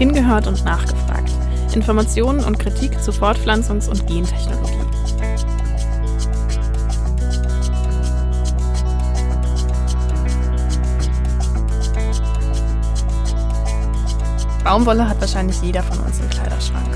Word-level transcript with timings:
Hingehört 0.00 0.46
und 0.46 0.64
nachgefragt. 0.64 1.30
Informationen 1.74 2.42
und 2.42 2.58
Kritik 2.58 3.02
zu 3.02 3.10
Fortpflanzungs- 3.10 3.86
und 3.86 4.06
Gentechnologie. 4.06 4.72
Baumwolle 14.64 15.06
hat 15.06 15.20
wahrscheinlich 15.20 15.60
jeder 15.60 15.82
von 15.82 15.98
uns 15.98 16.18
im 16.18 16.30
Kleiderschrank. 16.30 16.88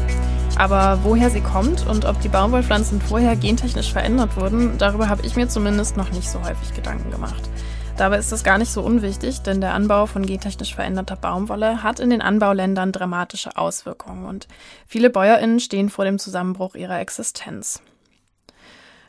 Aber 0.56 1.00
woher 1.02 1.28
sie 1.28 1.42
kommt 1.42 1.86
und 1.86 2.06
ob 2.06 2.18
die 2.22 2.28
Baumwollpflanzen 2.28 3.02
vorher 3.02 3.36
gentechnisch 3.36 3.92
verändert 3.92 4.34
wurden, 4.38 4.78
darüber 4.78 5.10
habe 5.10 5.26
ich 5.26 5.36
mir 5.36 5.46
zumindest 5.46 5.98
noch 5.98 6.10
nicht 6.10 6.30
so 6.30 6.40
häufig 6.40 6.72
Gedanken 6.74 7.10
gemacht. 7.10 7.50
Dabei 7.96 8.18
ist 8.18 8.32
das 8.32 8.42
gar 8.42 8.58
nicht 8.58 8.72
so 8.72 8.82
unwichtig, 8.82 9.42
denn 9.42 9.60
der 9.60 9.72
Anbau 9.72 10.06
von 10.06 10.26
gentechnisch 10.26 10.74
veränderter 10.74 11.14
Baumwolle 11.14 11.84
hat 11.84 12.00
in 12.00 12.10
den 12.10 12.22
Anbauländern 12.22 12.90
dramatische 12.90 13.56
Auswirkungen 13.56 14.24
und 14.24 14.48
viele 14.84 15.10
Bäuerinnen 15.10 15.60
stehen 15.60 15.88
vor 15.88 16.04
dem 16.04 16.18
Zusammenbruch 16.18 16.74
ihrer 16.74 16.98
Existenz. 16.98 17.80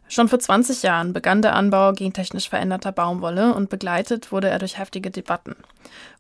Schon 0.08 0.28
vor 0.28 0.38
20 0.38 0.84
Jahren 0.84 1.14
begann 1.14 1.42
der 1.42 1.56
Anbau 1.56 1.94
gentechnisch 1.94 2.48
veränderter 2.48 2.92
Baumwolle 2.92 3.56
und 3.56 3.72
begleitet 3.72 4.32
wurde 4.32 4.50
er 4.50 4.60
durch 4.60 4.78
heftige 4.78 5.10
Debatten. 5.10 5.56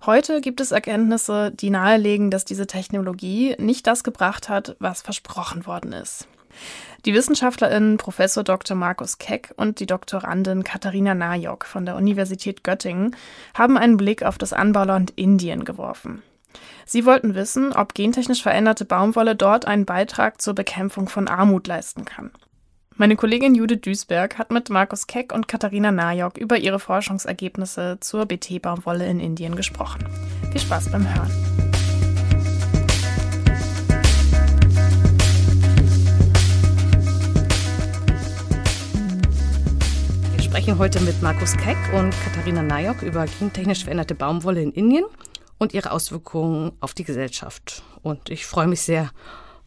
Heute 0.07 0.41
gibt 0.41 0.59
es 0.59 0.71
Erkenntnisse, 0.71 1.51
die 1.51 1.69
nahelegen, 1.69 2.31
dass 2.31 2.45
diese 2.45 2.65
Technologie 2.65 3.55
nicht 3.59 3.85
das 3.85 4.03
gebracht 4.03 4.49
hat, 4.49 4.75
was 4.79 5.03
versprochen 5.03 5.67
worden 5.67 5.93
ist. 5.93 6.27
Die 7.05 7.13
WissenschaftlerInnen 7.13 7.97
Professor 7.97 8.43
Dr. 8.43 8.75
Markus 8.75 9.19
Keck 9.19 9.53
und 9.57 9.79
die 9.79 9.85
Doktorandin 9.85 10.63
Katharina 10.63 11.13
Najok 11.13 11.65
von 11.65 11.85
der 11.85 11.97
Universität 11.97 12.63
Göttingen 12.63 13.15
haben 13.53 13.77
einen 13.77 13.97
Blick 13.97 14.23
auf 14.23 14.39
das 14.39 14.53
Anbauland 14.53 15.11
Indien 15.15 15.65
geworfen. 15.65 16.23
Sie 16.85 17.05
wollten 17.05 17.35
wissen, 17.35 17.73
ob 17.73 17.93
gentechnisch 17.93 18.41
veränderte 18.41 18.85
Baumwolle 18.85 19.35
dort 19.35 19.65
einen 19.65 19.85
Beitrag 19.85 20.41
zur 20.41 20.55
Bekämpfung 20.55 21.07
von 21.07 21.27
Armut 21.27 21.67
leisten 21.67 22.05
kann. 22.05 22.31
Meine 22.95 23.17
Kollegin 23.17 23.53
Judith 23.53 23.81
Duisberg 23.81 24.39
hat 24.39 24.51
mit 24.51 24.69
Markus 24.69 25.05
Keck 25.05 25.33
und 25.33 25.47
Katharina 25.47 25.91
Najok 25.91 26.37
über 26.37 26.57
ihre 26.57 26.79
Forschungsergebnisse 26.79 27.97
zur 27.99 28.25
BT-Baumwolle 28.25 29.05
in 29.05 29.19
Indien 29.19 29.55
gesprochen. 29.55 30.05
Viel 30.51 30.61
Spaß 30.61 30.91
beim 30.91 31.05
Hören. 31.13 31.64
Spreche 40.55 40.77
heute 40.77 41.01
mit 41.01 41.21
Markus 41.21 41.57
Keck 41.57 41.75
und 41.93 42.15
Katharina 42.23 42.63
Nayok 42.63 43.01
über 43.01 43.25
gentechnisch 43.25 43.83
veränderte 43.83 44.15
Baumwolle 44.15 44.61
in 44.61 44.71
Indien 44.71 45.03
und 45.57 45.73
ihre 45.73 45.91
Auswirkungen 45.91 46.71
auf 46.79 46.93
die 46.93 47.03
Gesellschaft. 47.03 47.83
Und 48.03 48.29
ich 48.29 48.45
freue 48.45 48.67
mich 48.67 48.79
sehr, 48.79 49.11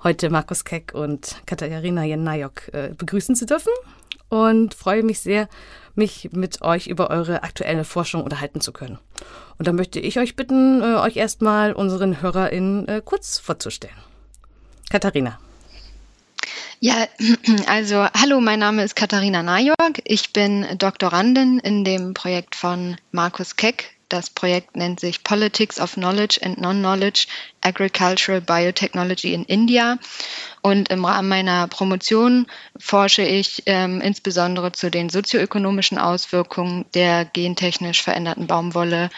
heute 0.03 0.31
Markus 0.31 0.65
Keck 0.65 0.95
und 0.95 1.43
Katharina 1.45 2.07
Nayok 2.07 2.73
äh, 2.73 2.95
begrüßen 2.97 3.35
zu 3.35 3.45
dürfen 3.45 3.71
und 4.31 4.73
freue 4.73 5.03
mich 5.03 5.21
sehr, 5.21 5.51
mich 5.95 6.31
mit 6.33 6.63
euch 6.63 6.87
über 6.87 7.11
eure 7.11 7.43
aktuelle 7.43 7.85
Forschung 7.85 8.25
unterhalten 8.25 8.63
zu 8.63 8.73
können. 8.73 8.99
Und 9.59 9.69
da 9.69 9.75
möchte 9.75 10.01
ich 10.01 10.19
euch 10.19 10.37
bitten, 10.37 10.81
äh, 10.81 10.95
euch 11.01 11.17
erstmal 11.17 11.75
unseren 11.75 12.23
HörerInnen 12.23 12.89
äh, 12.89 13.03
kurz 13.05 13.39
vorzustellen. 13.39 13.99
Katharina. 14.89 15.39
Ja, 16.81 17.09
also 17.67 18.07
hallo, 18.15 18.41
mein 18.41 18.61
Name 18.61 18.85
ist 18.85 18.95
Katharina 18.95 19.43
Najorg. 19.43 20.01
Ich 20.05 20.33
bin 20.33 20.65
Doktorandin 20.79 21.59
in 21.59 21.85
dem 21.85 22.15
Projekt 22.15 22.55
von 22.55 22.97
Markus 23.11 23.57
Keck. 23.57 23.97
Das 24.09 24.31
Projekt 24.31 24.77
nennt 24.77 25.01
sich 25.01 25.25
Politics 25.25 25.81
of 25.81 25.95
Knowledge 25.95 26.41
and 26.43 26.61
Non-Knowledge 26.61 27.27
Agricultural 27.63 28.41
Biotechnology 28.41 29.35
in 29.35 29.45
India. 29.45 29.99
Und 30.63 30.89
im 30.91 31.05
Rahmen 31.05 31.29
meiner 31.29 31.67
Promotion 31.67 32.47
forsche 32.79 33.23
ich 33.23 33.65
ähm, 33.67 34.01
insbesondere 34.01 34.71
zu 34.71 34.89
den 34.89 35.11
sozioökonomischen 35.11 35.99
Auswirkungen 35.99 36.87
der 36.95 37.25
gentechnisch 37.25 38.03
veränderten 38.03 38.47
Baumwolle 38.47 39.11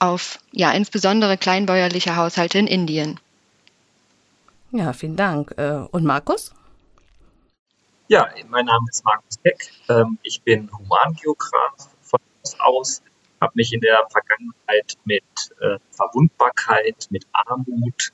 auf 0.00 0.40
ja 0.50 0.72
insbesondere 0.72 1.38
kleinbäuerliche 1.38 2.16
Haushalte 2.16 2.58
in 2.58 2.66
Indien. 2.66 3.20
Ja, 4.72 4.92
vielen 4.92 5.16
Dank. 5.16 5.54
Äh, 5.56 5.86
und 5.92 6.04
Markus? 6.04 6.52
Ja, 8.06 8.28
mein 8.50 8.66
Name 8.66 8.84
ist 8.90 9.02
Markus 9.02 9.38
Beck. 9.38 9.72
Ähm, 9.88 10.18
ich 10.22 10.42
bin 10.42 10.70
Humangeograf 10.70 11.88
von 12.02 12.20
Haus 12.42 12.56
aus, 12.60 13.02
habe 13.40 13.52
mich 13.54 13.72
in 13.72 13.80
der 13.80 14.06
Vergangenheit 14.10 14.98
mit 15.06 15.24
äh, 15.60 15.78
Verwundbarkeit, 15.90 17.06
mit 17.08 17.26
Armut 17.32 18.12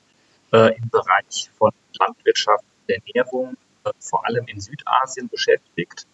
äh, 0.52 0.76
im 0.76 0.88
Bereich 0.90 1.50
von 1.58 1.72
Landwirtschaft 1.98 2.62
und 2.62 2.94
Ernährung, 2.94 3.56
äh, 3.82 3.90
vor 3.98 4.24
allem 4.24 4.46
in 4.46 4.60
Südasien 4.60 5.28
beschäftigt 5.28 6.06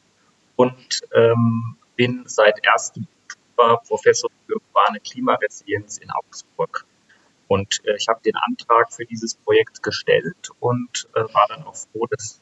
und 0.56 1.02
ähm, 1.14 1.76
bin 1.96 2.24
seit 2.26 2.58
1. 2.66 2.92
Oktober 2.96 3.82
Professor 3.86 4.30
für 4.46 4.54
urbane 4.54 5.00
Klimaresilienz 5.00 5.98
in 5.98 6.10
Augsburg. 6.10 6.86
Und 7.46 7.82
ich 7.96 8.08
habe 8.08 8.20
den 8.24 8.36
Antrag 8.36 8.90
für 8.92 9.04
dieses 9.04 9.34
Projekt 9.34 9.82
gestellt 9.82 10.50
und 10.58 11.08
war 11.12 11.46
dann 11.48 11.62
auch 11.62 11.76
froh, 11.76 12.06
dass 12.10 12.40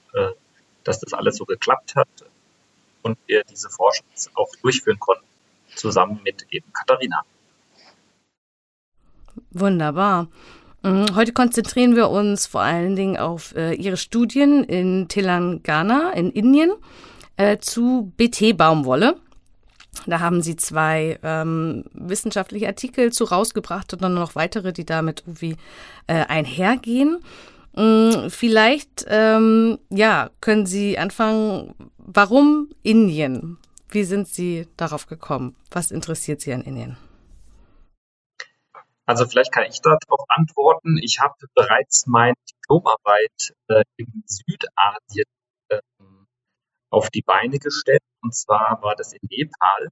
dass 0.84 1.00
das 1.00 1.12
alles 1.12 1.36
so 1.36 1.44
geklappt 1.44 1.94
hat 1.96 2.08
und 3.02 3.18
wir 3.26 3.42
diese 3.44 3.68
Forschung 3.70 4.06
auch 4.34 4.50
durchführen 4.62 4.98
konnten, 4.98 5.24
zusammen 5.74 6.20
mit 6.24 6.46
eben 6.50 6.72
Katharina. 6.72 7.22
Wunderbar. 9.50 10.28
Mhm, 10.82 11.14
heute 11.14 11.32
konzentrieren 11.32 11.96
wir 11.96 12.10
uns 12.10 12.46
vor 12.46 12.60
allen 12.60 12.94
Dingen 12.94 13.16
auf 13.16 13.54
äh, 13.56 13.72
Ihre 13.72 13.96
Studien 13.96 14.64
in 14.64 15.08
Telangana 15.08 16.12
in 16.12 16.30
Indien 16.30 16.72
äh, 17.36 17.58
zu 17.58 18.12
BT-Baumwolle. 18.16 19.16
Da 20.06 20.20
haben 20.20 20.42
Sie 20.42 20.56
zwei 20.56 21.18
ähm, 21.22 21.84
wissenschaftliche 21.92 22.66
Artikel 22.66 23.12
zu 23.12 23.24
rausgebracht 23.24 23.92
und 23.92 24.02
dann 24.02 24.14
noch 24.14 24.34
weitere, 24.34 24.72
die 24.72 24.84
damit 24.84 25.22
irgendwie 25.26 25.56
äh, 26.06 26.24
einhergehen. 26.26 27.20
Mm, 27.76 28.28
vielleicht, 28.28 29.04
ähm, 29.08 29.78
ja, 29.90 30.30
können 30.40 30.66
Sie 30.66 30.96
anfangen, 30.96 31.74
warum 31.98 32.70
Indien? 32.82 33.58
Wie 33.88 34.04
sind 34.04 34.28
Sie 34.28 34.68
darauf 34.76 35.06
gekommen? 35.06 35.56
Was 35.70 35.90
interessiert 35.90 36.40
Sie 36.40 36.52
an 36.52 36.62
Indien? 36.62 36.96
Also 39.06 39.26
vielleicht 39.26 39.52
kann 39.52 39.64
ich 39.64 39.80
darauf 39.80 40.24
antworten. 40.28 40.98
Ich 41.02 41.20
habe 41.20 41.34
bereits 41.54 42.06
meine 42.06 42.36
Diplomarbeit 42.48 43.54
äh, 43.68 43.82
in 43.96 44.22
Südasien 44.24 45.26
äh, 45.68 45.80
auf 46.90 47.10
die 47.10 47.22
Beine 47.22 47.58
gestellt. 47.58 48.02
Und 48.22 48.34
zwar 48.34 48.78
war 48.82 48.94
das 48.94 49.12
in 49.12 49.20
Nepal. 49.28 49.88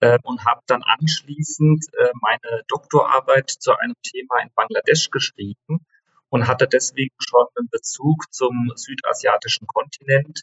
Äh, 0.00 0.18
und 0.22 0.44
habe 0.44 0.62
dann 0.68 0.84
anschließend 0.84 1.84
äh, 1.98 2.10
meine 2.20 2.62
Doktorarbeit 2.68 3.50
zu 3.50 3.76
einem 3.76 3.96
Thema 4.02 4.40
in 4.40 4.50
Bangladesch 4.54 5.10
geschrieben 5.10 5.84
und 6.30 6.46
hatte 6.46 6.68
deswegen 6.68 7.14
schon 7.18 7.46
einen 7.56 7.68
Bezug 7.70 8.24
zum 8.30 8.72
südasiatischen 8.74 9.66
Kontinent. 9.66 10.42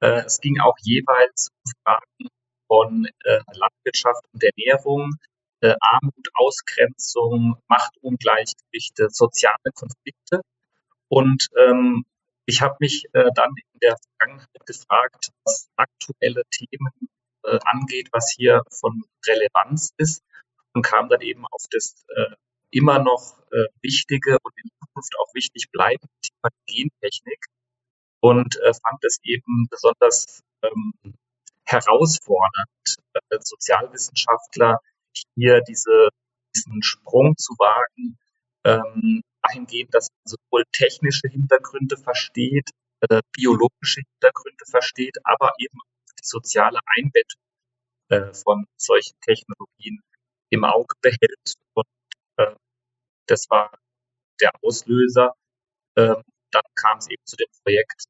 Äh, 0.00 0.24
es 0.24 0.40
ging 0.40 0.60
auch 0.60 0.76
jeweils 0.82 1.50
um 1.64 1.72
Fragen 1.82 2.28
von 2.68 3.06
äh, 3.24 3.40
Landwirtschaft 3.52 4.24
und 4.32 4.42
Ernährung, 4.42 5.12
äh, 5.60 5.74
Armut, 5.80 6.28
Ausgrenzung, 6.34 7.56
Machtungleichgewichte, 7.68 9.08
soziale 9.10 9.72
Konflikte. 9.74 10.40
Und 11.08 11.48
ähm, 11.56 12.04
ich 12.46 12.60
habe 12.60 12.76
mich 12.80 13.06
äh, 13.12 13.30
dann 13.34 13.54
in 13.72 13.80
der 13.80 13.96
Vergangenheit 14.18 14.66
gefragt, 14.66 15.30
was 15.44 15.68
aktuelle 15.76 16.42
Themen 16.50 16.92
äh, 17.44 17.58
angeht, 17.64 18.08
was 18.12 18.32
hier 18.36 18.62
von 18.70 19.04
Relevanz 19.26 19.92
ist 19.96 20.22
und 20.74 20.82
kam 20.82 21.08
dann 21.08 21.20
eben 21.20 21.46
auf 21.46 21.64
das 21.70 22.04
äh, 22.14 22.34
immer 22.74 22.98
noch 22.98 23.38
äh, 23.52 23.66
wichtige 23.82 24.36
und 24.42 24.52
in 24.62 24.70
Zukunft 24.80 25.14
auch 25.18 25.32
wichtig 25.34 25.70
bleibende 25.70 26.12
Thema 26.22 26.50
Gentechnik 26.66 27.46
und 28.20 28.56
äh, 28.56 28.72
fand 28.74 29.04
es 29.04 29.18
eben 29.22 29.68
besonders 29.70 30.42
ähm, 30.62 31.14
herausfordernd, 31.64 32.96
äh, 33.14 33.38
Sozialwissenschaftler 33.40 34.80
hier 35.34 35.60
diese, 35.62 36.08
diesen 36.54 36.82
Sprung 36.82 37.36
zu 37.36 37.54
wagen, 37.58 38.18
ähm, 38.64 39.22
dahingehend, 39.42 39.94
dass 39.94 40.08
man 40.10 40.36
sowohl 40.36 40.64
technische 40.72 41.28
Hintergründe 41.28 41.96
versteht, 41.96 42.70
äh, 43.08 43.20
biologische 43.32 44.00
Hintergründe 44.00 44.64
versteht, 44.68 45.16
aber 45.24 45.52
eben 45.58 45.78
auch 45.78 46.14
die 46.18 46.26
soziale 46.26 46.80
Einbettung 46.96 47.40
äh, 48.08 48.32
von 48.34 48.66
solchen 48.76 49.14
Technologien 49.20 50.00
im 50.50 50.64
Auge 50.64 50.94
behält 51.00 51.54
und 51.74 51.86
äh, 52.36 52.54
das 53.26 53.48
war 53.50 53.70
der 54.40 54.50
Auslöser. 54.62 55.34
Ähm, 55.96 56.22
dann 56.50 56.62
kam 56.76 56.98
es 56.98 57.08
eben 57.08 57.22
zu 57.24 57.36
dem 57.36 57.48
Projekt. 57.62 58.04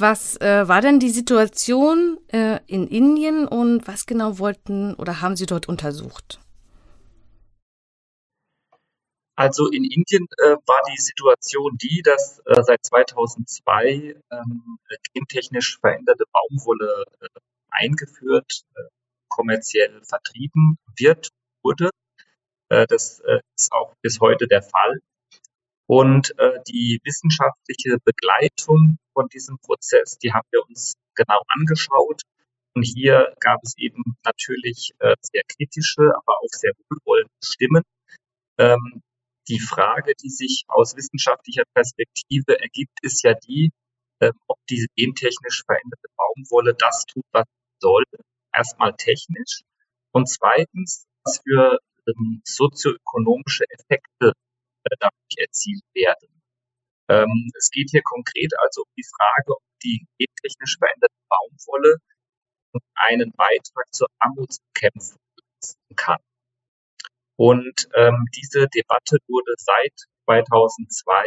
Was 0.00 0.40
äh, 0.40 0.66
war 0.66 0.80
denn 0.80 0.98
die 0.98 1.10
Situation 1.10 2.18
äh, 2.28 2.58
in 2.66 2.86
Indien 2.88 3.46
und 3.46 3.86
was 3.86 4.06
genau 4.06 4.38
wollten 4.38 4.94
oder 4.94 5.20
haben 5.20 5.36
Sie 5.36 5.44
dort 5.44 5.68
untersucht? 5.68 6.40
Also 9.40 9.68
in 9.68 9.84
Indien 9.84 10.26
äh, 10.36 10.56
war 10.66 10.82
die 10.92 11.00
Situation 11.00 11.78
die, 11.80 12.02
dass 12.04 12.40
äh, 12.40 12.62
seit 12.62 12.84
2002 12.84 14.14
ähm, 14.30 14.78
gentechnisch 15.14 15.78
veränderte 15.80 16.24
Baumwolle 16.30 17.04
äh, 17.22 17.26
eingeführt, 17.70 18.64
äh, 18.74 18.82
kommerziell 19.30 20.02
vertrieben 20.04 20.76
wird, 20.94 21.30
wurde. 21.62 21.88
Äh, 22.68 22.86
das 22.88 23.20
äh, 23.20 23.40
ist 23.56 23.72
auch 23.72 23.94
bis 24.02 24.20
heute 24.20 24.46
der 24.46 24.60
Fall. 24.60 25.00
Und 25.86 26.34
die 26.68 27.00
wissenschaftliche 27.02 27.96
Begleitung 28.04 28.98
von 29.12 29.26
diesem 29.26 29.58
Prozess, 29.58 30.18
die 30.18 30.32
haben 30.32 30.46
wir 30.52 30.62
uns 30.68 30.92
genau 31.16 31.40
angeschaut. 31.48 32.22
Und 32.76 32.84
hier 32.84 33.34
gab 33.40 33.58
es 33.64 33.76
eben 33.76 34.16
natürlich 34.24 34.92
sehr 35.20 35.42
kritische, 35.48 36.02
aber 36.14 36.38
auch 36.38 36.52
sehr 36.52 36.70
wohlwollende 36.88 37.32
Stimmen. 37.42 37.82
Ähm, 39.50 39.56
die 39.56 39.60
Frage, 39.60 40.14
die 40.22 40.30
sich 40.30 40.64
aus 40.68 40.96
wissenschaftlicher 40.96 41.64
Perspektive 41.74 42.60
ergibt, 42.60 42.98
ist 43.02 43.22
ja 43.22 43.34
die, 43.34 43.72
äh, 44.20 44.32
ob 44.46 44.58
diese 44.68 44.86
gentechnisch 44.96 45.62
veränderte 45.66 46.08
Baumwolle 46.16 46.74
das 46.74 47.04
tut, 47.06 47.24
was 47.32 47.44
sie 47.46 47.76
soll. 47.80 48.04
Erstmal 48.54 48.94
technisch. 48.96 49.62
Und 50.12 50.28
zweitens, 50.28 51.06
was 51.24 51.40
für 51.42 51.78
ähm, 52.08 52.42
sozioökonomische 52.44 53.64
Effekte 53.70 54.32
äh, 54.84 54.96
dadurch 54.98 55.36
erzielt 55.38 55.84
werden. 55.94 56.40
Ähm, 57.08 57.50
es 57.58 57.70
geht 57.70 57.90
hier 57.90 58.02
konkret 58.02 58.52
also 58.64 58.82
um 58.82 58.92
die 58.96 59.04
Frage, 59.16 59.52
ob 59.56 59.62
die 59.82 60.06
gentechnisch 60.18 60.76
veränderte 60.78 61.14
Baumwolle 61.28 61.96
einen 62.94 63.32
Beitrag 63.32 63.92
zur 63.92 64.08
Armutsbekämpfung 64.20 65.18
leisten 65.36 65.96
kann. 65.96 66.20
Und 67.40 67.88
ähm, 67.94 68.26
diese 68.36 68.68
Debatte 68.68 69.16
wurde 69.26 69.54
seit 69.56 69.94
2002, 70.26 71.24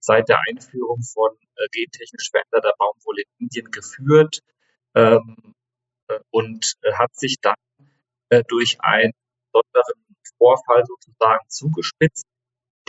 seit 0.00 0.28
der 0.28 0.40
Einführung 0.48 1.00
von 1.02 1.30
äh, 1.54 1.68
gentechnisch 1.70 2.28
veränderter 2.32 2.74
Baumwolle 2.76 3.22
in 3.22 3.44
Indien 3.46 3.70
geführt 3.70 4.40
ähm, 4.96 5.54
äh, 6.08 6.18
und 6.30 6.74
äh, 6.82 6.94
hat 6.94 7.14
sich 7.14 7.36
dann 7.40 7.54
äh, 8.30 8.42
durch 8.48 8.80
einen 8.80 9.12
besonderen 9.52 10.04
Vorfall 10.38 10.82
sozusagen 10.86 11.48
zugespitzt. 11.48 12.26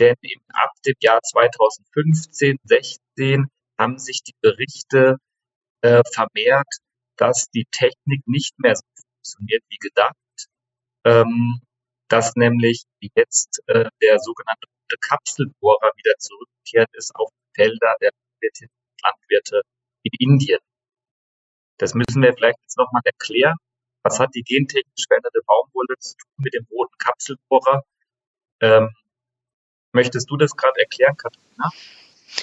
Denn 0.00 0.16
im, 0.22 0.40
ab 0.52 0.72
dem 0.84 0.96
Jahr 0.98 1.20
2015, 1.22 2.56
16 2.64 3.46
haben 3.78 3.98
sich 4.00 4.24
die 4.24 4.34
Berichte 4.40 5.18
äh, 5.82 6.02
vermehrt, 6.12 6.66
dass 7.16 7.48
die 7.48 7.66
Technik 7.70 8.26
nicht 8.26 8.58
mehr 8.58 8.74
so 8.74 8.82
funktioniert 9.22 9.62
wie 9.68 9.78
gedacht. 9.78 10.16
Ähm, 11.04 11.60
dass 12.08 12.36
nämlich 12.36 12.84
jetzt 13.00 13.62
äh, 13.66 13.88
der 14.02 14.18
sogenannte 14.18 14.66
Kapselbohrer 15.00 15.90
wieder 15.96 16.14
zurückgekehrt 16.18 16.88
ist 16.94 17.14
auf 17.14 17.30
Felder 17.54 17.94
der 18.00 18.10
Landwirte 19.02 19.62
in 20.02 20.12
Indien. 20.18 20.60
Das 21.78 21.94
müssen 21.94 22.22
wir 22.22 22.32
vielleicht 22.34 22.58
jetzt 22.62 22.78
nochmal 22.78 23.02
erklären. 23.04 23.56
Was 24.02 24.20
hat 24.20 24.34
die 24.34 24.42
gentechnisch 24.42 25.06
veränderte 25.08 25.40
Baumwolle 25.46 25.98
zu 25.98 26.16
tun 26.16 26.30
mit 26.38 26.54
dem 26.54 26.66
roten 26.70 26.96
Kapselbohrer? 26.98 27.82
Ähm, 28.60 28.90
möchtest 29.92 30.30
du 30.30 30.36
das 30.36 30.56
gerade 30.56 30.80
erklären, 30.80 31.16
Katharina? 31.16 31.70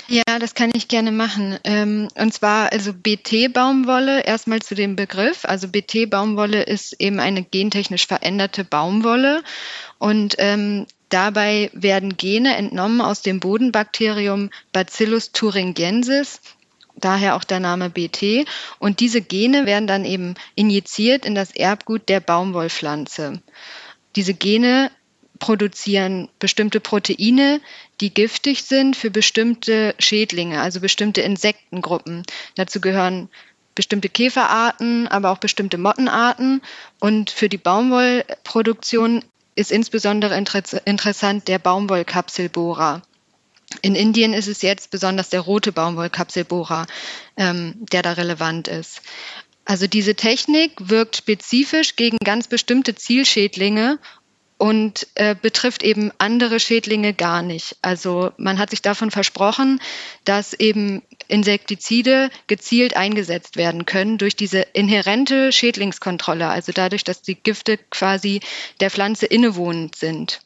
Ja, 0.07 0.23
das 0.39 0.53
kann 0.53 0.71
ich 0.73 0.87
gerne 0.87 1.11
machen. 1.11 1.57
Ähm, 1.63 2.07
und 2.15 2.33
zwar 2.33 2.71
also 2.71 2.93
BT-Baumwolle, 2.93 4.21
erstmal 4.25 4.61
zu 4.61 4.75
dem 4.75 4.95
Begriff. 4.95 5.45
Also 5.45 5.67
BT-Baumwolle 5.67 6.63
ist 6.63 6.99
eben 6.99 7.19
eine 7.19 7.43
gentechnisch 7.43 8.07
veränderte 8.07 8.63
Baumwolle. 8.63 9.43
Und 9.99 10.35
ähm, 10.39 10.85
dabei 11.09 11.69
werden 11.73 12.17
Gene 12.17 12.55
entnommen 12.57 13.01
aus 13.01 13.21
dem 13.21 13.39
Bodenbakterium 13.39 14.49
Bacillus 14.71 15.31
thuringiensis, 15.31 16.41
daher 16.95 17.35
auch 17.35 17.43
der 17.43 17.59
Name 17.59 17.89
BT. 17.89 18.45
Und 18.79 18.99
diese 18.99 19.21
Gene 19.21 19.65
werden 19.65 19.87
dann 19.87 20.05
eben 20.05 20.35
injiziert 20.55 21.25
in 21.25 21.35
das 21.35 21.55
Erbgut 21.55 22.09
der 22.09 22.19
Baumwollpflanze. 22.19 23.41
Diese 24.15 24.33
Gene 24.33 24.91
produzieren 25.39 26.29
bestimmte 26.39 26.79
Proteine, 26.79 27.59
die 28.03 28.13
giftig 28.13 28.63
sind 28.63 28.97
für 28.97 29.09
bestimmte 29.09 29.95
Schädlinge, 29.97 30.59
also 30.59 30.81
bestimmte 30.81 31.21
Insektengruppen. 31.21 32.23
Dazu 32.55 32.81
gehören 32.81 33.29
bestimmte 33.75 34.09
Käferarten, 34.09 35.07
aber 35.07 35.31
auch 35.31 35.37
bestimmte 35.37 35.77
Mottenarten. 35.77 36.61
Und 36.99 37.29
für 37.29 37.47
die 37.47 37.57
Baumwollproduktion 37.57 39.23
ist 39.55 39.71
insbesondere 39.71 40.35
interessant 40.35 41.47
der 41.47 41.59
Baumwollkapselbohrer. 41.59 43.03
In 43.81 43.95
Indien 43.95 44.33
ist 44.33 44.49
es 44.49 44.61
jetzt 44.63 44.91
besonders 44.91 45.29
der 45.29 45.39
rote 45.39 45.71
Baumwollkapselbohrer, 45.71 46.87
ähm, 47.37 47.75
der 47.93 48.01
da 48.01 48.11
relevant 48.11 48.67
ist. 48.67 49.01
Also 49.63 49.87
diese 49.87 50.15
Technik 50.15 50.73
wirkt 50.77 51.15
spezifisch 51.15 51.95
gegen 51.95 52.17
ganz 52.17 52.49
bestimmte 52.49 52.95
Zielschädlinge 52.95 53.97
und 54.57 55.07
äh, 55.15 55.35
betrifft 55.39 55.83
eben 55.83 56.11
andere 56.17 56.59
Schädlinge 56.59 57.13
gar 57.13 57.41
nicht. 57.41 57.75
Also 57.81 58.31
man 58.37 58.59
hat 58.59 58.69
sich 58.69 58.81
davon 58.81 59.11
versprochen, 59.11 59.79
dass 60.25 60.53
eben 60.53 61.01
Insektizide 61.27 62.29
gezielt 62.47 62.95
eingesetzt 62.95 63.57
werden 63.57 63.85
können 63.85 64.17
durch 64.17 64.35
diese 64.35 64.61
inhärente 64.73 65.51
Schädlingskontrolle, 65.51 66.47
also 66.47 66.71
dadurch, 66.71 67.03
dass 67.03 67.21
die 67.21 67.35
Gifte 67.35 67.77
quasi 67.77 68.41
der 68.79 68.91
Pflanze 68.91 69.25
innewohnend 69.25 69.95
sind. 69.95 70.41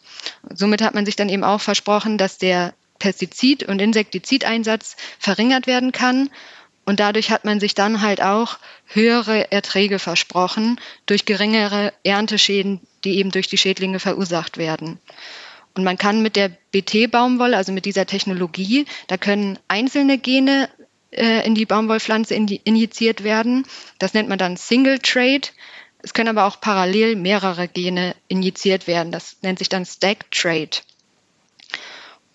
Somit 0.53 0.81
hat 0.81 0.95
man 0.95 1.05
sich 1.05 1.15
dann 1.15 1.29
eben 1.29 1.43
auch 1.43 1.61
versprochen, 1.61 2.17
dass 2.17 2.37
der 2.37 2.73
Pestizid- 2.99 3.65
und 3.65 3.79
Insektizideinsatz 3.79 4.95
verringert 5.19 5.67
werden 5.67 5.91
kann 5.91 6.29
und 6.87 7.01
dadurch 7.01 7.31
hat 7.31 7.43
man 7.43 7.59
sich 7.59 7.75
dann 7.75 8.01
halt 8.01 8.21
auch 8.21 8.59
höhere 8.85 9.51
Erträge 9.51 9.99
versprochen 9.99 10.79
durch 11.05 11.25
geringere 11.25 11.91
Ernteschäden, 12.03 12.79
die 13.03 13.17
eben 13.17 13.29
durch 13.29 13.49
die 13.49 13.57
Schädlinge 13.57 13.99
verursacht 13.99 14.57
werden. 14.57 14.97
Und 15.75 15.83
man 15.83 15.97
kann 15.97 16.21
mit 16.21 16.37
der 16.37 16.49
BT-Baumwolle, 16.71 17.57
also 17.57 17.73
mit 17.73 17.83
dieser 17.83 18.05
Technologie, 18.05 18.85
da 19.07 19.17
können 19.17 19.59
einzelne 19.67 20.17
Gene 20.17 20.69
äh, 21.11 21.45
in 21.45 21.55
die 21.55 21.65
Baumwollpflanze 21.65 22.33
injiziert 22.33 23.21
werden. 23.25 23.67
Das 23.99 24.13
nennt 24.13 24.29
man 24.29 24.37
dann 24.37 24.55
Single 24.55 24.99
Trade. 24.99 25.49
Es 25.99 26.13
können 26.13 26.29
aber 26.29 26.45
auch 26.45 26.61
parallel 26.61 27.17
mehrere 27.17 27.67
Gene 27.67 28.15
injiziert 28.29 28.87
werden. 28.87 29.11
Das 29.11 29.35
nennt 29.41 29.59
sich 29.59 29.67
dann 29.67 29.85
Stack 29.85 30.31
Trade. 30.31 30.77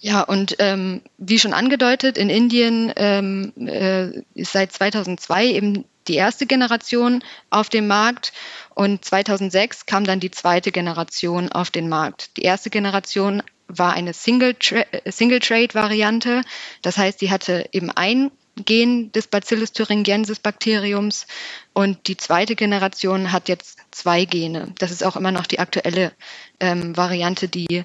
Ja, 0.05 0.23
und 0.23 0.57
ähm, 0.59 1.01
wie 1.17 1.39
schon 1.39 1.53
angedeutet, 1.53 2.19
in 2.19 2.29
Indien 2.29 2.93
ähm, 2.97 3.53
äh, 3.57 4.09
ist 4.35 4.51
seit 4.51 4.73
2002 4.73 5.47
eben 5.47 5.85
die 6.09 6.17
erste 6.17 6.45
Generation 6.45 7.23
auf 7.51 7.69
dem 7.69 7.87
Markt 7.87 8.33
und 8.75 9.05
2006 9.05 9.87
kam 9.87 10.03
dann 10.03 10.19
die 10.19 10.33
zweite 10.33 10.73
Generation 10.73 11.53
auf 11.53 11.71
den 11.71 11.89
Markt. 11.89 12.37
Die 12.37 12.43
erste 12.43 12.69
Generation 12.69 13.45
war 13.69 13.93
eine 13.93 14.13
Single-Trade-Variante, 14.13 16.43
das 16.83 16.99
heißt, 16.99 17.21
die 17.21 17.31
hatte 17.31 17.69
eben 17.71 17.93
ein 17.93 18.33
Gen 18.57 19.13
des 19.13 19.29
Bacillus 19.29 19.71
thuringiensis 19.71 20.41
Bakteriums 20.41 21.29
und 21.75 22.09
die 22.09 22.17
zweite 22.17 22.57
Generation 22.57 23.31
hat 23.31 23.49
jetzt 23.49 23.79
zwei 23.93 24.25
Gene. 24.25 24.75
Das 24.81 24.91
ist 24.91 25.05
auch 25.05 25.15
immer 25.15 25.31
noch 25.31 25.47
die 25.47 25.61
aktuelle 25.61 26.11
ähm, 26.59 26.97
Variante, 26.97 27.47
die 27.47 27.85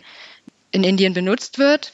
in 0.72 0.84
Indien 0.84 1.14
benutzt 1.14 1.60
wird. 1.60 1.94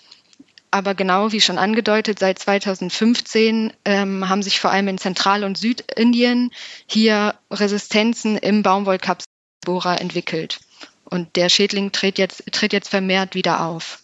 Aber 0.74 0.96
genau 0.96 1.32
wie 1.32 1.40
schon 1.40 1.60
angedeutet, 1.60 2.18
seit 2.18 2.40
2015 2.40 3.74
ähm, 3.86 4.28
haben 4.28 4.42
sich 4.42 4.60
vor 4.60 4.72
allem 4.72 4.88
in 4.88 4.98
Zentral- 4.98 5.44
und 5.44 5.56
Südindien 5.56 6.50
hier 6.88 7.36
Resistenzen 7.52 8.38
im 8.38 8.64
Baumwollkapselbohrer 8.64 10.02
entwickelt. 10.02 10.62
Und 11.06 11.36
der 11.36 11.50
Schädling 11.50 11.92
tritt 11.92 12.18
jetzt, 12.18 12.52
tritt 12.52 12.74
jetzt 12.74 12.90
vermehrt 12.90 13.36
wieder 13.36 13.64
auf. 13.64 14.00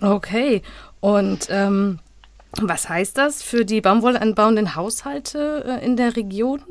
Okay. 0.00 0.62
Und 0.98 1.48
ähm, 1.50 1.98
was 2.52 2.88
heißt 2.88 3.18
das 3.18 3.42
für 3.42 3.66
die 3.66 3.82
baumwollanbauenden 3.82 4.76
Haushalte 4.76 5.78
äh, 5.78 5.84
in 5.84 5.98
der 5.98 6.16
Region, 6.16 6.62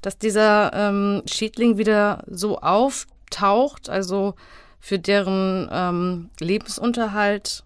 dass 0.00 0.16
dieser 0.16 0.72
ähm, 0.72 1.22
Schädling 1.26 1.76
wieder 1.76 2.24
so 2.26 2.58
auftaucht? 2.60 3.90
Also 3.90 4.34
für 4.84 4.98
deren 4.98 5.66
ähm, 5.72 6.30
Lebensunterhalt? 6.40 7.62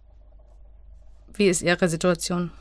Wie 1.34 1.48
ist 1.48 1.62
Ihre 1.62 1.88
Situation? 1.88 2.52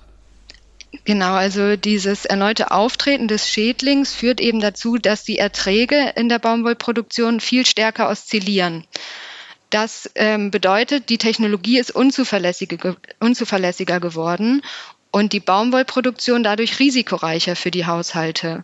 Genau, 1.06 1.34
also 1.34 1.76
dieses 1.76 2.26
erneute 2.26 2.72
Auftreten 2.72 3.28
des 3.28 3.48
Schädlings 3.48 4.16
führt 4.16 4.42
eben 4.42 4.60
dazu, 4.60 4.98
dass 4.98 5.24
die 5.24 5.38
Erträge 5.38 6.14
in 6.16 6.28
der 6.28 6.40
Baumwollproduktion 6.40 7.40
viel 7.40 7.68
stärker 7.68 8.10
oszillieren. 8.10 8.84
Das 9.70 10.10
ähm, 10.16 10.50
bedeutet, 10.50 11.10
die 11.10 11.20
Technologie 11.20 11.78
ist 11.78 11.92
unzuverlässiger, 11.92 12.96
unzuverlässiger 13.20 14.00
geworden 14.00 14.64
und 15.12 15.34
die 15.34 15.40
Baumwollproduktion 15.40 16.42
dadurch 16.42 16.80
risikoreicher 16.80 17.56
für 17.56 17.70
die 17.70 17.86
Haushalte. 17.86 18.64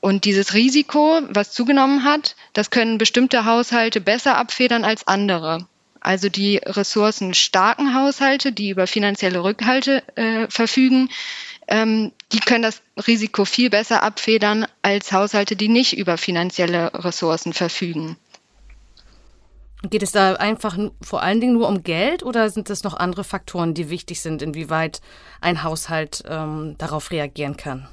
Und 0.00 0.24
dieses 0.24 0.54
Risiko, 0.54 1.20
was 1.28 1.52
zugenommen 1.52 2.04
hat, 2.04 2.34
das 2.54 2.70
können 2.70 2.98
bestimmte 2.98 3.44
Haushalte 3.44 4.00
besser 4.00 4.36
abfedern 4.36 4.84
als 4.84 5.06
andere. 5.06 5.66
Also 6.00 6.30
die 6.30 6.56
ressourcenstarken 6.56 7.94
Haushalte, 7.94 8.52
die 8.52 8.70
über 8.70 8.86
finanzielle 8.86 9.44
Rückhalte 9.44 10.02
äh, 10.16 10.46
verfügen, 10.48 11.10
ähm, 11.68 12.12
die 12.32 12.40
können 12.40 12.62
das 12.62 12.80
Risiko 13.06 13.44
viel 13.44 13.68
besser 13.68 14.02
abfedern 14.02 14.66
als 14.80 15.12
Haushalte, 15.12 15.56
die 15.56 15.68
nicht 15.68 15.96
über 15.96 16.16
finanzielle 16.16 16.90
Ressourcen 16.94 17.52
verfügen. 17.52 18.16
Geht 19.82 20.02
es 20.02 20.12
da 20.12 20.34
einfach 20.34 20.76
vor 21.00 21.22
allen 21.22 21.40
Dingen 21.40 21.54
nur 21.54 21.68
um 21.68 21.82
Geld 21.82 22.22
oder 22.22 22.50
sind 22.50 22.68
es 22.70 22.82
noch 22.82 22.94
andere 22.94 23.24
Faktoren, 23.24 23.72
die 23.74 23.88
wichtig 23.88 24.20
sind, 24.20 24.42
inwieweit 24.42 25.00
ein 25.40 25.62
Haushalt 25.62 26.22
ähm, 26.28 26.76
darauf 26.78 27.10
reagieren 27.10 27.56
kann? 27.56 27.88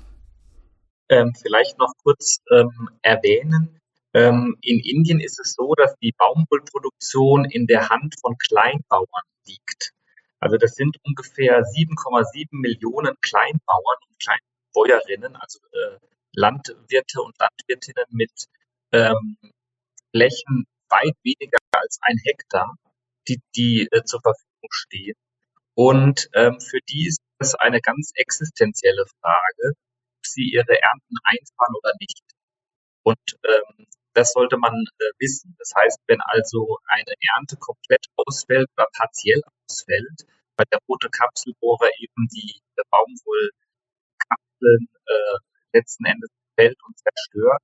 Ähm, 1.09 1.33
vielleicht 1.41 1.77
noch 1.77 1.93
kurz 2.03 2.39
ähm, 2.51 2.89
erwähnen. 3.01 3.79
Ähm, 4.13 4.57
in 4.61 4.79
Indien 4.79 5.19
ist 5.19 5.39
es 5.39 5.53
so, 5.53 5.73
dass 5.75 5.95
die 6.01 6.13
Baumwollproduktion 6.17 7.45
in 7.45 7.67
der 7.67 7.89
Hand 7.89 8.15
von 8.19 8.37
Kleinbauern 8.37 9.23
liegt. 9.45 9.91
Also 10.39 10.57
das 10.57 10.75
sind 10.75 10.97
ungefähr 11.03 11.63
7,7 11.63 12.47
Millionen 12.51 13.15
Kleinbauern 13.21 13.97
und 14.09 14.19
Kleinbäuerinnen, 14.19 15.35
also 15.35 15.59
äh, 15.71 15.97
Landwirte 16.33 17.21
und 17.21 17.35
Landwirtinnen 17.39 18.05
mit 18.11 18.31
ähm, 18.91 19.37
Flächen 20.11 20.65
weit 20.89 21.15
weniger 21.23 21.57
als 21.71 21.99
ein 22.01 22.17
Hektar, 22.23 22.75
die, 23.27 23.41
die 23.55 23.87
äh, 23.91 24.03
zur 24.03 24.21
Verfügung 24.21 24.69
stehen. 24.71 25.15
Und 25.73 26.29
ähm, 26.33 26.59
für 26.59 26.79
die 26.89 27.07
ist 27.07 27.21
es 27.39 27.55
eine 27.55 27.81
ganz 27.81 28.11
existenzielle 28.15 29.05
Frage, 29.21 29.73
sie 30.31 30.49
ihre 30.51 30.81
Ernten 30.81 31.15
einfahren 31.23 31.75
oder 31.77 31.93
nicht. 31.99 32.23
Und 33.03 33.39
ähm, 33.43 33.87
das 34.13 34.31
sollte 34.33 34.57
man 34.57 34.73
äh, 34.73 35.11
wissen. 35.19 35.55
Das 35.59 35.71
heißt, 35.75 35.99
wenn 36.07 36.21
also 36.21 36.79
eine 36.87 37.13
Ernte 37.35 37.55
komplett 37.57 38.07
ausfällt 38.15 38.67
oder 38.75 38.87
partiell 38.93 39.41
ausfällt, 39.65 40.25
weil 40.57 40.65
der 40.71 40.79
rote 40.89 41.09
Kapselbohrer 41.09 41.89
eben 41.99 42.27
die 42.33 42.59
Baumwollkapseln 42.89 44.87
äh, 45.05 45.37
letzten 45.73 46.05
Endes 46.05 46.29
fällt 46.55 46.77
und 46.83 46.97
zerstört, 46.97 47.61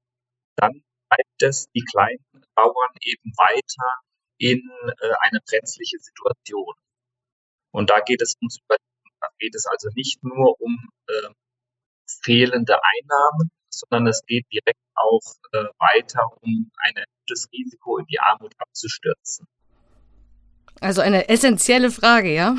dann 0.56 0.84
treibt 1.10 1.42
es 1.42 1.68
die 1.72 1.84
kleinen 1.90 2.24
Bauern 2.56 2.94
eben 3.02 3.32
weiter 3.38 4.02
in 4.38 4.62
äh, 5.02 5.14
eine 5.22 5.40
brenzliche 5.46 5.98
Situation. 6.00 6.76
Und 7.72 7.90
da 7.90 8.00
geht 8.02 8.22
es 8.22 8.36
uns 8.42 8.60
über, 8.60 8.78
da 9.22 9.28
geht 9.40 9.56
es 9.56 9.66
also 9.66 9.90
nicht 9.96 10.24
nur 10.24 10.60
um 10.62 10.90
äh, 11.08 11.30
fehlende 12.24 12.76
Einnahmen, 12.76 13.52
sondern 13.70 14.08
es 14.08 14.24
geht 14.26 14.46
direkt 14.52 14.80
auch 14.96 15.22
äh, 15.52 15.66
weiter 15.80 16.22
um 16.42 16.72
ein 16.78 16.94
erhöhtes 16.96 17.50
Risiko 17.52 17.98
in 17.98 18.06
die 18.06 18.20
Armut 18.20 18.54
abzustürzen. 18.58 19.48
Also 20.80 21.02
eine 21.02 21.30
essentielle 21.30 21.92
Frage, 21.92 22.34
ja? 22.34 22.56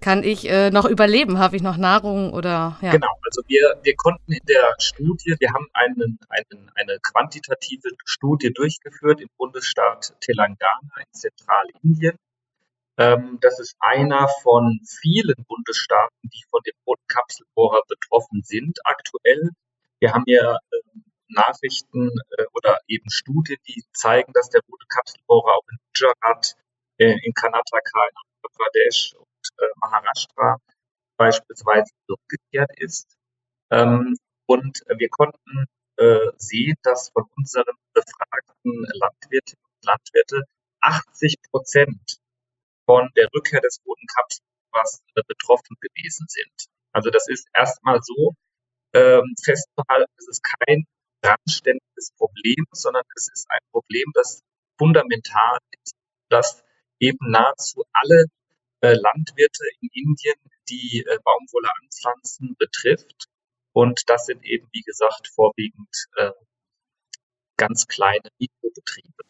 Kann 0.00 0.22
ich 0.24 0.48
äh, 0.48 0.70
noch 0.70 0.86
überleben? 0.86 1.38
Habe 1.38 1.56
ich 1.56 1.62
noch 1.62 1.76
Nahrung 1.76 2.32
oder 2.32 2.78
ja? 2.80 2.92
Genau, 2.92 3.12
also 3.22 3.42
wir, 3.48 3.78
wir 3.82 3.94
konnten 3.96 4.32
in 4.32 4.40
der 4.48 4.74
Studie, 4.78 5.34
wir 5.38 5.52
haben 5.52 5.66
einen, 5.74 6.18
einen, 6.30 6.70
eine 6.74 6.98
quantitative 7.12 7.90
Studie 8.06 8.50
durchgeführt 8.50 9.20
im 9.20 9.28
Bundesstaat 9.36 10.14
Telangana 10.20 10.94
in 10.98 11.12
Zentralindien. 11.12 12.16
Ähm, 13.00 13.38
das 13.40 13.58
ist 13.58 13.76
einer 13.80 14.28
von 14.42 14.78
vielen 14.84 15.46
Bundesstaaten, 15.48 16.20
die 16.22 16.44
von 16.50 16.60
dem 16.66 16.74
roten 16.86 17.06
Kapselbohrer 17.08 17.80
betroffen 17.88 18.42
sind 18.42 18.78
aktuell. 18.84 19.52
Wir 20.00 20.12
haben 20.12 20.24
ja 20.26 20.54
äh, 20.54 20.76
Nachrichten 21.28 22.10
äh, 22.36 22.44
oder 22.52 22.78
eben 22.88 23.08
Studien, 23.08 23.56
die 23.66 23.82
zeigen, 23.94 24.34
dass 24.34 24.50
der 24.50 24.60
rote 24.68 24.84
Kapselbohrer 24.88 25.56
auch 25.56 25.64
in 25.70 25.78
Gujarat, 25.96 26.56
äh, 26.98 27.16
in 27.24 27.32
Karnataka, 27.32 28.00
in 28.10 28.16
Andhra 28.16 28.48
Pradesh 28.54 29.14
äh, 29.56 29.64
Maharashtra 29.76 30.58
beispielsweise 31.16 31.90
zurückgekehrt 32.06 32.72
ist. 32.76 33.16
Ähm, 33.70 34.14
und 34.44 34.82
wir 34.94 35.08
konnten 35.08 35.64
äh, 35.96 36.32
sehen, 36.36 36.76
dass 36.82 37.08
von 37.14 37.24
unseren 37.34 37.76
befragten 37.94 38.86
Landwirtinnen 38.92 39.64
und 39.64 39.86
Landwirte 39.86 40.42
80 40.82 41.36
Prozent 41.50 42.19
von 42.90 43.08
der 43.14 43.28
Rückkehr 43.32 43.60
des 43.60 43.80
roten 43.86 44.06
Kapselbuchers 44.16 45.02
äh, 45.14 45.22
betroffen 45.28 45.76
gewesen 45.80 46.26
sind. 46.28 46.66
Also 46.92 47.10
das 47.10 47.28
ist 47.28 47.46
erstmal 47.54 48.00
so 48.02 48.34
ähm, 48.94 49.32
festzuhalten, 49.44 50.12
es 50.18 50.26
ist 50.26 50.42
kein 50.42 50.86
randständiges 51.24 52.10
Problem, 52.16 52.66
sondern 52.72 53.04
es 53.14 53.28
ist 53.32 53.46
ein 53.48 53.60
Problem, 53.70 54.10
das 54.14 54.42
fundamental 54.76 55.58
ist, 55.84 55.94
dass 56.30 56.64
eben 56.98 57.30
nahezu 57.30 57.84
alle 57.92 58.24
äh, 58.80 58.94
Landwirte 58.94 59.64
in 59.82 59.88
Indien, 59.92 60.34
die 60.68 61.04
äh, 61.06 61.18
Baumwolle 61.22 61.68
anpflanzen, 61.82 62.56
betrifft. 62.58 63.28
Und 63.72 64.10
das 64.10 64.26
sind 64.26 64.44
eben, 64.44 64.68
wie 64.72 64.82
gesagt, 64.82 65.28
vorwiegend 65.32 65.94
äh, 66.16 66.32
ganz 67.56 67.86
kleine 67.86 68.28
Mikrobetriebe. 68.40 69.29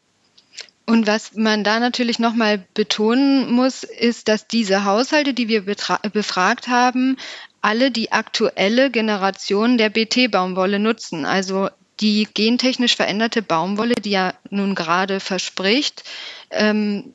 Und 0.85 1.07
was 1.07 1.35
man 1.35 1.63
da 1.63 1.79
natürlich 1.79 2.19
nochmal 2.19 2.65
betonen 2.73 3.51
muss, 3.51 3.83
ist, 3.83 4.27
dass 4.27 4.47
diese 4.47 4.83
Haushalte, 4.83 5.33
die 5.33 5.47
wir 5.47 5.63
befragt 5.63 6.67
haben, 6.67 7.17
alle 7.61 7.91
die 7.91 8.11
aktuelle 8.11 8.89
Generation 8.89 9.77
der 9.77 9.89
BT-Baumwolle 9.89 10.79
nutzen. 10.79 11.25
Also 11.25 11.69
die 11.99 12.27
gentechnisch 12.33 12.95
veränderte 12.95 13.41
Baumwolle, 13.41 13.95
die 13.95 14.11
ja 14.11 14.33
nun 14.49 14.73
gerade 14.75 15.19
verspricht, 15.19 16.03
ähm, 16.49 17.13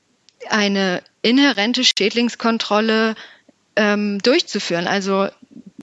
eine 0.49 1.03
inhärente 1.23 1.83
Schädlingskontrolle 1.85 3.17
ähm, 3.75 4.19
durchzuführen. 4.21 4.87
Also 4.87 5.29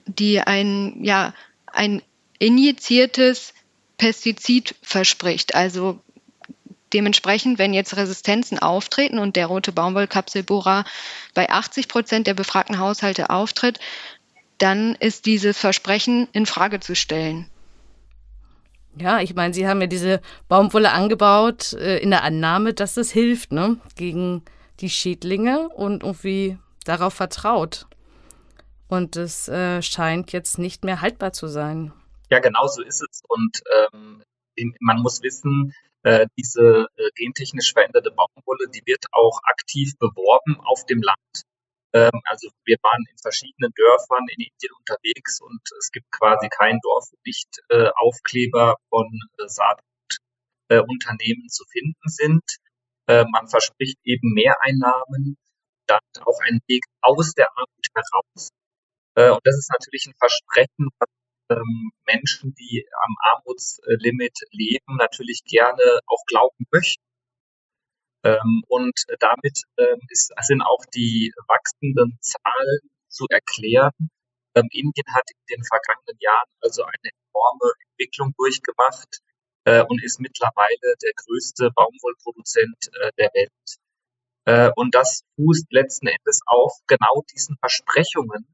die 0.06 0.40
ein, 0.40 1.04
ja, 1.04 1.34
ein 1.66 2.02
injiziertes 2.38 3.52
Pestizid 3.98 4.74
verspricht. 4.82 5.54
Also 5.54 6.00
dementsprechend, 6.94 7.58
wenn 7.58 7.74
jetzt 7.74 7.96
Resistenzen 7.96 8.58
auftreten 8.58 9.18
und 9.18 9.36
der 9.36 9.46
rote 9.46 9.72
Baumwollkapselbohrer 9.72 10.84
bei 11.34 11.50
80 11.50 11.88
Prozent 11.88 12.26
der 12.26 12.34
befragten 12.34 12.78
Haushalte 12.78 13.30
auftritt, 13.30 13.80
dann 14.58 14.94
ist 14.94 15.26
dieses 15.26 15.58
Versprechen 15.58 16.28
in 16.32 16.46
Frage 16.46 16.80
zu 16.80 16.94
stellen. 16.94 17.50
Ja, 18.96 19.20
ich 19.20 19.34
meine, 19.34 19.52
Sie 19.52 19.66
haben 19.66 19.80
ja 19.80 19.88
diese 19.88 20.20
Baumwolle 20.48 20.92
angebaut 20.92 21.72
äh, 21.72 21.98
in 21.98 22.10
der 22.10 22.22
Annahme, 22.22 22.74
dass 22.74 22.96
es 22.96 23.10
hilft, 23.10 23.50
ne, 23.50 23.78
gegen 23.96 24.42
die 24.80 24.90
Schädlinge 24.90 25.68
und 25.68 26.04
irgendwie 26.04 26.58
darauf 26.84 27.14
vertraut. 27.14 27.86
Und 28.86 29.16
es 29.16 29.48
äh, 29.48 29.82
scheint 29.82 30.32
jetzt 30.32 30.58
nicht 30.58 30.84
mehr 30.84 31.00
haltbar 31.00 31.32
zu 31.32 31.48
sein. 31.48 31.92
Ja, 32.30 32.38
genau 32.38 32.66
so 32.68 32.82
ist 32.82 33.02
es. 33.02 33.22
Und 33.26 33.60
ähm, 33.90 34.22
man 34.80 35.00
muss 35.00 35.22
wissen, 35.22 35.74
äh, 36.04 36.26
diese 36.38 36.86
äh, 36.96 37.10
gentechnisch 37.16 37.72
veränderte 37.72 38.10
Baumwolle, 38.10 38.68
die 38.68 38.82
wird 38.84 39.06
auch 39.12 39.40
aktiv 39.44 39.92
beworben 39.98 40.60
auf 40.60 40.84
dem 40.86 41.02
Land. 41.02 41.44
Ähm, 41.94 42.20
also 42.24 42.48
wir 42.64 42.76
waren 42.82 43.04
in 43.10 43.18
verschiedenen 43.18 43.72
Dörfern 43.74 44.26
in 44.36 44.44
Indien 44.44 44.72
unterwegs 44.78 45.40
und 45.40 45.62
es 45.78 45.90
gibt 45.90 46.10
quasi 46.12 46.48
kein 46.48 46.78
Dorf, 46.82 47.06
wo 47.10 47.16
nicht 47.24 47.48
äh, 47.70 47.88
Aufkleber 47.96 48.76
von 48.90 49.06
äh, 49.38 49.48
Saatunternehmen 50.68 51.48
zu 51.48 51.64
finden 51.70 52.08
sind. 52.08 52.44
Äh, 53.06 53.24
man 53.32 53.48
verspricht 53.48 53.98
eben 54.04 54.34
Mehreinnahmen, 54.34 55.36
dann 55.86 56.00
auch 56.24 56.40
einen 56.40 56.60
Weg 56.66 56.84
aus 57.00 57.32
der 57.32 57.48
Armut 57.56 57.86
heraus. 57.94 58.50
Äh, 59.14 59.30
und 59.30 59.40
das 59.44 59.56
ist 59.56 59.70
natürlich 59.70 60.06
ein 60.06 60.14
Versprechen, 60.18 60.88
was 60.98 61.08
ähm, 61.50 61.92
Menschen, 62.06 62.54
die 62.54 62.86
am 63.04 63.14
Armutslimit 63.32 64.38
leben, 64.50 64.96
natürlich 64.96 65.42
gerne 65.44 66.00
auch 66.06 66.24
glauben 66.26 66.64
möchten. 66.72 67.02
Ähm, 68.24 68.62
und 68.68 68.94
damit 69.20 69.62
ähm, 69.76 70.00
sind 70.10 70.62
auch 70.62 70.84
die 70.94 71.32
wachsenden 71.46 72.18
Zahlen 72.20 72.80
zu 73.08 73.26
erklären. 73.28 73.92
Indien 74.54 75.06
hat 75.12 75.24
in 75.30 75.56
den 75.56 75.64
vergangenen 75.64 76.16
Jahren 76.20 76.48
also 76.60 76.84
eine 76.84 77.10
enorme 77.34 77.72
Entwicklung 77.90 78.32
durchgemacht 78.36 79.20
äh, 79.64 79.82
und 79.82 80.02
ist 80.02 80.20
mittlerweile 80.20 80.94
der 81.02 81.12
größte 81.16 81.70
Baumwollproduzent 81.74 82.88
äh, 83.00 83.10
der 83.18 83.30
Welt. 83.34 83.50
Äh, 84.46 84.70
und 84.76 84.94
das 84.94 85.22
fußt 85.36 85.72
letzten 85.72 86.06
Endes 86.06 86.40
auf 86.46 86.72
genau 86.86 87.24
diesen 87.32 87.56
Versprechungen, 87.58 88.46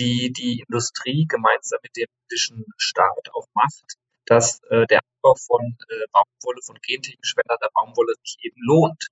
die 0.00 0.32
die 0.32 0.64
Industrie 0.66 1.26
gemeinsam 1.28 1.78
mit 1.82 1.96
dem 1.96 2.08
indischen 2.24 2.64
Staat 2.78 3.28
auch 3.34 3.46
macht, 3.54 3.96
dass 4.26 4.60
äh, 4.70 4.86
der 4.86 5.00
Abbau 5.00 5.34
von 5.34 5.76
äh, 5.88 6.06
Baumwolle, 6.12 6.62
von 6.64 6.76
gentechnisch 6.82 7.34
veränderter 7.34 7.68
Baumwolle 7.74 8.14
sich 8.22 8.36
eben 8.42 8.60
lohnt. 8.62 9.08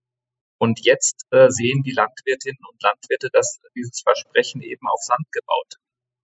Und 0.61 0.81
jetzt 0.85 1.27
äh, 1.31 1.51
sehen 1.51 1.83
die 1.83 1.93
Landwirtinnen 1.93 2.65
und 2.71 2.83
Landwirte, 2.83 3.29
dass 3.33 3.61
dieses 3.77 4.01
Versprechen 4.01 4.63
eben 4.63 4.89
auf 4.89 5.01
Sand 5.03 5.27
gebaut 5.31 5.75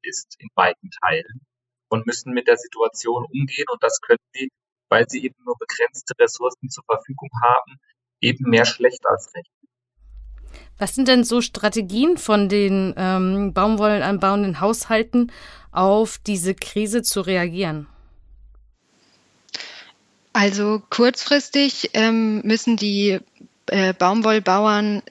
ist 0.03 0.37
in 0.39 0.49
beiden 0.55 0.91
Teilen 1.03 1.41
und 1.89 2.07
müssen 2.07 2.33
mit 2.33 2.49
der 2.49 2.57
Situation 2.57 3.25
umgehen. 3.25 3.67
Und 3.71 3.83
das 3.83 4.01
können 4.01 4.25
sie, 4.35 4.51
weil 4.89 5.09
sie 5.09 5.25
eben 5.25 5.37
nur 5.45 5.57
begrenzte 5.59 6.15
Ressourcen 6.19 6.69
zur 6.69 6.85
Verfügung 6.85 7.31
haben, 7.43 7.79
eben 8.21 8.51
mehr 8.51 8.65
schlecht 8.65 9.07
als 9.07 9.33
recht. 9.35 9.51
Was 10.79 10.95
sind 10.95 11.09
denn 11.09 11.25
so 11.25 11.41
Strategien 11.41 12.17
von 12.17 12.49
den 12.49 12.95
ähm, 12.97 13.53
Baumwollenanbauenden 13.53 14.61
Haushalten, 14.61 15.31
auf 15.71 16.19
diese 16.19 16.55
Krise 16.55 17.03
zu 17.03 17.21
reagieren? 17.21 17.87
Also 20.33 20.83
kurzfristig 20.91 21.91
ähm, 21.95 22.43
müssen 22.43 22.77
die 22.77 23.21
äh, 23.67 23.93
Baumwollbauern 23.93 25.03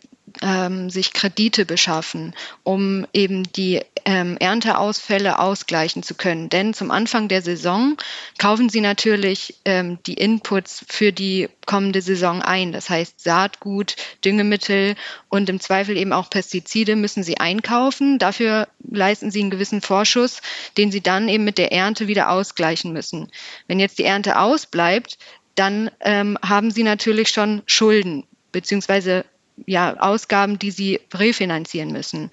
ähm, 0.41 0.89
sich 0.89 1.13
Kredite 1.13 1.65
beschaffen, 1.65 2.33
um 2.63 3.05
eben 3.13 3.43
die 3.53 3.81
ähm, 4.05 4.37
Ernteausfälle 4.37 5.39
ausgleichen 5.39 6.03
zu 6.03 6.15
können. 6.15 6.49
Denn 6.49 6.73
zum 6.73 6.91
Anfang 6.91 7.27
der 7.27 7.41
Saison 7.41 7.97
kaufen 8.37 8.69
sie 8.69 8.81
natürlich 8.81 9.55
ähm, 9.65 9.99
die 10.05 10.15
Inputs 10.15 10.85
für 10.87 11.11
die 11.11 11.49
kommende 11.65 12.01
Saison 12.01 12.41
ein. 12.41 12.71
Das 12.71 12.89
heißt 12.89 13.21
Saatgut, 13.21 13.95
Düngemittel 14.25 14.95
und 15.29 15.49
im 15.49 15.59
Zweifel 15.59 15.97
eben 15.97 16.13
auch 16.13 16.29
Pestizide 16.29 16.95
müssen 16.95 17.23
sie 17.23 17.37
einkaufen. 17.37 18.19
Dafür 18.19 18.67
leisten 18.83 19.31
sie 19.31 19.41
einen 19.41 19.51
gewissen 19.51 19.81
Vorschuss, 19.81 20.41
den 20.77 20.91
sie 20.91 21.01
dann 21.01 21.29
eben 21.29 21.43
mit 21.43 21.57
der 21.57 21.71
Ernte 21.71 22.07
wieder 22.07 22.29
ausgleichen 22.29 22.91
müssen. 22.91 23.31
Wenn 23.67 23.79
jetzt 23.79 23.99
die 23.99 24.05
Ernte 24.05 24.39
ausbleibt, 24.39 25.17
dann 25.55 25.91
ähm, 25.99 26.37
haben 26.41 26.71
sie 26.71 26.83
natürlich 26.83 27.29
schon 27.29 27.61
Schulden 27.67 28.25
beziehungsweise 28.51 29.25
ja, 29.65 29.97
Ausgaben, 29.97 30.59
die 30.59 30.71
sie 30.71 30.99
refinanzieren 31.13 31.91
müssen. 31.91 32.31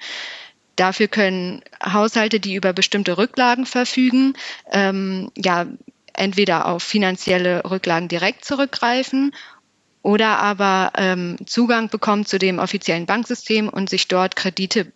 Dafür 0.76 1.08
können 1.08 1.62
Haushalte, 1.84 2.40
die 2.40 2.54
über 2.54 2.72
bestimmte 2.72 3.18
Rücklagen 3.18 3.66
verfügen, 3.66 4.34
ähm, 4.72 5.30
ja, 5.36 5.66
entweder 6.14 6.66
auf 6.66 6.82
finanzielle 6.82 7.62
Rücklagen 7.70 8.08
direkt 8.08 8.44
zurückgreifen 8.44 9.32
oder 10.02 10.38
aber 10.38 10.92
ähm, 10.96 11.36
Zugang 11.46 11.88
bekommen 11.88 12.24
zu 12.24 12.38
dem 12.38 12.58
offiziellen 12.58 13.06
Banksystem 13.06 13.68
und 13.68 13.90
sich 13.90 14.08
dort 14.08 14.36
Kredite 14.36 14.92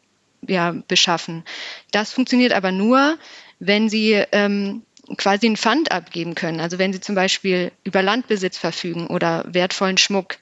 ja, 0.46 0.74
beschaffen. 0.88 1.44
Das 1.90 2.12
funktioniert 2.12 2.52
aber 2.52 2.72
nur, 2.72 3.18
wenn 3.58 3.88
sie 3.88 4.12
ähm, 4.32 4.82
quasi 5.16 5.46
ein 5.46 5.56
Pfand 5.56 5.92
abgeben 5.92 6.34
können. 6.34 6.60
Also 6.60 6.78
wenn 6.78 6.92
sie 6.92 7.00
zum 7.00 7.14
Beispiel 7.14 7.72
über 7.84 8.02
Landbesitz 8.02 8.58
verfügen 8.58 9.06
oder 9.08 9.44
wertvollen 9.46 9.98
Schmuck. 9.98 10.36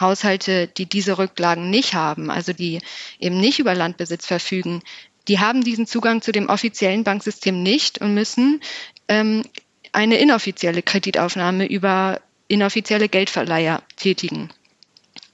Haushalte, 0.00 0.66
die 0.66 0.86
diese 0.86 1.18
Rücklagen 1.18 1.70
nicht 1.70 1.94
haben, 1.94 2.30
also 2.30 2.52
die 2.52 2.80
eben 3.18 3.38
nicht 3.38 3.58
über 3.58 3.74
Landbesitz 3.74 4.26
verfügen, 4.26 4.82
die 5.28 5.38
haben 5.38 5.62
diesen 5.62 5.86
Zugang 5.86 6.22
zu 6.22 6.32
dem 6.32 6.48
offiziellen 6.48 7.04
Banksystem 7.04 7.62
nicht 7.62 8.00
und 8.00 8.14
müssen 8.14 8.60
ähm, 9.08 9.44
eine 9.92 10.16
inoffizielle 10.18 10.82
Kreditaufnahme 10.82 11.66
über 11.66 12.20
inoffizielle 12.48 13.08
Geldverleiher 13.08 13.82
tätigen. 13.96 14.50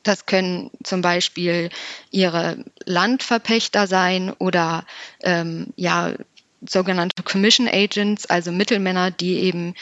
Das 0.03 0.27
können 0.27 0.71
zum 0.85 1.03
Beispiel 1.03 1.71
ihre 2.11 2.65
Landverpächter 2.85 3.87
sein 3.87 4.33
oder 4.33 4.85
ähm, 5.23 5.69
ja, 5.77 6.13
sogenannte 6.69 7.23
Commission 7.23 7.69
Agents, 7.69 8.27
also 8.27 8.53
Mittelmänner, 8.53 9.11
die 9.11 9.41
eben 9.41 9.75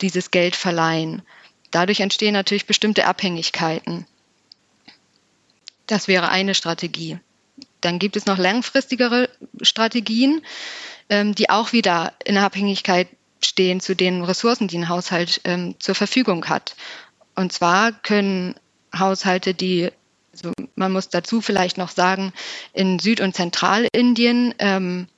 dieses 0.00 0.30
Geld 0.30 0.54
verleihen. 0.54 1.22
Dadurch 1.70 2.00
entstehen 2.00 2.34
natürlich 2.34 2.66
bestimmte 2.66 3.06
Abhängigkeiten. 3.06 4.06
Das 5.92 6.08
wäre 6.08 6.30
eine 6.30 6.54
Strategie. 6.54 7.18
Dann 7.82 7.98
gibt 7.98 8.16
es 8.16 8.24
noch 8.24 8.38
langfristigere 8.38 9.28
Strategien, 9.60 10.40
ähm, 11.10 11.34
die 11.34 11.50
auch 11.50 11.74
wieder 11.74 12.14
in 12.24 12.38
Abhängigkeit 12.38 13.08
stehen 13.44 13.78
zu 13.78 13.94
den 13.94 14.24
Ressourcen, 14.24 14.68
die 14.68 14.78
ein 14.78 14.88
Haushalt 14.88 15.42
ähm, 15.44 15.74
zur 15.80 15.94
Verfügung 15.94 16.48
hat. 16.48 16.76
Und 17.34 17.52
zwar 17.52 17.92
können 17.92 18.54
Haushalte, 18.98 19.52
die, 19.52 19.90
also 20.32 20.52
man 20.76 20.92
muss 20.92 21.10
dazu 21.10 21.42
vielleicht 21.42 21.76
noch 21.76 21.90
sagen, 21.90 22.32
in 22.72 22.98
Süd- 22.98 23.20
und 23.20 23.36
Zentralindien 23.36 24.54
ähm, 24.60 25.08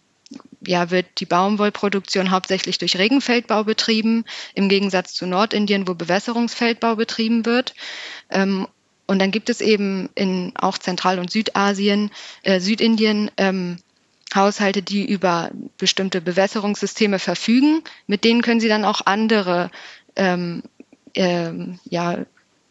ja, 0.66 0.90
wird 0.90 1.06
die 1.20 1.26
Baumwollproduktion 1.26 2.32
hauptsächlich 2.32 2.78
durch 2.78 2.98
Regenfeldbau 2.98 3.62
betrieben, 3.62 4.24
im 4.56 4.68
Gegensatz 4.68 5.14
zu 5.14 5.24
Nordindien, 5.26 5.87
wo 5.87 5.94
Bewässerungsfeldbau 5.94 6.96
betrieben 6.96 7.46
wird. 7.46 7.74
Ähm, 8.28 8.66
und 9.06 9.18
dann 9.18 9.30
gibt 9.30 9.50
es 9.50 9.60
eben 9.60 10.08
in 10.14 10.52
auch 10.56 10.78
Zentral- 10.78 11.18
und 11.18 11.30
Südasien, 11.30 12.10
äh, 12.42 12.60
Südindien, 12.60 13.30
ähm, 13.36 13.78
Haushalte, 14.34 14.82
die 14.82 15.04
über 15.08 15.50
bestimmte 15.78 16.20
Bewässerungssysteme 16.20 17.18
verfügen. 17.18 17.82
Mit 18.06 18.24
denen 18.24 18.42
können 18.42 18.60
sie 18.60 18.68
dann 18.68 18.84
auch 18.84 19.02
andere, 19.04 19.70
ähm, 20.16 20.62
ähm, 21.14 21.78
ja, 21.84 22.24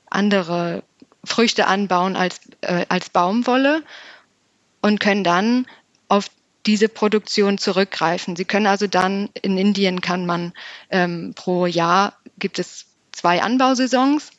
andere 0.09 0.83
Früchte 1.23 1.67
anbauen 1.67 2.15
als, 2.15 2.41
äh, 2.61 2.85
als 2.89 3.09
Baumwolle 3.09 3.83
und 4.81 4.99
können 4.99 5.23
dann 5.23 5.65
auf 6.09 6.29
diese 6.65 6.89
Produktion 6.89 7.57
zurückgreifen. 7.57 8.35
Sie 8.35 8.45
können 8.45 8.67
also 8.67 8.87
dann, 8.87 9.29
in 9.41 9.57
Indien 9.57 10.01
kann 10.01 10.25
man 10.25 10.53
ähm, 10.89 11.33
pro 11.35 11.65
Jahr, 11.65 12.17
gibt 12.39 12.59
es 12.59 12.85
zwei 13.11 13.41
Anbausaisons 13.41 14.31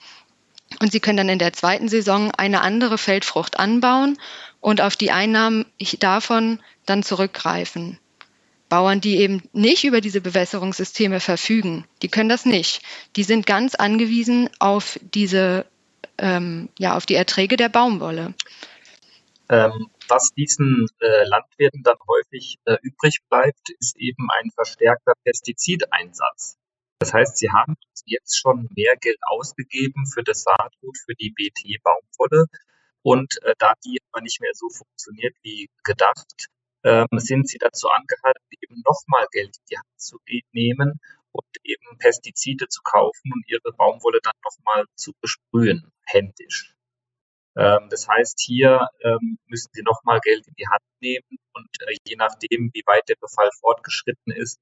und 0.80 0.92
Sie 0.92 1.00
können 1.00 1.16
dann 1.16 1.28
in 1.28 1.38
der 1.38 1.52
zweiten 1.52 1.88
Saison 1.88 2.30
eine 2.30 2.62
andere 2.62 2.98
Feldfrucht 2.98 3.58
anbauen 3.58 4.18
und 4.60 4.80
auf 4.80 4.96
die 4.96 5.10
Einnahmen 5.10 5.66
davon 6.00 6.60
dann 6.86 7.02
zurückgreifen. 7.02 7.98
Bauern, 8.68 9.00
die 9.00 9.18
eben 9.18 9.42
nicht 9.52 9.84
über 9.84 10.00
diese 10.00 10.20
Bewässerungssysteme 10.20 11.20
verfügen, 11.20 11.84
die 12.02 12.08
können 12.08 12.28
das 12.28 12.44
nicht. 12.44 12.82
Die 13.16 13.22
sind 13.22 13.46
ganz 13.46 13.74
angewiesen 13.74 14.48
auf 14.58 14.98
diese, 15.02 15.66
ähm, 16.18 16.68
ja, 16.78 16.96
auf 16.96 17.06
die 17.06 17.14
Erträge 17.14 17.56
der 17.56 17.68
Baumwolle. 17.68 18.34
Ähm, 19.50 19.90
was 20.08 20.30
diesen 20.30 20.86
äh, 21.00 21.24
Landwirten 21.24 21.82
dann 21.82 21.98
häufig 22.08 22.56
äh, 22.64 22.76
übrig 22.82 23.18
bleibt, 23.28 23.70
ist 23.78 23.96
eben 23.98 24.28
ein 24.30 24.50
verstärkter 24.50 25.12
Pestizideinsatz. 25.22 26.56
Das 27.04 27.12
heißt, 27.12 27.36
sie 27.36 27.50
haben 27.50 27.76
jetzt 28.06 28.40
schon 28.40 28.66
mehr 28.74 28.94
Geld 28.98 29.18
ausgegeben 29.26 30.06
für 30.06 30.22
das 30.22 30.42
Saatgut, 30.42 30.96
für 31.04 31.14
die 31.14 31.28
BT-Baumwolle. 31.28 32.46
Und 33.02 33.42
äh, 33.42 33.52
da 33.58 33.74
die 33.84 33.98
aber 34.10 34.22
nicht 34.22 34.40
mehr 34.40 34.52
so 34.54 34.70
funktioniert 34.70 35.36
wie 35.42 35.68
gedacht, 35.82 36.46
ähm, 36.82 37.06
sind 37.16 37.46
sie 37.46 37.58
dazu 37.58 37.88
angehalten, 37.90 38.42
eben 38.58 38.82
nochmal 38.86 39.26
Geld 39.32 39.54
in 39.54 39.64
die 39.70 39.76
Hand 39.76 40.00
zu 40.00 40.18
nehmen 40.52 40.98
und 41.32 41.44
eben 41.62 41.98
Pestizide 41.98 42.68
zu 42.68 42.80
kaufen 42.82 43.32
und 43.34 43.44
ihre 43.48 43.74
Baumwolle 43.76 44.20
dann 44.22 44.32
nochmal 44.42 44.86
zu 44.94 45.12
besprühen, 45.20 45.92
händisch. 46.06 46.74
Ähm, 47.54 47.88
das 47.90 48.08
heißt, 48.08 48.40
hier 48.40 48.88
ähm, 49.02 49.36
müssen 49.44 49.68
sie 49.74 49.82
nochmal 49.82 50.20
Geld 50.20 50.46
in 50.46 50.54
die 50.54 50.68
Hand 50.68 50.82
nehmen 51.00 51.36
und 51.52 51.68
äh, 51.86 51.96
je 52.08 52.16
nachdem, 52.16 52.70
wie 52.72 52.82
weit 52.86 53.06
der 53.10 53.16
Befall 53.20 53.50
fortgeschritten 53.60 54.32
ist, 54.32 54.58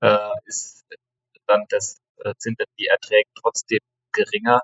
äh, 0.00 0.30
ist 0.46 0.84
dann 1.46 1.64
das, 1.68 2.00
äh, 2.18 2.34
sind 2.38 2.60
dann 2.60 2.68
die 2.78 2.86
Erträge 2.86 3.28
trotzdem 3.40 3.80
geringer 4.12 4.60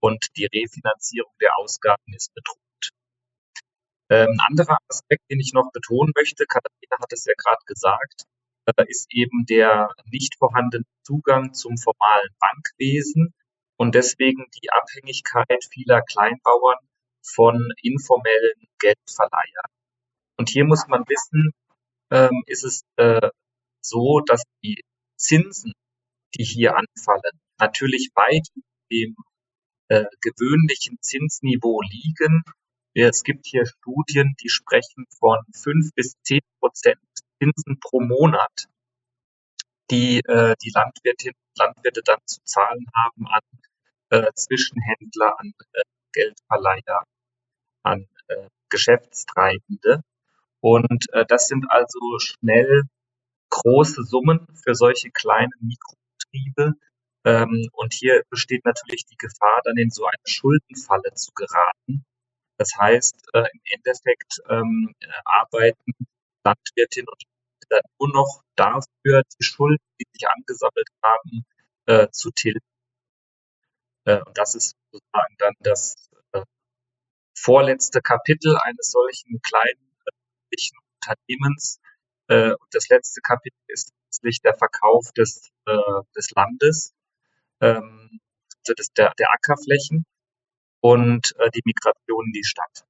und 0.00 0.26
die 0.36 0.46
Refinanzierung 0.46 1.32
der 1.40 1.58
Ausgaben 1.58 2.12
ist 2.14 2.32
bedroht. 2.34 2.58
Ähm, 4.10 4.28
ein 4.30 4.40
anderer 4.40 4.78
Aspekt, 4.88 5.22
den 5.30 5.40
ich 5.40 5.52
noch 5.54 5.70
betonen 5.72 6.12
möchte, 6.16 6.44
Katharina 6.46 6.98
hat 7.00 7.12
es 7.12 7.24
ja 7.24 7.34
gerade 7.36 7.64
gesagt, 7.66 8.24
äh, 8.66 8.84
ist 8.88 9.06
eben 9.10 9.46
der 9.46 9.90
nicht 10.06 10.36
vorhandene 10.38 10.84
Zugang 11.04 11.54
zum 11.54 11.78
formalen 11.78 12.30
Bankwesen 12.38 13.32
und 13.76 13.94
deswegen 13.94 14.46
die 14.62 14.70
Abhängigkeit 14.70 15.64
vieler 15.72 16.02
Kleinbauern 16.02 16.78
von 17.24 17.72
informellen 17.82 18.66
Geldverleihern. 18.78 19.70
Und 20.36 20.48
hier 20.48 20.64
muss 20.64 20.86
man 20.88 21.04
wissen, 21.08 21.52
ähm, 22.10 22.42
ist 22.46 22.64
es 22.64 22.82
äh, 22.96 23.30
so, 23.80 24.20
dass 24.20 24.42
die 24.62 24.82
Zinsen 25.16 25.72
die 26.34 26.44
hier 26.44 26.76
anfallen, 26.76 27.40
natürlich 27.58 28.10
weit 28.14 28.48
über 28.54 28.66
dem 28.90 29.16
äh, 29.88 30.04
gewöhnlichen 30.20 30.98
Zinsniveau 31.00 31.80
liegen. 31.82 32.42
Es 32.94 33.22
gibt 33.22 33.46
hier 33.46 33.66
Studien, 33.66 34.34
die 34.42 34.48
sprechen 34.48 35.06
von 35.18 35.38
fünf 35.54 35.94
bis 35.94 36.14
zehn 36.22 36.42
Prozent 36.60 37.00
Zinsen 37.38 37.80
pro 37.80 38.00
Monat, 38.00 38.68
die 39.90 40.20
äh, 40.20 40.54
die 40.62 40.70
Landwirtinnen 40.74 41.36
und 41.36 41.58
Landwirte 41.58 42.02
dann 42.04 42.20
zu 42.26 42.40
zahlen 42.44 42.86
haben 42.94 43.26
an 43.26 43.42
äh, 44.10 44.32
Zwischenhändler, 44.34 45.38
an 45.38 45.52
äh, 45.72 45.82
Geldverleiher, 46.12 47.02
an 47.82 48.06
äh, 48.28 48.48
Geschäftstreibende. 48.68 50.02
Und 50.60 51.12
äh, 51.12 51.24
das 51.26 51.48
sind 51.48 51.66
also 51.68 52.18
schnell 52.18 52.84
große 53.50 54.04
Summen 54.04 54.46
für 54.62 54.74
solche 54.74 55.10
kleinen 55.10 55.52
Mikro 55.60 55.96
Betriebe. 56.32 56.74
Ähm, 57.24 57.68
und 57.72 57.94
hier 57.94 58.22
besteht 58.30 58.64
natürlich 58.64 59.06
die 59.06 59.16
Gefahr, 59.16 59.60
dann 59.64 59.76
in 59.78 59.90
so 59.90 60.06
eine 60.06 60.22
Schuldenfalle 60.26 61.14
zu 61.14 61.32
geraten, 61.34 62.04
Das 62.58 62.72
heißt, 62.78 63.16
äh, 63.34 63.40
im 63.52 63.60
Endeffekt 63.76 64.40
ähm, 64.48 64.94
arbeiten 65.24 65.92
Landwirtinnen 66.44 67.08
und 67.08 67.22
Landwirte 67.70 67.88
nur 68.00 68.10
noch 68.12 68.42
dafür, 68.56 69.22
die 69.38 69.44
Schulden, 69.44 69.84
die 70.00 70.06
sich 70.12 70.28
angesammelt 70.28 70.88
haben, 71.02 71.44
äh, 71.86 72.08
zu 72.10 72.30
tilgen. 72.32 72.60
Äh, 74.04 74.20
und 74.22 74.38
das 74.38 74.54
ist 74.54 74.76
sozusagen 74.92 75.36
dann 75.38 75.54
das 75.60 75.94
äh, 76.32 76.42
vorletzte 77.36 78.00
Kapitel 78.02 78.56
eines 78.62 78.90
solchen 78.90 79.40
kleinen 79.42 79.96
äh, 80.06 80.56
Unternehmens. 81.00 81.80
Äh, 82.28 82.52
und 82.52 82.68
das 82.74 82.88
letzte 82.88 83.20
Kapitel 83.22 83.58
ist 83.68 83.92
letztlich 84.12 84.42
der 84.42 84.54
Verkauf 84.54 85.12
des, 85.12 85.50
äh, 85.66 86.02
des 86.14 86.30
Landes, 86.32 86.92
ähm, 87.60 88.20
also 88.60 88.74
des, 88.74 88.92
der, 88.92 89.12
der 89.18 89.30
Ackerflächen 89.32 90.04
und 90.80 91.34
äh, 91.38 91.50
die 91.50 91.62
Migration 91.64 92.26
in 92.26 92.32
die 92.32 92.44
Stadt. 92.44 92.84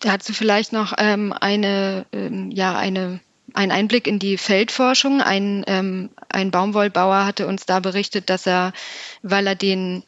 Dazu 0.00 0.32
vielleicht 0.32 0.72
noch 0.72 0.94
ähm, 0.98 1.32
eine, 1.32 2.06
ähm, 2.12 2.50
ja, 2.50 2.76
eine 2.76 3.20
ein 3.54 3.70
Einblick 3.70 4.06
in 4.06 4.18
die 4.18 4.38
Feldforschung. 4.38 5.20
Ein, 5.20 5.62
ähm, 5.66 6.08
ein 6.30 6.50
Baumwollbauer 6.50 7.26
hatte 7.26 7.46
uns 7.46 7.66
da 7.66 7.80
berichtet, 7.80 8.30
dass 8.30 8.46
er, 8.46 8.72
weil 9.22 9.46
er 9.46 9.56
den 9.56 10.04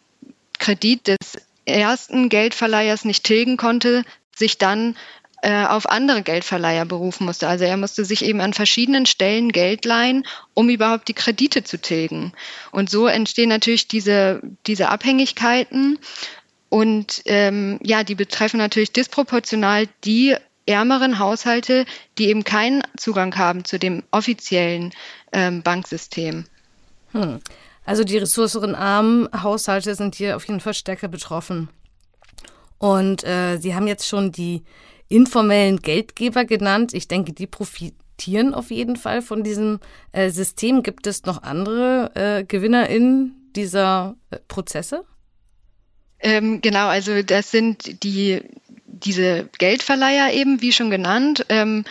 Kredit 0.59 1.09
des 1.09 1.19
ersten 1.67 2.31
Geldverleihers 2.31 3.05
nicht 3.05 3.25
tilgen 3.25 3.59
konnte, 3.59 4.05
sich 4.35 4.57
dann 4.57 4.97
äh, 5.45 5.67
auf 5.67 5.91
andere 5.91 6.23
Geldverleiher 6.23 6.87
berufen 6.87 7.27
musste. 7.27 7.47
Also 7.47 7.65
er 7.65 7.77
musste 7.77 8.07
sich 8.07 8.25
eben 8.25 8.41
an 8.41 8.55
verschiedenen 8.55 9.05
Stellen 9.05 9.53
Geld 9.53 9.85
leihen, 9.85 10.27
um 10.55 10.71
überhaupt 10.71 11.07
die 11.09 11.13
Kredite 11.13 11.63
zu 11.63 11.79
tilgen. 11.79 12.33
Und 12.73 12.89
so 12.89 13.07
entstehen 13.07 13.51
natürlich 13.51 13.87
diese, 13.87 14.41
diese 14.67 14.89
Abhängigkeiten. 14.89 15.99
Und 16.71 17.21
ähm, 17.27 17.79
ja, 17.83 18.05
die 18.05 18.15
betreffen 18.15 18.57
natürlich 18.57 18.93
disproportional 18.93 19.87
die 20.05 20.35
ärmeren 20.65 21.19
Haushalte, 21.19 21.85
die 22.17 22.29
eben 22.29 22.45
keinen 22.45 22.83
Zugang 22.97 23.37
haben 23.37 23.67
zu 23.67 23.79
dem 23.79 24.03
offiziellen 24.13 24.95
ähm, 25.33 25.63
Banksystem. 25.63 26.47
Hm. 27.13 27.41
Also 27.85 28.03
die 28.03 28.17
ressourcenarmen 28.17 29.29
Haushalte 29.43 29.95
sind 29.95 30.15
hier 30.15 30.37
auf 30.37 30.47
jeden 30.47 30.61
Fall 30.61 30.73
stärker 30.73 31.09
betroffen. 31.09 31.69
Und 32.79 33.25
äh, 33.25 33.59
Sie 33.59 33.75
haben 33.75 33.87
jetzt 33.87 34.09
schon 34.09 34.33
die 34.33 34.63
informellen 35.15 35.81
Geldgeber 35.81 36.45
genannt. 36.45 36.93
Ich 36.93 37.07
denke, 37.07 37.33
die 37.33 37.47
profitieren 37.47 38.53
auf 38.53 38.73
jeden 38.73 38.97
Fall 38.97 39.23
von 39.23 39.45
diesem 39.45 39.79
äh, 40.11 40.31
System. 40.31 40.83
Gibt 40.83 41.07
es 41.07 41.25
noch 41.25 41.45
andere 41.45 42.11
äh, 42.17 42.45
GewinnerInnen 42.45 43.51
dieser 43.55 44.17
äh, 44.31 44.39
Prozesse? 44.49 45.05
Ähm, 46.19 46.61
genau, 46.61 46.89
also 46.89 47.23
das 47.23 47.53
sind 47.53 48.03
die 48.03 48.43
diese 48.87 49.49
Geldverleiher 49.59 50.33
eben, 50.33 50.63
wie 50.63 50.73
schon 50.73 50.91
genannt. 50.91 51.47
Ähm, 51.49 51.85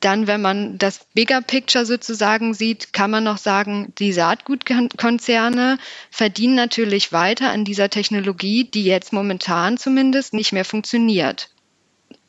dann, 0.00 0.26
wenn 0.26 0.42
man 0.42 0.78
das 0.78 1.06
Bigger 1.14 1.40
Picture 1.40 1.86
sozusagen 1.86 2.54
sieht, 2.54 2.92
kann 2.92 3.10
man 3.10 3.22
noch 3.22 3.38
sagen, 3.38 3.92
die 3.98 4.12
Saatgutkonzerne 4.12 5.78
verdienen 6.10 6.56
natürlich 6.56 7.12
weiter 7.12 7.50
an 7.50 7.64
dieser 7.64 7.88
Technologie, 7.88 8.64
die 8.64 8.84
jetzt 8.84 9.12
momentan 9.12 9.78
zumindest 9.78 10.34
nicht 10.34 10.52
mehr 10.52 10.64
funktioniert 10.64 11.51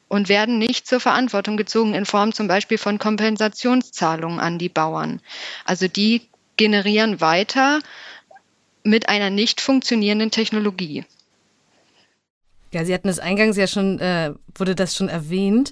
und 0.08 0.30
werden 0.30 0.58
nicht 0.58 0.88
zur 0.88 1.00
Verantwortung 1.00 1.58
gezogen 1.58 1.94
in 1.94 2.06
Form 2.06 2.34
zum 2.34 2.48
Beispiel 2.48 2.78
von 2.78 3.00
Kompensationszahlungen 3.00 4.39
an 4.39 4.58
die 4.60 4.70
Bauern. 4.70 5.22
Also 5.66 5.88
die 5.88 6.22
generieren 6.58 7.22
weiter 7.22 7.80
mit 8.84 9.10
einer 9.10 9.30
nicht 9.30 9.62
funktionierenden 9.62 10.32
Technologie. 10.32 11.06
Ja, 12.72 12.86
Sie 12.86 12.94
hatten 12.94 13.08
es 13.08 13.20
eingangs 13.20 13.56
ja 13.56 13.68
schon, 13.68 14.00
äh, 14.00 14.34
wurde 14.56 14.76
das 14.76 14.96
schon 14.96 15.10
erwähnt. 15.10 15.72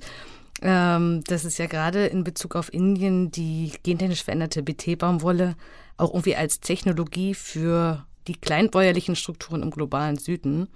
Ähm, 0.64 1.24
dass 1.26 1.44
es 1.44 1.58
ja 1.58 1.66
gerade 1.66 2.06
in 2.06 2.24
Bezug 2.24 2.56
auf 2.56 2.72
Indien 2.72 3.32
die 3.32 3.72
gentechnisch 3.82 4.24
veränderte 4.24 4.62
BT-Baumwolle 4.62 5.56
auch 5.98 6.12
irgendwie 6.12 6.36
als 6.36 6.60
Technologie 6.60 7.34
für 7.34 8.06
die 8.28 8.36
kleinbäuerlichen 8.36 9.16
Strukturen 9.16 9.64
im 9.64 9.72
globalen 9.72 10.20
Süden 10.20 10.68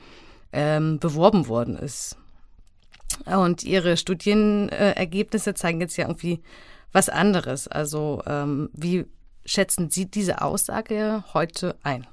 ähm, 0.52 0.98
beworben 0.98 1.48
worden 1.48 1.76
ist. 1.76 2.18
Und 3.26 3.64
Ihre 3.64 3.98
Studienergebnisse 3.98 5.54
zeigen 5.54 5.82
jetzt 5.82 5.98
ja 5.98 6.08
irgendwie 6.08 6.42
was 6.92 7.10
anderes. 7.10 7.68
Also 7.68 8.22
ähm, 8.26 8.70
wie 8.74 9.06
schätzen 9.46 9.90
Sie 9.90 10.06
diese 10.10 10.42
Aussage 10.42 11.24
heute 11.34 11.76
ein? 11.84 12.08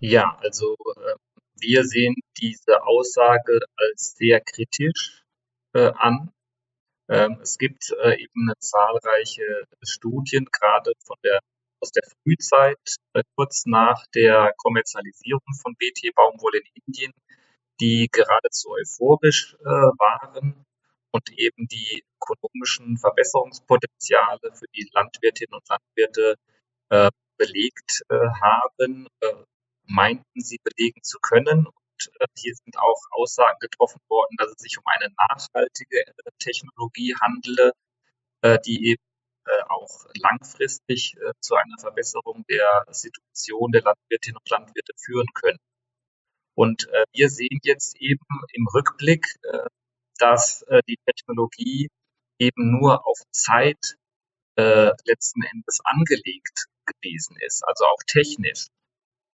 Ja, 0.00 0.38
also 0.42 0.76
äh, 0.96 1.14
wir 1.60 1.84
sehen 1.84 2.14
diese 2.38 2.82
Aussage 2.84 3.60
als 3.76 4.14
sehr 4.16 4.40
kritisch 4.40 5.24
äh, 5.74 5.92
an. 5.96 6.32
Ähm, 7.08 7.38
es 7.42 7.58
gibt 7.58 7.90
äh, 8.02 8.14
eben 8.22 8.52
zahlreiche 8.60 9.64
Studien, 9.82 10.46
gerade 10.52 10.92
von 11.04 11.16
der, 11.24 11.40
aus 11.80 11.90
der 11.90 12.04
Frühzeit, 12.22 12.78
äh, 13.14 13.22
kurz 13.34 13.66
nach 13.66 14.06
der 14.14 14.54
Kommerzialisierung 14.56 15.42
von 15.60 15.74
BT-Baumwolle 15.74 16.58
in 16.58 16.82
Indien, 16.86 17.12
die 17.80 18.08
geradezu 18.12 18.70
euphorisch 18.70 19.56
äh, 19.60 19.64
waren 19.64 20.64
und 21.10 21.30
eben 21.32 21.66
die 21.68 22.04
ökonomischen 22.16 22.98
Verbesserungspotenziale 22.98 24.52
für 24.54 24.66
die 24.74 24.88
Landwirtinnen 24.92 25.54
und 25.54 25.68
Landwirte 25.68 26.36
äh, 26.90 27.10
belegt 27.36 28.02
äh, 28.10 28.14
haben, 28.40 29.08
äh, 29.20 29.44
meinten 29.86 30.40
sie 30.40 30.60
belegen 30.62 31.02
zu 31.02 31.18
können. 31.20 31.66
Und 31.66 32.10
äh, 32.20 32.26
hier 32.36 32.54
sind 32.54 32.78
auch 32.78 33.00
Aussagen 33.12 33.58
getroffen 33.60 34.00
worden, 34.08 34.36
dass 34.36 34.50
es 34.50 34.58
sich 34.62 34.78
um 34.78 34.84
eine 34.86 35.12
nachhaltige 35.28 36.06
äh, 36.06 36.12
Technologie 36.38 37.14
handele, 37.20 37.72
die 38.64 38.92
eben 38.92 39.02
auch 39.68 40.06
langfristig 40.14 41.14
zu 41.40 41.54
einer 41.56 41.76
Verbesserung 41.78 42.42
der 42.48 42.86
Situation 42.88 43.70
der 43.70 43.82
Landwirtinnen 43.82 44.38
und 44.38 44.48
Landwirte 44.48 44.92
führen 44.96 45.26
können. 45.34 45.58
Und 46.60 46.88
äh, 46.92 47.04
wir 47.14 47.30
sehen 47.30 47.58
jetzt 47.62 47.96
eben 48.02 48.26
im 48.52 48.66
Rückblick, 48.74 49.24
äh, 49.44 49.66
dass 50.18 50.60
äh, 50.68 50.82
die 50.86 50.98
Technologie 51.06 51.88
eben 52.38 52.70
nur 52.78 53.06
auf 53.06 53.16
Zeit 53.30 53.96
äh, 54.56 54.90
letzten 55.06 55.42
Endes 55.42 55.78
angelegt 55.84 56.66
gewesen 56.84 57.38
ist, 57.46 57.66
also 57.66 57.86
auch 57.86 58.02
technisch. 58.06 58.66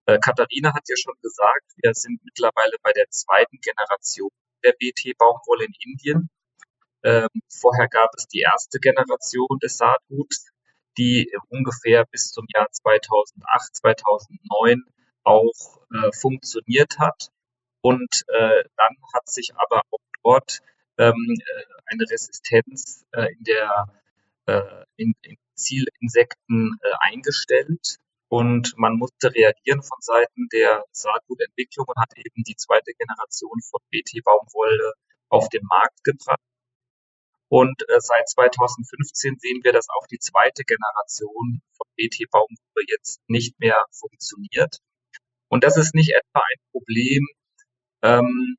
Äh, 0.06 0.20
Katharina 0.20 0.72
hat 0.72 0.84
ja 0.88 0.94
schon 0.96 1.16
gesagt, 1.20 1.66
wir 1.82 1.94
sind 1.94 2.22
mittlerweile 2.22 2.76
bei 2.84 2.92
der 2.92 3.10
zweiten 3.10 3.58
Generation 3.60 4.30
der 4.62 4.74
BT-Baumwolle 4.78 5.64
in 5.64 5.74
Indien. 5.80 6.30
Ähm, 7.02 7.42
vorher 7.50 7.88
gab 7.88 8.10
es 8.16 8.28
die 8.28 8.42
erste 8.42 8.78
Generation 8.78 9.58
des 9.60 9.78
Saatguts, 9.78 10.46
die 10.96 11.36
ungefähr 11.48 12.04
bis 12.04 12.30
zum 12.30 12.46
Jahr 12.54 12.68
2008, 12.70 13.74
2009 13.74 14.84
auch 15.26 15.80
äh, 15.92 16.12
funktioniert 16.12 16.98
hat. 16.98 17.30
Und 17.82 18.22
äh, 18.28 18.64
dann 18.76 18.96
hat 19.14 19.28
sich 19.28 19.52
aber 19.56 19.82
auch 19.90 19.98
dort 20.22 20.60
ähm, 20.98 21.14
äh, 21.28 21.64
eine 21.86 22.04
Resistenz 22.10 23.04
äh, 23.12 23.32
in 23.32 23.44
der 23.44 23.86
äh, 24.46 24.84
in, 24.96 25.14
in 25.22 25.36
Zielinsekten 25.54 26.78
äh, 26.82 27.10
eingestellt. 27.10 27.98
Und 28.28 28.74
man 28.76 28.96
musste 28.96 29.32
reagieren 29.32 29.82
von 29.82 29.98
Seiten 30.00 30.48
der 30.52 30.84
Saatgutentwicklung 30.90 31.86
und 31.86 32.00
hat 32.00 32.12
eben 32.16 32.42
die 32.42 32.56
zweite 32.56 32.92
Generation 32.98 33.60
von 33.70 33.80
BT-Baumwolle 33.90 34.94
auf 35.28 35.48
den 35.48 35.62
Markt 35.64 36.02
gebracht. 36.02 36.40
Und 37.48 37.82
äh, 37.88 38.00
seit 38.00 38.28
2015 38.28 39.36
sehen 39.38 39.60
wir, 39.62 39.72
dass 39.72 39.88
auch 39.90 40.06
die 40.08 40.18
zweite 40.18 40.64
Generation 40.64 41.62
von 41.76 41.86
BT-Baumwolle 41.96 42.84
jetzt 42.88 43.20
nicht 43.28 43.58
mehr 43.60 43.84
funktioniert. 43.92 44.80
Und 45.48 45.64
das 45.64 45.76
ist 45.76 45.94
nicht 45.94 46.10
etwa 46.12 46.40
ein 46.40 46.60
Problem, 46.72 47.26
ähm, 48.02 48.56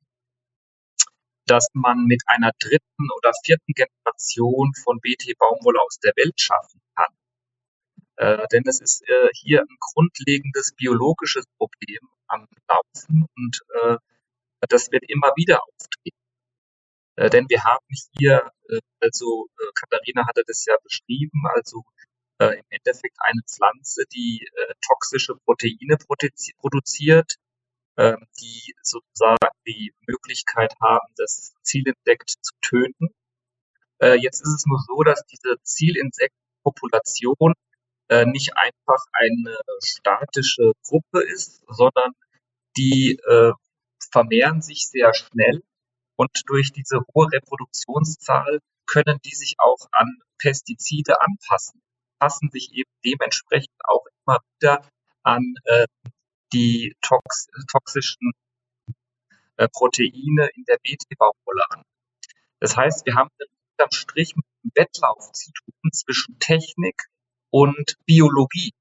dass 1.46 1.68
man 1.72 2.04
mit 2.04 2.22
einer 2.26 2.52
dritten 2.60 3.08
oder 3.16 3.32
vierten 3.44 3.72
Generation 3.72 4.72
von 4.82 5.00
BT-Baumwolle 5.00 5.80
aus 5.80 5.98
der 5.98 6.12
Welt 6.16 6.40
schaffen 6.40 6.80
kann. 6.94 7.14
Äh, 8.16 8.46
denn 8.52 8.64
es 8.66 8.80
ist 8.80 9.02
äh, 9.08 9.28
hier 9.34 9.62
ein 9.62 9.76
grundlegendes 9.94 10.74
biologisches 10.76 11.44
Problem 11.58 12.00
am 12.28 12.46
Laufen 12.68 13.26
und 13.36 13.60
äh, 13.82 13.96
das 14.68 14.90
wird 14.92 15.04
immer 15.08 15.32
wieder 15.36 15.60
auftreten. 15.62 16.18
Äh, 17.16 17.30
denn 17.30 17.48
wir 17.48 17.62
haben 17.64 17.86
hier, 18.18 18.50
äh, 18.68 18.80
also 19.00 19.48
äh, 19.58 19.72
Katharina 19.74 20.26
hatte 20.26 20.42
das 20.46 20.64
ja 20.66 20.76
beschrieben, 20.82 21.42
also 21.54 21.84
äh, 22.38 22.58
im 22.58 22.64
Endeffekt 22.70 23.16
eine 23.20 23.42
Pflanze, 23.46 24.04
die 24.12 24.46
äh, 24.46 24.74
toxische 24.86 25.34
Proteine 25.44 25.96
produziert, 26.58 27.34
äh, 27.96 28.16
die 28.40 28.74
sozusagen 28.82 29.48
die 29.66 29.92
Möglichkeit 30.06 30.74
haben, 30.80 31.06
das 31.16 31.52
Zielinsekt 31.62 32.30
zu 32.40 32.54
töten. 32.60 33.08
Äh, 34.00 34.14
jetzt 34.14 34.40
ist 34.40 34.54
es 34.54 34.66
nur 34.66 34.78
so, 34.86 35.02
dass 35.02 35.24
diese 35.26 35.56
Zielinsektpopulation 35.62 37.54
äh, 38.08 38.24
nicht 38.26 38.56
einfach 38.56 39.04
eine 39.12 39.56
statische 39.82 40.72
Gruppe 40.82 41.22
ist, 41.22 41.62
sondern 41.68 42.12
die 42.76 43.18
äh, 43.26 43.52
vermehren 44.10 44.62
sich 44.62 44.86
sehr 44.88 45.12
schnell 45.14 45.62
und 46.16 46.30
durch 46.46 46.72
diese 46.72 47.00
hohe 47.14 47.26
Reproduktionszahl 47.32 48.60
können 48.86 49.18
die 49.24 49.34
sich 49.34 49.56
auch 49.58 49.88
an 49.92 50.18
Pestizide 50.38 51.20
anpassen, 51.20 51.82
passen 52.18 52.50
sich 52.50 52.72
eben 52.72 52.90
dementsprechend 53.04 53.74
auch 53.84 54.04
immer 54.06 54.38
wieder 54.56 54.82
an 55.22 55.54
äh, 55.64 55.86
die 56.52 56.94
tox 57.02 57.48
toxischen 57.70 58.32
äh, 59.56 59.68
Proteine 59.68 60.48
in 60.54 60.64
der 60.64 60.78
BT-Baumwolle 60.82 61.62
an. 61.70 61.82
Das 62.60 62.76
heißt, 62.76 63.06
wir 63.06 63.14
haben 63.14 63.30
unterm 63.78 63.92
Strich 63.92 64.34
mit 64.36 64.44
einem 64.62 64.72
Wettlauf 64.74 65.32
zu 65.32 65.50
tun 65.52 65.92
zwischen 65.92 66.38
Technik 66.38 67.04
und 67.50 67.96
Biologie. 68.06 68.72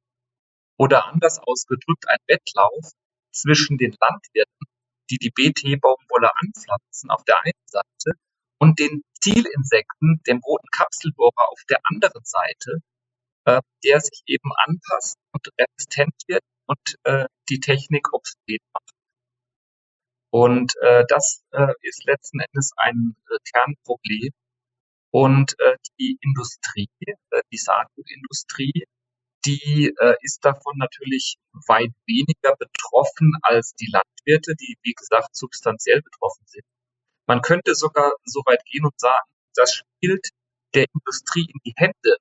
Oder 0.78 1.08
anders 1.08 1.40
ausgedrückt, 1.40 2.08
ein 2.08 2.20
Wettlauf 2.28 2.92
zwischen 3.32 3.78
den 3.78 3.96
Landwirten, 4.00 4.68
die 5.10 5.18
die 5.18 5.32
BT-Baumwolle 5.32 6.32
anpflanzen 6.36 7.10
auf 7.10 7.24
der 7.24 7.44
einen 7.44 7.66
Seite 7.66 8.12
und 8.60 8.80
den 8.80 9.04
Zielinsekten, 9.20 10.22
dem 10.28 10.40
roten 10.40 10.68
Kapselbohrer 10.72 11.50
auf 11.50 11.62
der 11.70 11.80
anderen 11.84 12.24
Seite, 12.24 12.82
äh, 13.48 13.62
der 13.84 14.02
sich 14.02 14.22
eben 14.28 14.52
anpasst 14.66 15.18
und 15.32 15.50
resistent 15.58 16.14
wird 16.28 16.44
und 16.68 16.96
äh, 17.04 17.26
die 17.50 17.60
Technik 17.60 18.14
obsolet 18.14 18.62
macht. 18.74 18.92
Und 20.30 20.74
äh, 20.82 21.06
das 21.08 21.44
äh, 21.52 21.74
ist 21.82 22.06
letzten 22.06 22.42
Endes 22.42 22.72
ein 22.76 23.16
äh, 23.30 23.38
Kernproblem. 23.52 24.32
Und 25.12 25.58
äh, 25.60 25.78
die 25.98 26.18
Industrie, 26.22 26.90
äh, 27.00 27.42
die 27.52 27.58
Saatgutindustrie, 27.58 28.84
die 29.46 29.94
äh, 29.98 30.16
ist 30.22 30.44
davon 30.44 30.78
natürlich 30.78 31.38
weit 31.68 31.94
weniger 32.06 32.56
betroffen 32.58 33.32
als 33.44 33.74
die 33.76 33.90
Landwirte, 33.90 34.56
die, 34.60 34.78
wie 34.84 34.94
gesagt, 34.94 35.34
substanziell 35.36 36.02
betroffen 36.02 36.46
sind. 36.48 36.66
Man 37.28 37.42
könnte 37.42 37.76
sogar 37.76 38.12
so 38.26 38.42
weit 38.46 38.66
gehen 38.66 38.84
und 38.84 39.00
sagen, 39.00 39.30
das 39.56 39.74
spielt 39.74 40.32
der 40.74 40.86
Industrie 40.94 41.48
in 41.50 41.60
die 41.66 41.74
Hände. 41.78 42.18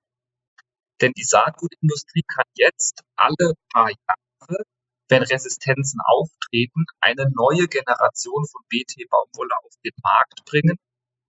Denn 1.01 1.13
die 1.13 1.25
Saatgutindustrie 1.25 2.23
kann 2.27 2.47
jetzt 2.55 3.03
alle 3.17 3.55
paar 3.73 3.91
Jahre, 3.91 4.65
wenn 5.09 5.23
Resistenzen 5.23 6.01
auftreten, 6.05 6.85
eine 7.01 7.27
neue 7.35 7.69
Generation 7.69 8.47
von 8.47 8.63
BT-Baumwolle 8.69 9.55
auf 9.65 9.75
den 9.85 9.93
Markt 10.03 10.45
bringen 10.47 10.77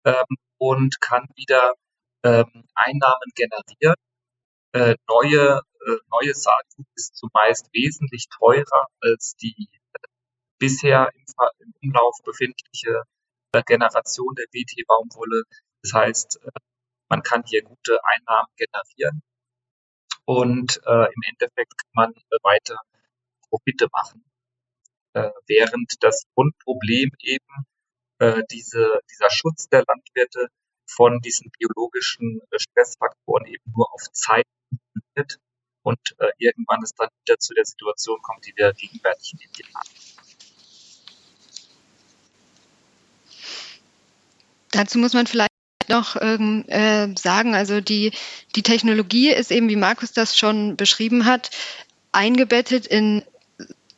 ähm, 0.05 0.37
und 0.57 0.99
kann 0.99 1.27
wieder 1.35 1.73
ähm, 2.23 2.65
Einnahmen 2.75 3.31
generieren. 3.35 3.95
Äh, 4.73 4.95
neue, 5.07 5.61
äh, 5.85 5.97
neue 6.11 6.33
Saatgut 6.33 6.87
ist 6.95 7.15
zumeist 7.15 7.69
wesentlich 7.73 8.27
teurer 8.29 8.87
als 9.01 9.35
die 9.35 9.69
äh, 9.93 10.07
bisher 10.59 11.11
im, 11.13 11.25
im 11.59 11.73
Umlauf 11.83 12.15
befindliche 12.23 13.03
Generation 13.65 14.33
der 14.35 14.45
BT-Baumwolle. 14.51 15.43
Das 15.83 15.93
heißt, 15.93 16.39
äh, 16.43 16.51
man 17.09 17.21
kann 17.21 17.43
hier 17.45 17.63
gute 17.63 17.99
Einnahmen 18.05 18.47
generieren 18.55 19.21
und 20.31 20.79
äh, 20.85 21.05
im 21.13 21.21
Endeffekt 21.29 21.77
kann 21.77 21.91
man 21.93 22.11
äh, 22.13 22.37
weiter 22.43 22.77
Profite 23.49 23.87
machen, 23.91 24.23
äh, 25.13 25.29
während 25.47 25.91
das 25.99 26.23
Grundproblem 26.33 27.09
eben 27.19 27.65
äh, 28.19 28.41
diese, 28.49 29.01
dieser 29.11 29.29
Schutz 29.29 29.67
der 29.67 29.83
Landwirte 29.85 30.47
von 30.87 31.19
diesen 31.19 31.51
biologischen 31.59 32.39
äh, 32.49 32.59
Stressfaktoren 32.59 33.45
eben 33.45 33.73
nur 33.75 33.91
auf 33.93 34.03
Zeit 34.13 34.45
funktioniert 34.69 35.37
und 35.83 35.99
äh, 36.19 36.31
irgendwann 36.37 36.81
es 36.81 36.93
dann 36.93 37.09
wieder 37.25 37.37
zu 37.37 37.53
der 37.53 37.65
Situation 37.65 38.21
kommt, 38.21 38.45
die 38.45 38.53
wir 38.55 38.71
gegenwärtig 38.71 39.33
in 39.33 39.39
Indien 39.39 39.67
haben. 39.75 39.89
Dazu 44.71 44.97
muss 44.97 45.13
man 45.13 45.27
vielleicht 45.27 45.50
noch 45.91 46.15
ähm, 46.19 46.65
äh, 46.67 47.07
sagen, 47.17 47.53
also 47.53 47.81
die, 47.81 48.11
die 48.55 48.63
Technologie 48.63 49.29
ist 49.29 49.51
eben, 49.51 49.69
wie 49.69 49.75
Markus 49.75 50.11
das 50.11 50.37
schon 50.37 50.75
beschrieben 50.75 51.25
hat, 51.25 51.51
eingebettet 52.11 52.87
in 52.87 53.23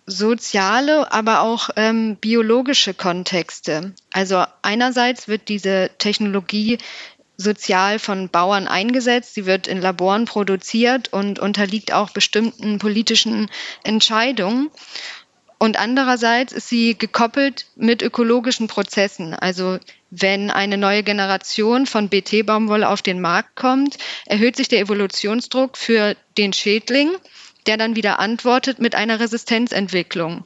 soziale, 0.05 1.11
aber 1.11 1.41
auch 1.41 1.69
ähm, 1.75 2.17
biologische 2.17 2.93
Kontexte. 2.93 3.93
Also 4.11 4.43
einerseits 4.61 5.27
wird 5.27 5.47
diese 5.47 5.91
Technologie 5.97 6.77
sozial 7.37 7.99
von 7.99 8.29
Bauern 8.29 8.67
eingesetzt, 8.67 9.33
sie 9.33 9.45
wird 9.45 9.67
in 9.67 9.81
Laboren 9.81 10.25
produziert 10.25 11.11
und 11.11 11.39
unterliegt 11.39 11.93
auch 11.93 12.11
bestimmten 12.11 12.79
politischen 12.79 13.49
Entscheidungen. 13.83 14.69
Und 15.57 15.79
andererseits 15.79 16.51
ist 16.51 16.67
sie 16.67 16.97
gekoppelt 16.97 17.67
mit 17.75 18.01
ökologischen 18.01 18.67
Prozessen. 18.67 19.33
Also 19.33 19.79
wenn 20.15 20.51
eine 20.51 20.77
neue 20.77 21.01
Generation 21.01 21.87
von 21.87 22.07
BT-Baumwolle 22.07 22.87
auf 22.87 23.01
den 23.01 23.19
Markt 23.19 23.55
kommt, 23.55 23.97
erhöht 24.27 24.55
sich 24.55 24.67
der 24.67 24.81
Evolutionsdruck 24.81 25.75
für 25.75 26.15
den 26.37 26.53
Schädling, 26.53 27.09
der 27.65 27.77
dann 27.77 27.95
wieder 27.95 28.19
antwortet 28.19 28.77
mit 28.77 28.93
einer 28.93 29.19
Resistenzentwicklung. 29.19 30.45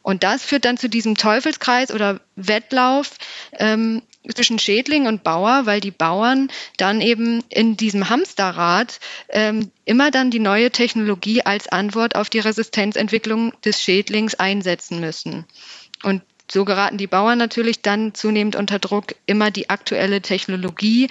Und 0.00 0.22
das 0.22 0.42
führt 0.42 0.64
dann 0.64 0.78
zu 0.78 0.88
diesem 0.88 1.16
Teufelskreis 1.16 1.90
oder 1.90 2.20
Wettlauf 2.36 3.10
ähm, 3.58 4.02
zwischen 4.34 4.58
Schädling 4.58 5.06
und 5.06 5.22
Bauer, 5.22 5.66
weil 5.66 5.80
die 5.80 5.90
Bauern 5.90 6.50
dann 6.78 7.02
eben 7.02 7.42
in 7.50 7.76
diesem 7.76 8.08
Hamsterrad 8.08 9.00
ähm, 9.28 9.70
immer 9.84 10.10
dann 10.10 10.30
die 10.30 10.38
neue 10.38 10.70
Technologie 10.70 11.42
als 11.42 11.68
Antwort 11.68 12.16
auf 12.16 12.30
die 12.30 12.38
Resistenzentwicklung 12.38 13.52
des 13.64 13.82
Schädlings 13.82 14.34
einsetzen 14.34 15.00
müssen. 15.00 15.44
Und 16.02 16.22
so 16.50 16.64
geraten 16.64 16.98
die 16.98 17.06
Bauern 17.06 17.38
natürlich 17.38 17.82
dann 17.82 18.14
zunehmend 18.14 18.56
unter 18.56 18.78
Druck, 18.78 19.14
immer 19.26 19.50
die 19.50 19.70
aktuelle 19.70 20.20
Technologie, 20.20 21.08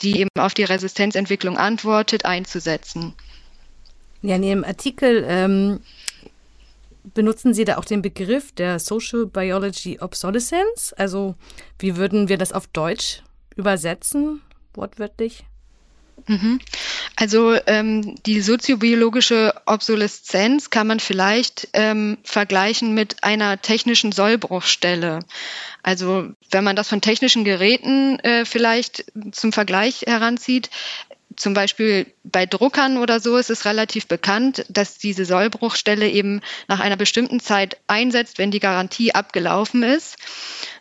die 0.00 0.20
eben 0.20 0.30
auf 0.38 0.54
die 0.54 0.64
Resistenzentwicklung 0.64 1.56
antwortet, 1.56 2.24
einzusetzen. 2.24 3.14
Ja, 4.22 4.36
in 4.36 4.42
Ihrem 4.42 4.64
Artikel 4.64 5.24
ähm, 5.28 5.80
benutzen 7.14 7.54
Sie 7.54 7.64
da 7.64 7.78
auch 7.78 7.84
den 7.84 8.02
Begriff 8.02 8.52
der 8.52 8.78
Social 8.78 9.26
Biology 9.26 10.00
Obsolescence? 10.00 10.92
Also 10.94 11.34
wie 11.78 11.96
würden 11.96 12.28
wir 12.28 12.38
das 12.38 12.52
auf 12.52 12.66
Deutsch 12.68 13.22
übersetzen, 13.56 14.42
wortwörtlich? 14.74 15.44
Mhm. 16.26 16.60
Also 17.16 17.56
ähm, 17.66 18.16
die 18.26 18.40
soziobiologische 18.40 19.54
Obsoleszenz 19.66 20.70
kann 20.70 20.86
man 20.86 21.00
vielleicht 21.00 21.68
ähm, 21.72 22.18
vergleichen 22.22 22.94
mit 22.94 23.24
einer 23.24 23.60
technischen 23.60 24.12
Sollbruchstelle. 24.12 25.20
Also 25.82 26.28
wenn 26.50 26.64
man 26.64 26.76
das 26.76 26.88
von 26.88 27.00
technischen 27.00 27.44
Geräten 27.44 28.18
äh, 28.20 28.44
vielleicht 28.44 29.06
zum 29.32 29.52
Vergleich 29.52 30.02
heranzieht, 30.06 30.70
zum 31.38 31.54
Beispiel 31.54 32.06
bei 32.24 32.46
Druckern 32.46 32.98
oder 32.98 33.20
so 33.20 33.36
ist 33.36 33.50
es 33.50 33.64
relativ 33.64 34.06
bekannt, 34.06 34.64
dass 34.68 34.98
diese 34.98 35.24
Sollbruchstelle 35.24 36.08
eben 36.08 36.40
nach 36.66 36.80
einer 36.80 36.96
bestimmten 36.96 37.40
Zeit 37.40 37.78
einsetzt, 37.86 38.38
wenn 38.38 38.50
die 38.50 38.60
Garantie 38.60 39.14
abgelaufen 39.14 39.82
ist. 39.82 40.16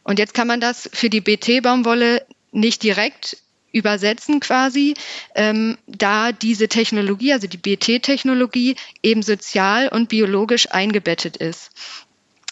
Und 0.04 0.20
jetzt 0.20 0.34
kann 0.34 0.48
man 0.48 0.60
das 0.60 0.90
für 0.94 1.10
die 1.10 1.22
BT-Baumwolle 1.22 2.26
nicht 2.52 2.82
direkt 2.82 3.38
übersetzen 3.78 4.40
quasi, 4.40 4.96
ähm, 5.36 5.78
da 5.88 6.32
diese 6.32 6.68
Technologie, 6.68 7.34
also 7.34 7.48
die 7.48 7.58
BT-Technologie, 7.58 8.76
eben 9.04 9.24
sozial 9.24 9.90
und 9.90 10.10
biologisch 10.10 10.72
eingebettet 10.72 11.38
ist. 11.38 11.72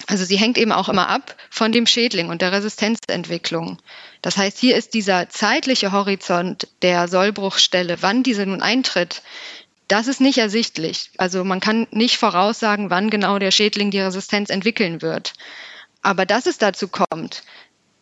Also 0.07 0.23
sie 0.25 0.37
hängt 0.37 0.57
eben 0.57 0.71
auch 0.71 0.89
immer 0.89 1.09
ab 1.09 1.35
von 1.49 1.71
dem 1.71 1.87
Schädling 1.87 2.29
und 2.29 2.41
der 2.41 2.51
Resistenzentwicklung. 2.51 3.79
Das 4.21 4.37
heißt, 4.37 4.57
hier 4.59 4.75
ist 4.75 4.93
dieser 4.93 5.29
zeitliche 5.29 5.91
Horizont 5.91 6.67
der 6.81 7.07
Sollbruchstelle, 7.07 7.97
wann 8.01 8.21
diese 8.21 8.45
nun 8.45 8.61
eintritt, 8.61 9.23
das 9.87 10.07
ist 10.07 10.21
nicht 10.21 10.37
ersichtlich. 10.37 11.11
Also 11.17 11.43
man 11.43 11.59
kann 11.59 11.87
nicht 11.91 12.17
voraussagen, 12.17 12.89
wann 12.89 13.09
genau 13.09 13.39
der 13.39 13.51
Schädling 13.51 13.91
die 13.91 13.99
Resistenz 13.99 14.49
entwickeln 14.49 15.01
wird. 15.01 15.33
Aber 16.01 16.25
dass 16.25 16.45
es 16.45 16.57
dazu 16.57 16.87
kommt, 16.87 17.43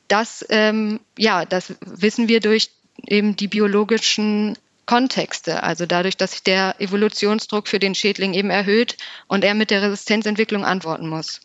das, 0.08 0.46
ähm, 0.50 1.00
ja, 1.18 1.46
das 1.46 1.74
wissen 1.82 2.28
wir 2.28 2.40
durch 2.40 2.70
eben 3.08 3.36
die 3.36 3.48
biologischen 3.48 4.58
Kontexte. 4.86 5.64
Also 5.64 5.86
dadurch, 5.86 6.18
dass 6.18 6.32
sich 6.32 6.44
der 6.44 6.76
Evolutionsdruck 6.80 7.68
für 7.68 7.80
den 7.80 7.96
Schädling 7.96 8.34
eben 8.34 8.50
erhöht 8.50 8.98
und 9.28 9.44
er 9.44 9.54
mit 9.54 9.72
der 9.72 9.82
Resistenzentwicklung 9.82 10.66
antworten 10.66 11.08
muss. 11.08 11.42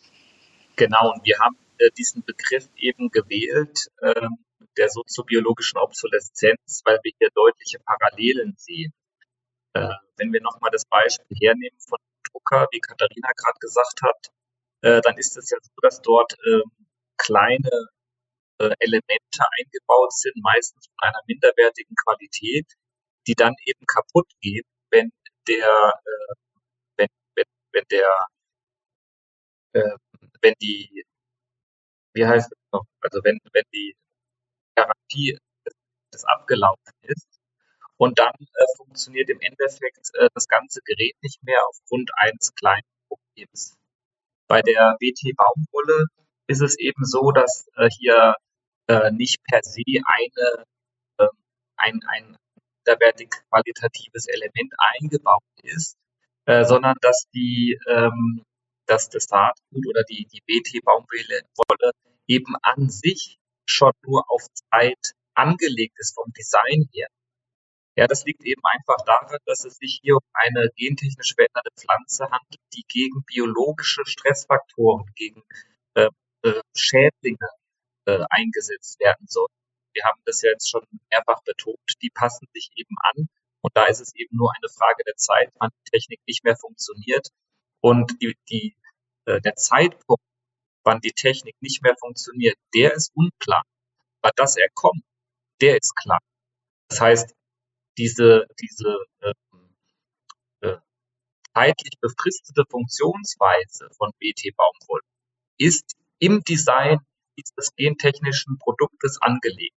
Genau, 0.75 1.13
und 1.13 1.25
wir 1.25 1.39
haben 1.39 1.57
äh, 1.77 1.89
diesen 1.97 2.23
Begriff 2.23 2.67
eben 2.75 3.09
gewählt, 3.09 3.87
äh, 4.01 4.27
der 4.77 4.89
soziobiologischen 4.89 5.77
Obsoleszenz, 5.77 6.81
weil 6.85 6.99
wir 7.03 7.11
hier 7.17 7.29
deutliche 7.33 7.79
Parallelen 7.79 8.55
sehen. 8.57 8.93
Äh, 9.73 9.89
wenn 10.17 10.33
wir 10.33 10.41
nochmal 10.41 10.71
das 10.71 10.85
Beispiel 10.85 11.37
hernehmen 11.39 11.77
von 11.79 11.99
Drucker, 12.31 12.67
wie 12.71 12.79
Katharina 12.79 13.29
gerade 13.35 13.59
gesagt 13.59 14.01
hat, 14.03 14.31
äh, 14.81 15.01
dann 15.01 15.17
ist 15.17 15.37
es 15.37 15.49
ja 15.49 15.57
so, 15.61 15.71
dass 15.81 16.01
dort 16.01 16.35
ähm, 16.45 16.63
kleine 17.17 17.69
Elemente 18.79 19.43
eingebaut 19.57 20.13
sind, 20.13 20.35
meistens 20.43 20.85
von 20.87 21.09
einer 21.09 21.21
minderwertigen 21.27 21.95
Qualität, 22.03 22.67
die 23.27 23.35
dann 23.35 23.55
eben 23.65 23.85
kaputt 23.85 24.29
gehen, 24.41 24.63
wenn 24.91 25.11
der, 25.47 25.93
äh, 26.05 26.33
wenn, 26.97 27.07
wenn, 27.35 27.45
wenn 27.71 27.83
der 27.89 28.05
wenn 30.41 30.53
die 30.61 31.03
wie 32.13 32.25
heißt 32.25 32.51
es 32.51 32.57
noch? 32.71 32.85
Also 33.01 33.21
wenn, 33.23 33.39
wenn 33.53 33.63
die 33.73 33.95
Garantie 34.75 35.37
des 36.13 36.25
abgelaufen 36.25 36.93
ist 37.03 37.27
und 37.97 38.19
dann 38.19 38.33
äh, 38.33 38.65
funktioniert 38.77 39.29
im 39.29 39.39
Endeffekt 39.41 40.09
äh, 40.15 40.29
das 40.33 40.47
ganze 40.47 40.81
Gerät 40.83 41.15
nicht 41.21 41.41
mehr 41.43 41.59
aufgrund 41.69 42.09
eines 42.17 42.53
kleinen 42.55 42.87
Problems. 43.07 43.77
Bei 44.47 44.61
der 44.61 44.95
BT 44.99 45.35
Baumwolle 45.35 46.05
ist 46.47 46.61
es 46.61 46.77
eben 46.79 47.05
so, 47.05 47.31
dass 47.31 47.67
äh, 47.75 47.89
hier 47.99 48.35
äh, 48.89 49.11
nicht 49.11 49.41
per 49.43 49.61
se 49.63 49.83
eine, 49.85 50.65
äh, 51.19 51.27
ein, 51.77 52.01
ein 52.07 52.37
minderwertig 52.85 53.29
qualitatives 53.49 54.27
Element 54.27 54.73
eingebaut 54.77 55.43
ist, 55.63 55.95
äh, 56.45 56.65
sondern 56.65 56.95
dass 57.01 57.25
die, 57.33 57.79
ähm, 57.87 58.43
dass 58.87 59.09
das 59.09 59.25
Saatgut 59.25 59.85
oder 59.87 60.03
die, 60.09 60.27
die 60.33 60.41
BT-Baumwolle 60.45 61.91
eben 62.27 62.55
an 62.63 62.89
sich 62.89 63.37
schon 63.67 63.93
nur 64.03 64.23
auf 64.29 64.45
Zeit 64.71 65.13
angelegt 65.35 65.95
ist 65.99 66.15
vom 66.15 66.31
Design 66.33 66.89
her. 66.91 67.07
Ja, 67.95 68.07
das 68.07 68.25
liegt 68.25 68.43
eben 68.45 68.61
einfach 68.63 69.05
daran, 69.05 69.37
dass 69.45 69.65
es 69.65 69.75
sich 69.77 69.99
hier 70.01 70.15
um 70.15 70.23
eine 70.33 70.69
gentechnisch 70.75 71.35
veränderte 71.35 71.69
Pflanze 71.75 72.23
handelt, 72.25 72.61
die 72.73 72.85
gegen 72.87 73.23
biologische 73.25 74.05
Stressfaktoren, 74.05 75.05
gegen 75.15 75.43
äh, 75.95 76.09
äh, 76.43 76.61
Schädlinge 76.75 77.47
äh, 78.09 78.25
eingesetzt 78.29 78.99
werden 78.99 79.27
soll. 79.27 79.47
Wir 79.93 80.03
haben 80.05 80.21
das 80.25 80.41
ja 80.41 80.51
jetzt 80.51 80.69
schon 80.69 80.83
mehrfach 81.11 81.41
betont, 81.43 81.79
die 82.01 82.09
passen 82.09 82.47
sich 82.53 82.71
eben 82.75 82.95
an. 82.99 83.27
Und 83.61 83.75
da 83.75 83.85
ist 83.85 83.99
es 83.99 84.15
eben 84.15 84.35
nur 84.37 84.51
eine 84.55 84.69
Frage 84.69 85.03
der 85.05 85.15
Zeit, 85.15 85.51
wann 85.59 85.71
die 85.71 85.91
Technik 85.91 86.21
nicht 86.25 86.43
mehr 86.43 86.55
funktioniert. 86.55 87.27
Und 87.81 88.21
die, 88.21 88.37
die, 88.49 88.75
äh, 89.25 89.41
der 89.41 89.55
Zeitpunkt, 89.55 90.23
wann 90.83 91.01
die 91.01 91.11
Technik 91.11 91.55
nicht 91.61 91.81
mehr 91.83 91.95
funktioniert, 91.99 92.57
der 92.73 92.93
ist 92.93 93.11
unklar. 93.15 93.63
Aber 94.21 94.31
dass 94.35 94.55
er 94.55 94.69
kommt, 94.73 95.03
der 95.61 95.77
ist 95.77 95.95
klar. 95.95 96.19
Das 96.89 97.01
heißt, 97.01 97.35
diese, 97.97 98.47
diese 98.59 98.97
äh, 99.21 99.33
äh, 100.61 100.77
zeitlich 101.53 101.99
befristete 101.99 102.63
Funktionsweise 102.69 103.89
von 103.97 104.11
BT-Baumwolle 104.19 105.03
ist 105.57 105.95
im 106.19 106.41
Design 106.41 106.99
dieses 107.43 107.75
gentechnischen 107.75 108.57
Produktes 108.59 109.21
angelegt. 109.21 109.75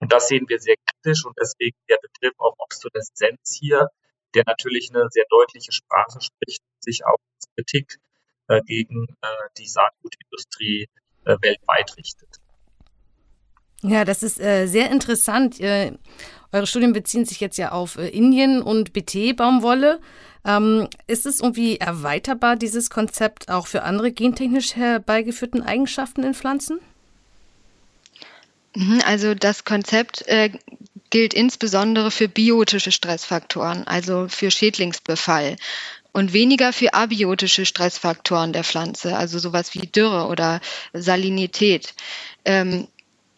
Und 0.00 0.12
das 0.12 0.28
sehen 0.28 0.46
wir 0.48 0.58
sehr 0.58 0.76
kritisch 0.76 1.24
und 1.24 1.36
deswegen 1.40 1.76
der 1.88 1.98
Begriff 2.02 2.34
auch 2.38 2.54
Obsoleszenz 2.58 3.58
hier, 3.58 3.88
der 4.34 4.44
natürlich 4.46 4.90
eine 4.92 5.06
sehr 5.10 5.24
deutliche 5.30 5.72
Sprache 5.72 6.20
spricht, 6.20 6.62
sich 6.80 7.06
auch 7.06 7.18
als 7.36 7.48
Kritik 7.54 7.98
äh, 8.48 8.60
gegen 8.62 9.06
äh, 9.22 9.28
die 9.56 9.66
Saatgutindustrie 9.66 10.88
äh, 11.24 11.36
weltweit 11.40 11.96
richtet. 11.96 12.40
Ja, 13.82 14.04
das 14.04 14.22
ist 14.22 14.40
äh, 14.40 14.66
sehr 14.66 14.90
interessant. 14.90 15.58
Eure 16.54 16.68
Studien 16.68 16.92
beziehen 16.92 17.24
sich 17.24 17.40
jetzt 17.40 17.58
ja 17.58 17.72
auf 17.72 17.98
äh, 17.98 18.06
Indien 18.06 18.62
und 18.62 18.92
BT-Baumwolle. 18.92 19.98
Ähm, 20.46 20.88
ist 21.08 21.26
es 21.26 21.40
irgendwie 21.40 21.78
erweiterbar, 21.78 22.54
dieses 22.54 22.90
Konzept 22.90 23.50
auch 23.50 23.66
für 23.66 23.82
andere 23.82 24.12
gentechnisch 24.12 24.76
herbeigeführten 24.76 25.62
Eigenschaften 25.62 26.22
in 26.22 26.32
Pflanzen? 26.32 26.78
Mhm, 28.76 29.02
also 29.04 29.34
das 29.34 29.64
Konzept 29.64 30.28
äh, 30.28 30.50
gilt 31.10 31.34
insbesondere 31.34 32.12
für 32.12 32.28
biotische 32.28 32.92
Stressfaktoren, 32.92 33.84
also 33.88 34.28
für 34.28 34.52
Schädlingsbefall 34.52 35.56
und 36.12 36.32
weniger 36.32 36.72
für 36.72 36.94
abiotische 36.94 37.66
Stressfaktoren 37.66 38.52
der 38.52 38.62
Pflanze, 38.62 39.16
also 39.16 39.40
sowas 39.40 39.74
wie 39.74 39.88
Dürre 39.88 40.28
oder 40.28 40.60
Salinität. 40.92 41.94
Ähm, 42.44 42.86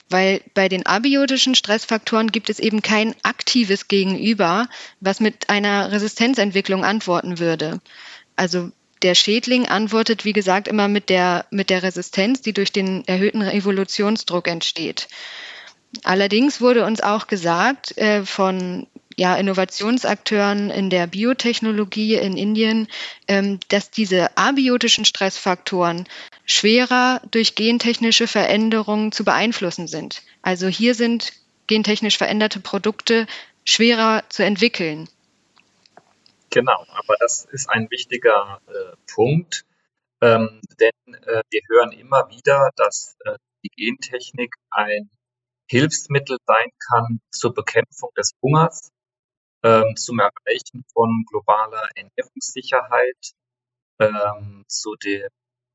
weil 0.09 0.41
bei 0.55 0.69
den 0.69 0.87
abiotischen 0.87 1.55
Stressfaktoren 1.55 2.31
gibt 2.31 2.51
es 2.51 2.59
eben 2.59 2.83
kein 2.83 3.15
aktives 3.23 3.89
Gegenüber, 3.89 4.69
was 5.01 5.21
mit 5.21 5.51
einer 5.51 5.91
Resistenzentwicklung 5.91 6.85
antworten 6.85 7.39
würde. 7.39 7.81
Also 8.37 8.71
der 9.03 9.15
Schädling 9.15 9.67
antwortet, 9.67 10.25
wie 10.25 10.33
gesagt, 10.33 10.69
immer 10.69 10.89
mit 10.89 11.11
der, 11.11 11.47
mit 11.51 11.71
der 11.71 11.83
Resistenz, 11.83 12.41
die 12.41 12.53
durch 12.53 12.73
den 12.73 13.07
erhöhten 13.07 13.43
Evolutionsdruck 13.43 14.49
entsteht. 14.49 15.09
Allerdings 16.03 16.61
wurde 16.61 16.85
uns 16.85 17.01
auch 17.01 17.27
gesagt 17.27 17.97
äh, 17.99 18.25
von 18.25 18.87
ja, 19.19 19.37
Innovationsakteuren 19.37 20.71
in 20.71 20.91
der 20.91 21.07
Biotechnologie 21.07 22.17
in 22.17 22.37
Indien, 22.37 22.87
ähm, 23.29 23.59
dass 23.69 23.91
diese 23.91 24.37
abiotischen 24.37 25.05
Stressfaktoren 25.05 26.07
schwerer 26.45 27.23
durch 27.31 27.55
gentechnische 27.55 28.27
Veränderungen 28.27 29.13
zu 29.13 29.25
beeinflussen 29.25 29.87
sind. 29.89 30.23
Also 30.43 30.69
hier 30.69 30.95
sind 30.95 31.33
gentechnisch 31.67 32.19
veränderte 32.19 32.61
Produkte 32.61 33.27
schwerer 33.65 34.23
zu 34.29 34.45
entwickeln. 34.45 35.09
Genau, 36.51 36.87
aber 36.89 37.17
das 37.19 37.47
ist 37.51 37.69
ein 37.69 37.91
wichtiger 37.91 38.61
äh, 38.69 38.97
Punkt, 39.13 39.65
ähm, 40.21 40.61
denn 40.79 41.15
äh, 41.15 41.43
wir 41.51 41.61
hören 41.69 41.93
immer 41.93 42.29
wieder, 42.31 42.71
dass 42.77 43.17
äh, 43.25 43.37
die 43.65 43.71
Gentechnik 43.71 44.55
ein 44.71 45.11
Hilfsmittel 45.69 46.39
sein 46.47 46.71
kann 46.89 47.21
zur 47.31 47.53
Bekämpfung 47.53 48.11
des 48.17 48.31
Hungers, 48.41 48.93
ähm, 49.63 49.97
zum 49.97 50.19
Erreichen 50.19 50.85
von 50.93 51.25
globaler 51.29 51.89
Ernährungssicherheit, 51.95 53.33
ähm, 53.99 54.65
zu 54.69 54.95
dem 54.97 55.29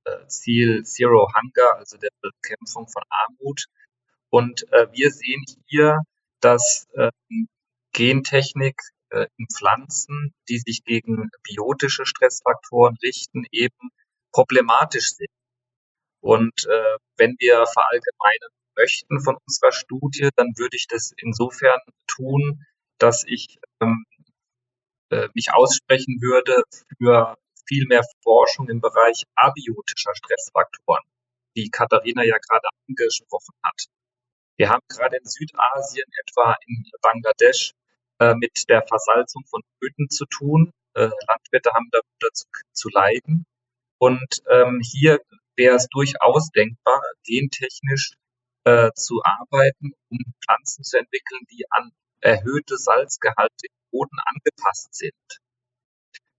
äh, 0.05 0.27
Ziel 0.27 0.83
Zero 0.83 1.27
Hunger, 1.35 1.77
also 1.77 1.97
der 1.97 2.11
Bekämpfung 2.21 2.87
von 2.87 3.03
Armut. 3.09 3.65
Und 4.29 4.63
äh, 4.71 4.87
wir 4.91 5.11
sehen 5.11 5.43
hier, 5.67 5.99
dass 6.39 6.87
ähm, 6.95 7.47
Gentechnik 7.93 8.79
äh, 9.09 9.27
in 9.37 9.47
Pflanzen, 9.47 10.33
die 10.49 10.59
sich 10.59 10.83
gegen 10.83 11.29
biotische 11.43 12.05
Stressfaktoren 12.05 12.97
richten, 13.03 13.45
eben 13.51 13.89
problematisch 14.31 15.09
sind. 15.09 15.29
Und 16.21 16.65
äh, 16.65 16.97
wenn 17.17 17.35
wir 17.39 17.65
verallgemeinern 17.65 18.51
möchten 18.77 19.19
von 19.19 19.37
unserer 19.45 19.71
Studie, 19.71 20.29
dann 20.35 20.53
würde 20.55 20.77
ich 20.77 20.87
das 20.87 21.11
insofern 21.17 21.79
tun, 22.07 22.65
dass 23.01 23.23
ich 23.25 23.59
ähm, 23.81 24.05
äh, 25.09 25.27
mich 25.33 25.51
aussprechen 25.53 26.21
würde 26.21 26.63
für 26.97 27.35
viel 27.65 27.85
mehr 27.87 28.03
Forschung 28.23 28.69
im 28.69 28.81
Bereich 28.81 29.23
abiotischer 29.35 30.13
Stressfaktoren, 30.13 31.03
die 31.55 31.69
Katharina 31.69 32.23
ja 32.23 32.37
gerade 32.37 32.67
angesprochen 32.87 33.55
hat. 33.63 33.85
Wir 34.57 34.69
haben 34.69 34.83
gerade 34.87 35.17
in 35.17 35.25
Südasien, 35.25 36.07
etwa 36.21 36.55
in 36.67 36.83
Bangladesch, 37.01 37.71
äh, 38.19 38.35
mit 38.35 38.69
der 38.69 38.85
Versalzung 38.87 39.43
von 39.49 39.61
Böden 39.79 40.09
zu 40.09 40.25
tun. 40.25 40.71
Äh, 40.93 41.09
Landwirte 41.27 41.71
haben 41.73 41.89
darunter 41.91 42.29
zu, 42.33 42.45
zu 42.73 42.89
leiden. 42.89 43.45
Und 43.97 44.43
ähm, 44.49 44.81
hier 44.83 45.19
wäre 45.55 45.75
es 45.75 45.87
durchaus 45.87 46.49
denkbar, 46.51 47.01
gentechnisch 47.23 48.13
äh, 48.65 48.91
zu 48.93 49.21
arbeiten, 49.23 49.93
um 50.09 50.19
Pflanzen 50.43 50.83
zu 50.83 50.97
entwickeln, 50.97 51.41
die 51.51 51.65
an 51.71 51.91
erhöhte 52.21 52.77
Salzgehalte 52.77 53.67
im 53.67 53.75
Boden 53.91 54.17
angepasst 54.25 54.93
sind. 54.93 55.13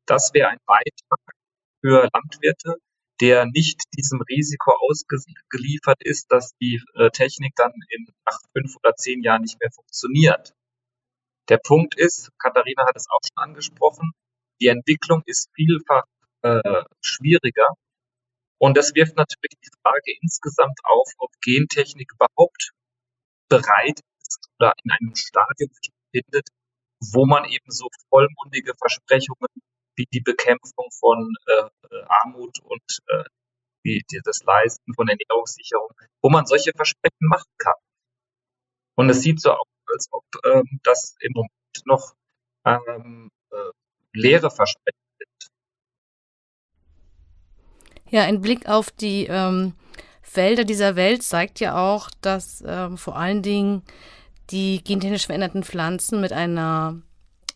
Das 0.07 0.33
wäre 0.33 0.49
ein 0.49 0.59
Beitrag 0.67 1.21
für 1.81 2.09
Landwirte, 2.13 2.77
der 3.21 3.47
nicht 3.47 3.83
diesem 3.97 4.21
Risiko 4.23 4.73
ausgeliefert 4.89 6.03
ist, 6.03 6.33
dass 6.33 6.57
die 6.61 6.83
äh, 6.95 7.11
Technik 7.11 7.55
dann 7.57 7.73
in 7.91 8.07
nach 8.27 8.39
fünf 8.53 8.77
oder 8.77 8.95
zehn 8.95 9.23
Jahren 9.23 9.43
nicht 9.43 9.61
mehr 9.61 9.71
funktioniert. 9.73 10.55
Der 11.49 11.59
Punkt 11.59 11.97
ist, 11.97 12.31
Katharina 12.39 12.87
hat 12.87 12.97
es 12.97 13.07
auch 13.11 13.21
schon 13.23 13.45
angesprochen, 13.45 14.13
die 14.61 14.69
Entwicklung 14.69 15.23
ist 15.27 15.51
vielfach 15.55 16.05
äh, 16.43 16.85
schwieriger. 17.01 17.69
Und 18.59 18.77
das 18.77 18.95
wirft 18.95 19.17
natürlich 19.17 19.59
die 19.65 19.77
Frage 19.83 20.17
insgesamt 20.21 20.79
auf, 20.85 21.09
ob 21.19 21.31
Gentechnik 21.41 22.13
überhaupt 22.13 22.71
bereit 23.49 24.01
ist 24.33 24.49
oder 24.59 24.73
in 24.85 24.91
einem 24.91 25.15
Stadium 25.15 25.71
sich 25.73 25.91
befindet, 26.11 26.49
wo 27.13 27.27
man 27.27 27.45
eben 27.45 27.71
so 27.71 27.89
vollmundige 28.09 28.73
Versprechungen 28.79 29.49
wie 29.97 30.07
die 30.13 30.21
Bekämpfung 30.21 30.89
von 30.99 31.35
äh, 31.47 31.69
Armut 32.23 32.59
und 32.61 32.99
äh, 33.09 33.25
die, 33.85 34.03
die, 34.11 34.21
das 34.25 34.43
Leisten 34.45 34.95
von 34.95 35.09
Ernährungssicherung, 35.09 35.91
wo 36.23 36.31
man 36.31 36.47
solche 36.47 36.73
Versprechen 36.75 37.29
machen 37.29 37.51
kann. 37.59 37.75
Und 38.95 39.11
es 39.11 39.23
sieht 39.23 39.41
so 39.41 39.53
aus, 39.53 39.67
als 39.93 40.09
ob 40.11 40.25
ähm, 40.45 40.81
das 40.83 41.17
im 41.21 41.33
Moment 41.35 41.83
noch 41.85 42.15
ähm, 42.65 43.31
äh, 43.51 43.71
leere 44.13 44.51
Versprechen 44.51 44.99
sind. 45.19 45.51
Ja, 48.11 48.23
ein 48.23 48.41
Blick 48.41 48.69
auf 48.69 48.91
die 48.91 49.27
ähm, 49.27 49.75
Felder 50.23 50.65
dieser 50.65 50.97
Welt 50.97 51.23
zeigt 51.23 51.61
ja 51.61 51.77
auch, 51.77 52.09
dass 52.21 52.63
ähm, 52.67 52.97
vor 52.97 53.17
allen 53.17 53.43
Dingen 53.43 53.83
die 54.53 54.83
gentechnisch 54.85 55.27
veränderten 55.27 55.65
Pflanzen 55.65 56.21
mit 56.21 56.33
einer 56.33 57.01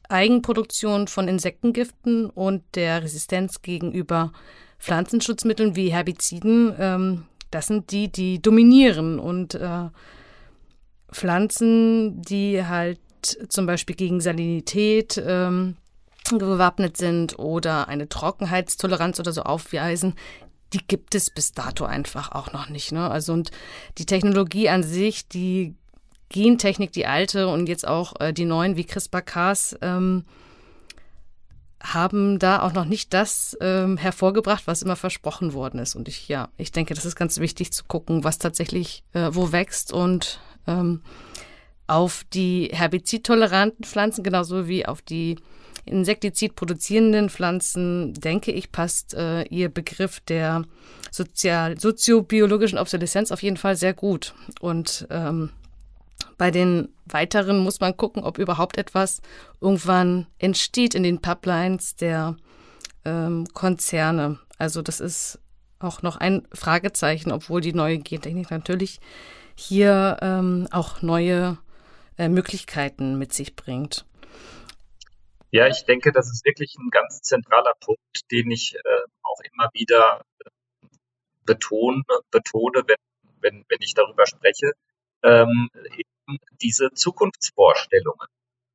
Eigenproduktion 0.08 1.08
von 1.08 1.28
Insektengiften 1.28 2.30
und 2.30 2.62
der 2.74 3.02
Resistenz 3.02 3.62
gegenüber 3.62 4.32
Pflanzenschutzmitteln 4.78 5.76
wie 5.76 5.92
Herbiziden 5.92 6.74
ähm, 6.78 7.26
das 7.50 7.66
sind 7.66 7.90
die, 7.90 8.10
die 8.10 8.40
dominieren 8.40 9.18
und 9.18 9.54
äh, 9.54 9.88
Pflanzen, 11.12 12.20
die 12.22 12.64
halt 12.64 13.00
zum 13.48 13.66
Beispiel 13.66 13.96
gegen 13.96 14.20
Salinität 14.20 15.22
ähm, 15.24 15.76
gewappnet 16.28 16.96
sind 16.96 17.38
oder 17.38 17.88
eine 17.88 18.08
Trockenheitstoleranz 18.08 19.20
oder 19.20 19.32
so 19.32 19.42
aufweisen, 19.42 20.14
die 20.72 20.80
gibt 20.86 21.14
es 21.14 21.30
bis 21.30 21.52
dato 21.52 21.84
einfach 21.84 22.32
auch 22.32 22.52
noch 22.52 22.68
nicht. 22.68 22.92
Ne? 22.92 23.08
Also 23.08 23.32
und 23.32 23.52
die 23.98 24.06
Technologie 24.06 24.68
an 24.68 24.82
sich, 24.82 25.28
die 25.28 25.74
Gentechnik, 26.28 26.92
die 26.92 27.06
alte 27.06 27.48
und 27.48 27.68
jetzt 27.68 27.86
auch 27.86 28.20
äh, 28.20 28.32
die 28.32 28.44
neuen 28.44 28.76
wie 28.76 28.84
CRISPR-Cas, 28.84 29.78
ähm, 29.80 30.24
haben 31.82 32.38
da 32.38 32.62
auch 32.62 32.72
noch 32.72 32.84
nicht 32.84 33.14
das 33.14 33.56
ähm, 33.60 33.96
hervorgebracht, 33.96 34.66
was 34.66 34.82
immer 34.82 34.96
versprochen 34.96 35.52
worden 35.52 35.78
ist. 35.78 35.94
Und 35.94 36.08
ich, 36.08 36.28
ja, 36.28 36.48
ich 36.56 36.72
denke, 36.72 36.94
das 36.94 37.04
ist 37.04 37.16
ganz 37.16 37.38
wichtig 37.38 37.72
zu 37.72 37.84
gucken, 37.84 38.24
was 38.24 38.38
tatsächlich 38.38 39.04
äh, 39.12 39.30
wo 39.32 39.52
wächst 39.52 39.92
und 39.92 40.40
ähm, 40.66 41.02
auf 41.86 42.24
die 42.32 42.70
herbizidtoleranten 42.72 43.84
Pflanzen, 43.84 44.24
genauso 44.24 44.66
wie 44.66 44.86
auf 44.86 45.02
die 45.02 45.36
Insektizid 45.84 46.56
produzierenden 46.56 47.30
Pflanzen, 47.30 48.12
denke 48.14 48.50
ich, 48.50 48.72
passt 48.72 49.14
äh, 49.14 49.44
Ihr 49.44 49.68
Begriff 49.68 50.18
der 50.20 50.64
sozial, 51.12 51.78
soziobiologischen 51.78 52.78
Obsoleszenz 52.78 53.30
auf 53.30 53.42
jeden 53.42 53.56
Fall 53.56 53.76
sehr 53.76 53.94
gut. 53.94 54.34
Und 54.60 55.06
ähm, 55.10 55.50
bei 56.38 56.50
den 56.50 56.94
weiteren 57.06 57.58
muss 57.58 57.80
man 57.80 57.96
gucken, 57.96 58.22
ob 58.24 58.38
überhaupt 58.38 58.78
etwas 58.78 59.22
irgendwann 59.60 60.26
entsteht 60.38 60.94
in 60.94 61.02
den 61.02 61.20
Pipelines 61.20 61.96
der 61.96 62.36
ähm, 63.04 63.46
Konzerne. 63.54 64.38
Also 64.58 64.82
das 64.82 65.00
ist 65.00 65.40
auch 65.78 66.02
noch 66.02 66.16
ein 66.16 66.46
Fragezeichen, 66.52 67.32
obwohl 67.32 67.60
die 67.60 67.72
neue 67.72 67.98
Gentechnik 67.98 68.50
natürlich 68.50 69.00
hier 69.54 70.18
ähm, 70.20 70.68
auch 70.70 71.02
neue 71.02 71.58
äh, 72.18 72.28
Möglichkeiten 72.28 73.18
mit 73.18 73.32
sich 73.32 73.56
bringt. 73.56 74.04
Ja, 75.50 75.68
ich 75.68 75.84
denke, 75.84 76.12
das 76.12 76.30
ist 76.30 76.44
wirklich 76.44 76.76
ein 76.78 76.90
ganz 76.90 77.22
zentraler 77.22 77.72
Punkt, 77.80 78.30
den 78.30 78.50
ich 78.50 78.74
äh, 78.74 78.78
auch 79.22 79.40
immer 79.52 79.70
wieder 79.72 80.22
äh, 80.44 80.50
betone, 81.44 82.02
betone 82.30 82.82
wenn, 82.86 82.96
wenn, 83.40 83.64
wenn 83.68 83.78
ich 83.80 83.94
darüber 83.94 84.26
spreche. 84.26 84.72
Ähm, 85.22 85.70
diese 86.60 86.90
Zukunftsvorstellungen. 86.92 88.28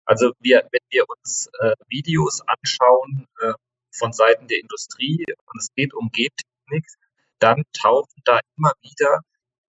Also 0.05 0.33
wir, 0.39 0.67
wenn 0.71 0.85
wir 0.89 1.05
uns 1.09 1.49
äh, 1.59 1.73
Videos 1.87 2.41
anschauen 2.47 3.27
äh, 3.39 3.53
von 3.91 4.13
Seiten 4.13 4.47
der 4.47 4.59
Industrie 4.59 5.23
und 5.45 5.59
es 5.59 5.69
geht 5.75 5.93
um 5.93 6.09
Gentechnik, 6.11 6.85
dann 7.39 7.63
tauchen 7.73 8.21
da 8.25 8.39
immer 8.57 8.73
wieder 8.81 9.21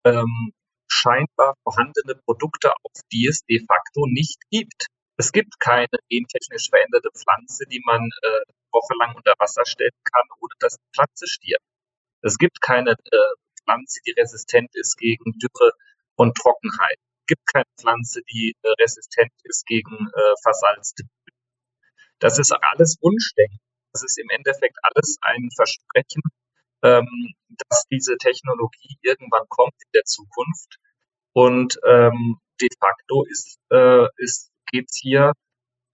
ähm, 0.04 0.52
scheinbar 0.88 1.54
vorhandene 1.62 2.14
Produkte 2.24 2.70
auf, 2.70 2.92
die 3.12 3.26
es 3.26 3.44
de 3.44 3.64
facto 3.66 4.06
nicht 4.06 4.38
gibt. 4.50 4.86
Es 5.16 5.32
gibt 5.32 5.58
keine 5.60 5.88
gentechnisch 6.08 6.68
veränderte 6.68 7.10
Pflanze, 7.14 7.64
die 7.70 7.82
man 7.84 8.02
äh, 8.22 8.52
wochenlang 8.72 9.14
unter 9.16 9.34
Wasser 9.38 9.64
stellen 9.64 9.92
kann, 10.04 10.28
ohne 10.40 10.54
dass 10.58 10.76
die 10.76 10.92
Pflanze 10.94 11.26
stirbt. 11.26 11.64
Es 12.22 12.38
gibt 12.38 12.60
keine 12.60 12.92
äh, 12.92 13.32
Pflanze, 13.62 14.00
die 14.06 14.12
resistent 14.12 14.70
ist 14.74 14.96
gegen 14.96 15.32
Dürre 15.38 15.72
und 16.16 16.36
Trockenheit. 16.36 16.98
Es 17.22 17.26
gibt 17.26 17.46
keine 17.52 17.66
Pflanze, 17.78 18.20
die 18.32 18.56
äh, 18.62 18.68
resistent 18.82 19.32
ist 19.44 19.64
gegen 19.66 19.94
äh, 19.94 20.34
versalzte 20.42 21.04
Böden. 21.04 21.38
Das 22.18 22.38
ist 22.38 22.52
alles 22.52 22.98
Wunschdenken. 23.00 23.58
Das 23.92 24.02
ist 24.02 24.18
im 24.18 24.28
Endeffekt 24.30 24.76
alles 24.82 25.18
ein 25.20 25.48
Versprechen, 25.54 26.22
ähm, 26.82 27.34
dass 27.68 27.86
diese 27.90 28.16
Technologie 28.16 28.96
irgendwann 29.02 29.46
kommt 29.48 29.74
in 29.84 29.90
der 29.94 30.04
Zukunft. 30.04 30.78
Und 31.32 31.78
ähm, 31.86 32.38
de 32.60 32.68
facto 32.78 33.24
ist, 33.30 33.58
äh, 33.70 34.06
ist 34.16 34.50
geht's 34.66 34.98
hier, 35.00 35.32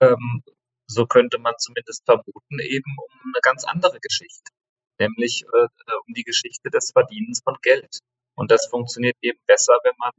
ähm, 0.01 0.43
so 0.87 1.07
könnte 1.07 1.39
man 1.39 1.55
zumindest 1.59 2.05
vermuten, 2.07 2.59
eben 2.61 2.97
um 2.97 3.21
eine 3.35 3.41
ganz 3.43 3.65
andere 3.65 3.99
Geschichte, 4.01 4.51
nämlich 4.99 5.45
äh, 5.45 5.93
um 6.07 6.15
die 6.15 6.25
Geschichte 6.25 6.71
des 6.71 6.93
Verdienens 6.93 7.43
von 7.43 7.59
Geld. 7.61 7.99
Und 8.35 8.51
das 8.51 8.67
funktioniert 8.67 9.17
eben 9.21 9.41
besser, 9.47 9.79
wenn 9.85 9.95
man 9.99 10.13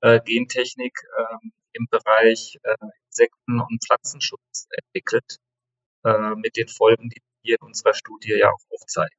äh, 0.00 0.20
Gentechnik 0.24 0.98
äh, 1.16 1.48
im 1.72 1.86
Bereich 1.90 2.58
äh, 2.62 2.76
Insekten- 3.06 3.60
und 3.60 3.84
Pflanzenschutz 3.84 4.68
entwickelt, 4.70 5.38
äh, 6.04 6.34
mit 6.36 6.56
den 6.56 6.68
Folgen, 6.68 7.08
die 7.10 7.22
wir 7.42 7.56
in 7.60 7.66
unserer 7.66 7.94
Studie 7.94 8.34
ja 8.34 8.50
auch 8.50 8.74
aufzeigen. 8.74 9.16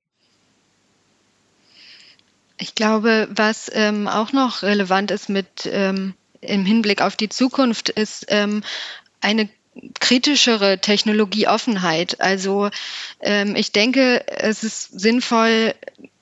Ich 2.58 2.76
glaube, 2.76 3.28
was 3.32 3.72
ähm, 3.74 4.08
auch 4.08 4.34
noch 4.34 4.64
relevant 4.64 5.12
ist 5.12 5.30
mit 5.30 5.66
ähm, 5.66 6.14
im 6.42 6.66
Hinblick 6.66 7.02
auf 7.02 7.16
die 7.16 7.30
Zukunft, 7.30 7.90
ist 7.90 8.26
ähm, 8.30 8.64
eine 9.22 9.50
kritischere 10.00 10.80
Technologieoffenheit. 10.80 12.20
Also 12.20 12.70
ähm, 13.22 13.56
ich 13.56 13.72
denke, 13.72 14.28
es 14.28 14.64
ist 14.64 15.00
sinnvoll, 15.00 15.74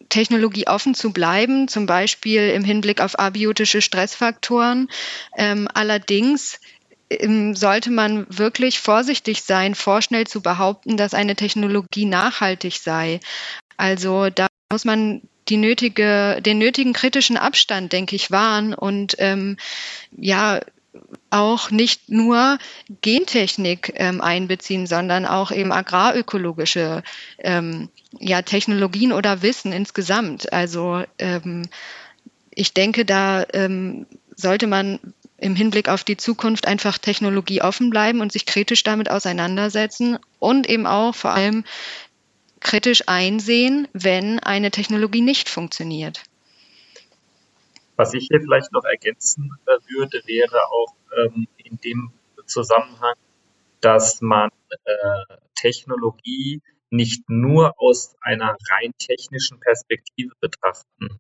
technologieoffen 0.10 0.94
zu 0.94 1.12
bleiben, 1.12 1.68
zum 1.68 1.86
Beispiel 1.86 2.50
im 2.50 2.64
Hinblick 2.64 3.02
auf 3.02 3.20
abiotische 3.20 3.82
Stressfaktoren. 3.82 4.90
Ähm, 5.38 5.68
allerdings 5.74 6.60
ähm, 7.10 7.56
sollte 7.56 7.92
man 7.92 8.26
wirklich 8.30 8.80
vorsichtig 8.80 9.44
sein, 9.44 9.76
vorschnell 9.76 10.28
zu 10.28 10.42
behaupten, 10.42 10.98
dass 10.98 11.14
eine 11.14 11.36
Technologie 11.36 12.06
nachhaltig 12.06 12.80
sei. 12.80 13.20
Also 13.78 14.30
da 14.30 14.48
muss 14.72 14.86
man 14.86 15.22
die 15.50 15.58
nötige, 15.58 16.42
den 16.42 16.58
nötigen 16.58 16.94
kritischen 16.94 17.38
Abstand, 17.38 17.94
denke 17.94 18.16
ich, 18.16 18.32
wahren 18.32 18.74
und 18.74 19.16
ähm, 19.20 19.58
ja 20.12 20.60
auch 21.30 21.72
nicht 21.72 22.10
nur 22.10 22.58
Gentechnik 23.02 23.94
ähm, 23.96 24.22
einbeziehen, 24.22 24.88
sondern 24.88 25.26
auch 25.26 25.52
eben 25.52 25.72
agrarökologische 25.72 27.04
ähm, 27.40 27.90
ja, 28.20 28.42
Technologien 28.42 29.12
oder 29.12 29.42
Wissen 29.42 29.74
insgesamt. 29.74 30.52
Also 30.54 31.04
ähm, 31.20 31.64
ich 32.52 32.74
denke, 32.74 33.06
da 33.06 33.46
ähm, 33.54 34.06
sollte 34.36 34.68
man 34.68 35.00
im 35.38 35.56
Hinblick 35.56 35.90
auf 35.90 36.04
die 36.04 36.18
Zukunft 36.18 36.68
einfach 36.68 36.98
technologieoffen 36.98 37.90
bleiben 37.90 38.22
und 38.22 38.32
sich 38.32 38.46
kritisch 38.46 38.84
damit 38.84 39.10
auseinandersetzen 39.10 40.18
und 40.40 40.68
eben 40.68 40.88
auch 40.88 41.14
vor 41.14 41.32
allem 41.32 41.64
kritisch 42.60 43.04
einsehen, 43.08 43.88
wenn 43.94 44.40
eine 44.40 44.72
Technologie 44.72 45.22
nicht 45.22 45.48
funktioniert. 45.48 46.24
Was 47.96 48.14
ich 48.14 48.28
hier 48.30 48.42
vielleicht 48.42 48.72
noch 48.72 48.84
ergänzen 48.84 49.52
äh, 49.66 49.94
würde, 49.94 50.22
wäre 50.26 50.58
auch 50.72 50.97
ähm, 51.16 51.48
in 51.58 51.78
dem 51.78 52.12
Zusammenhang, 52.46 53.16
dass 53.82 54.22
man 54.22 54.50
äh, 54.86 55.38
Technologie 55.56 56.62
nicht 56.90 57.30
nur 57.30 57.74
aus 57.78 58.16
einer 58.22 58.56
rein 58.70 58.94
technischen 58.98 59.60
Perspektive 59.60 60.34
betrachten 60.40 61.20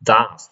darf. 0.00 0.50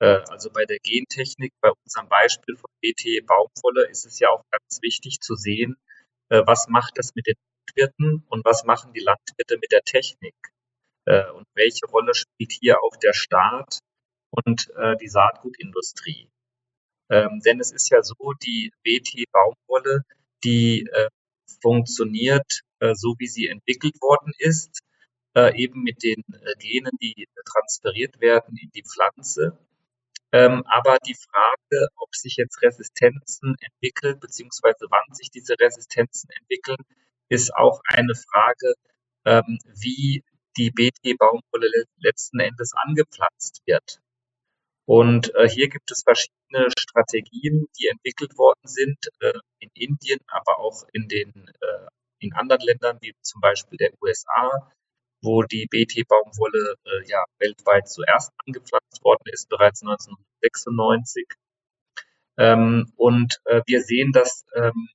Äh, 0.00 0.20
also 0.28 0.50
bei 0.50 0.64
der 0.64 0.78
Gentechnik, 0.78 1.52
bei 1.60 1.70
unserem 1.84 2.08
Beispiel 2.08 2.56
von 2.56 2.70
BT 2.80 3.26
Baumwolle, 3.26 3.88
ist 3.88 4.04
es 4.04 4.18
ja 4.18 4.30
auch 4.30 4.44
ganz 4.50 4.80
wichtig 4.82 5.20
zu 5.20 5.34
sehen, 5.34 5.76
äh, 6.28 6.42
was 6.44 6.68
macht 6.68 6.98
das 6.98 7.14
mit 7.14 7.26
den 7.26 7.36
Landwirten 7.68 8.24
und 8.28 8.44
was 8.44 8.64
machen 8.64 8.92
die 8.92 9.00
Landwirte 9.00 9.58
mit 9.58 9.72
der 9.72 9.82
Technik? 9.82 10.34
Äh, 11.06 11.30
und 11.30 11.46
welche 11.54 11.86
Rolle 11.86 12.14
spielt 12.14 12.52
hier 12.52 12.82
auch 12.82 12.96
der 12.96 13.12
Staat 13.12 13.78
und 14.30 14.72
die 15.02 15.08
Saatgutindustrie? 15.08 16.26
Ähm, 17.12 17.40
denn 17.44 17.60
es 17.60 17.72
ist 17.72 17.90
ja 17.90 18.02
so, 18.02 18.16
die 18.42 18.72
BT-Baumwolle, 18.84 20.02
die 20.44 20.88
äh, 20.90 21.08
funktioniert 21.60 22.62
äh, 22.80 22.94
so, 22.94 23.14
wie 23.18 23.28
sie 23.28 23.48
entwickelt 23.48 24.00
worden 24.00 24.32
ist, 24.38 24.80
äh, 25.36 25.54
eben 25.60 25.82
mit 25.82 26.02
den 26.02 26.24
äh, 26.32 26.54
Genen, 26.58 26.92
die 27.02 27.28
transferiert 27.44 28.18
werden 28.22 28.56
in 28.56 28.70
die 28.70 28.82
Pflanze. 28.82 29.58
Ähm, 30.32 30.64
aber 30.66 30.96
die 31.06 31.14
Frage, 31.14 31.88
ob 31.96 32.16
sich 32.16 32.36
jetzt 32.36 32.62
Resistenzen 32.62 33.56
entwickeln, 33.60 34.18
beziehungsweise 34.18 34.86
wann 34.88 35.14
sich 35.14 35.30
diese 35.30 35.54
Resistenzen 35.60 36.30
entwickeln, 36.30 36.78
ist 37.28 37.54
auch 37.54 37.82
eine 37.88 38.14
Frage, 38.14 38.72
ähm, 39.26 39.58
wie 39.66 40.24
die 40.56 40.70
BT-Baumwolle 40.70 41.84
letzten 41.98 42.40
Endes 42.40 42.72
angepflanzt 42.74 43.60
wird. 43.66 44.00
Und 44.84 45.34
äh, 45.36 45.48
hier 45.48 45.68
gibt 45.68 45.90
es 45.90 46.02
verschiedene 46.02 46.70
Strategien, 46.76 47.66
die 47.78 47.88
entwickelt 47.88 48.36
worden 48.36 48.66
sind, 48.66 48.98
äh, 49.20 49.32
in 49.60 49.70
Indien, 49.74 50.18
aber 50.26 50.58
auch 50.58 50.82
in 50.92 51.08
den 51.08 51.30
äh, 51.60 51.86
in 52.18 52.32
anderen 52.34 52.62
Ländern, 52.62 52.98
wie 53.00 53.14
zum 53.20 53.40
Beispiel 53.40 53.76
der 53.78 53.92
USA, 54.00 54.72
wo 55.22 55.42
die 55.42 55.66
BT-Baumwolle 55.66 56.76
äh, 56.84 57.08
ja 57.08 57.24
weltweit 57.38 57.88
zuerst 57.88 58.32
angepflanzt 58.44 59.02
worden 59.02 59.24
ist, 59.26 59.48
bereits 59.48 59.82
1996. 59.82 61.26
Ähm, 62.38 62.92
und 62.96 63.40
äh, 63.44 63.62
wir 63.66 63.82
sehen, 63.82 64.12
dass 64.12 64.44
ähm, 64.54 64.88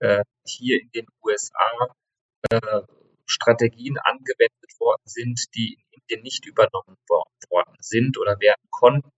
äh, 0.00 0.24
hier 0.46 0.80
in 0.80 0.90
den 0.90 1.06
USA 1.22 1.94
Strategien 3.26 3.96
angewendet 3.98 4.80
worden 4.80 5.02
sind, 5.04 5.54
die 5.54 5.74
in 5.74 6.00
Indien 6.00 6.22
nicht 6.22 6.46
übernommen 6.46 6.96
worden 7.08 7.76
sind 7.78 8.18
oder 8.18 8.40
werden 8.40 8.66
konnten. 8.70 9.10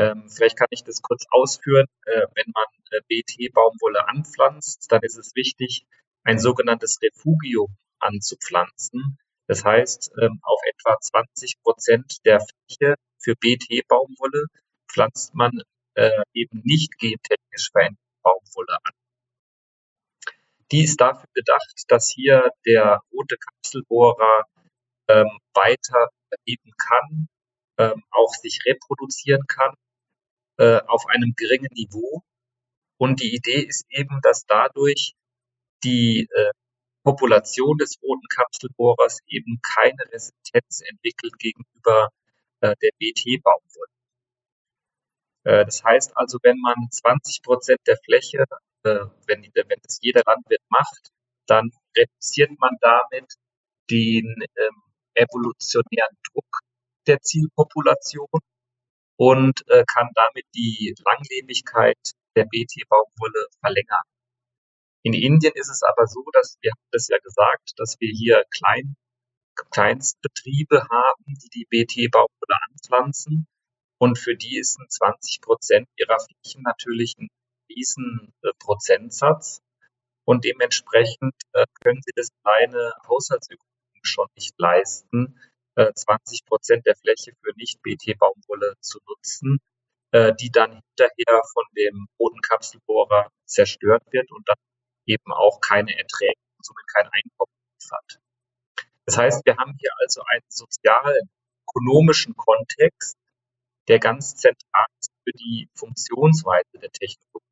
Ähm, 0.00 0.30
vielleicht 0.30 0.56
kann 0.56 0.68
ich 0.70 0.82
das 0.82 1.02
kurz 1.02 1.26
ausführen. 1.30 1.86
Äh, 2.06 2.26
wenn 2.34 2.52
man 2.54 2.64
äh, 2.90 3.00
BT-Baumwolle 3.08 4.08
anpflanzt, 4.08 4.90
dann 4.90 5.02
ist 5.02 5.18
es 5.18 5.34
wichtig, 5.34 5.84
ein 6.24 6.38
sogenanntes 6.38 6.98
Refugium 7.02 7.76
anzupflanzen. 7.98 9.18
Das 9.46 9.64
heißt, 9.64 10.12
ähm, 10.22 10.40
auf 10.42 10.60
etwa 10.66 10.96
20 10.98 11.62
Prozent 11.62 12.24
der 12.24 12.40
Fläche 12.40 12.94
für 13.18 13.34
BT-Baumwolle 13.36 14.46
pflanzt 14.90 15.34
man 15.34 15.60
äh, 15.94 16.22
eben 16.32 16.62
nicht 16.64 16.96
gentechnisch 16.98 17.70
veränderte 17.70 18.00
Baumwolle 18.22 18.78
an. 18.82 18.92
Die 20.72 20.84
ist 20.84 21.00
dafür 21.00 21.28
gedacht, 21.34 21.84
dass 21.88 22.08
hier 22.08 22.52
der 22.64 23.02
rote 23.12 23.36
Kapselbohrer 23.36 24.44
ähm, 25.08 25.38
weiter 25.52 26.08
leben 26.46 26.70
kann, 26.78 27.28
ähm, 27.76 28.02
auch 28.10 28.32
sich 28.34 28.60
reproduzieren 28.64 29.42
kann 29.46 29.74
äh, 30.60 30.82
auf 30.86 31.06
einem 31.06 31.32
geringen 31.36 31.70
Niveau. 31.72 32.22
Und 32.98 33.22
die 33.22 33.34
Idee 33.34 33.62
ist 33.62 33.86
eben, 33.88 34.20
dass 34.22 34.44
dadurch 34.46 35.14
die 35.82 36.28
äh, 36.30 36.50
Population 37.02 37.78
des 37.78 37.98
roten 38.02 38.26
Kapselbohrers 38.28 39.20
eben 39.26 39.58
keine 39.74 40.04
Resistenz 40.12 40.82
entwickelt 40.86 41.38
gegenüber 41.38 42.10
äh, 42.60 42.74
der 42.82 42.90
BT-Baumwolle. 42.98 43.86
Das 45.42 45.82
heißt 45.82 46.18
also, 46.18 46.38
wenn 46.42 46.60
man 46.60 46.76
20 46.90 47.42
Prozent 47.42 47.80
der 47.86 47.96
Fläche, 48.04 48.44
wenn, 48.82 49.42
wenn 49.54 49.80
das 49.82 49.98
jeder 50.02 50.20
Landwirt 50.26 50.60
macht, 50.68 51.08
dann 51.46 51.70
reduziert 51.96 52.50
man 52.58 52.76
damit 52.82 53.24
den 53.90 54.26
ähm, 54.26 54.82
evolutionären 55.14 56.16
Druck 56.30 56.44
der 57.06 57.20
Zielpopulation 57.22 58.28
und 59.20 59.68
äh, 59.68 59.84
kann 59.84 60.08
damit 60.14 60.46
die 60.54 60.94
Langlebigkeit 61.04 61.98
der 62.34 62.46
BT-Baumwolle 62.46 63.48
verlängern. 63.60 64.06
In 65.02 65.12
Indien 65.12 65.52
ist 65.56 65.68
es 65.68 65.82
aber 65.82 66.06
so, 66.06 66.24
dass 66.32 66.56
wir 66.62 66.70
haben 66.70 66.88
das 66.90 67.08
ja 67.08 67.18
gesagt, 67.18 67.74
dass 67.76 67.96
wir 68.00 68.10
hier 68.10 68.44
Klein, 68.50 68.96
Kleinstbetriebe 69.72 70.88
haben, 70.88 71.24
die 71.26 71.50
die 71.50 71.66
BT-Baumwolle 71.68 72.56
anpflanzen. 72.70 73.46
Und 73.98 74.18
für 74.18 74.36
die 74.36 74.58
ist 74.58 74.80
ein 74.80 74.88
20 74.88 75.42
Prozent 75.42 75.86
ihrer 75.98 76.16
Flächen 76.18 76.62
natürlich 76.62 77.14
ein 77.18 77.28
riesen 77.68 78.32
äh, 78.40 78.48
Prozentsatz. 78.58 79.60
Und 80.24 80.46
dementsprechend 80.46 81.34
äh, 81.52 81.66
können 81.82 82.00
sie 82.02 82.12
das 82.16 82.30
kleine 82.42 82.94
Haushaltsökonomie 83.06 84.00
schon 84.02 84.28
nicht 84.34 84.54
leisten, 84.58 85.38
äh, 85.80 85.92
20 85.94 86.44
Prozent 86.46 86.86
der 86.86 86.96
Fläche 86.96 87.32
für 87.42 87.52
Nicht-BT-Baumwolle 87.56 88.74
zu 88.80 88.98
nutzen, 89.08 89.60
äh, 90.12 90.34
die 90.34 90.50
dann 90.50 90.72
hinterher 90.72 91.40
von 91.52 91.64
dem 91.76 92.06
Bodenkapselbohrer 92.18 93.30
zerstört 93.46 94.02
wird 94.10 94.30
und 94.30 94.46
dann 94.48 94.58
eben 95.06 95.32
auch 95.32 95.60
keine 95.60 95.96
Erträge 95.96 96.40
und 96.56 96.66
somit 96.66 96.86
kein 96.94 97.06
Einkommen 97.06 97.52
liefert. 97.74 98.20
Das 99.06 99.16
heißt, 99.16 99.46
wir 99.46 99.56
haben 99.56 99.74
hier 99.78 99.90
also 100.02 100.22
einen 100.30 100.44
sozialen, 100.48 101.30
ökonomischen 101.66 102.36
Kontext, 102.36 103.16
der 103.88 103.98
ganz 103.98 104.36
zentral 104.36 104.86
ist 105.00 105.12
für 105.24 105.32
die 105.32 105.68
Funktionsweise 105.74 106.78
der 106.80 106.90
Technologie. 106.90 107.46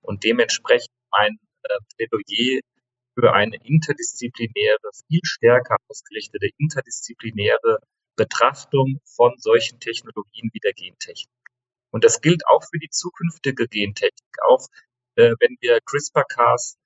Und 0.00 0.24
dementsprechend 0.24 0.94
mein 1.10 1.38
äh, 1.64 1.78
Plädoyer 1.96 2.60
für 3.18 3.32
eine 3.32 3.56
interdisziplinäre, 3.64 4.90
viel 5.08 5.20
stärker 5.24 5.76
ausgerichtete 5.88 6.50
interdisziplinäre 6.56 7.80
Betrachtung 8.14 9.00
von 9.04 9.34
solchen 9.38 9.80
Technologien 9.80 10.50
wie 10.52 10.60
der 10.60 10.72
Gentechnik. 10.72 11.34
Und 11.90 12.04
das 12.04 12.20
gilt 12.20 12.46
auch 12.46 12.62
für 12.62 12.78
die 12.78 12.90
zukünftige 12.90 13.66
Gentechnik, 13.66 14.36
auch 14.48 14.68
äh, 15.16 15.32
wenn 15.40 15.56
wir 15.60 15.80
CRISPR-Cas 15.80 16.78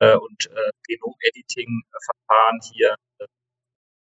äh, 0.00 0.16
und 0.16 0.46
äh, 0.46 0.70
Genom-Editing-Verfahren 0.88 2.60
hier 2.70 2.94
äh, 3.18 3.26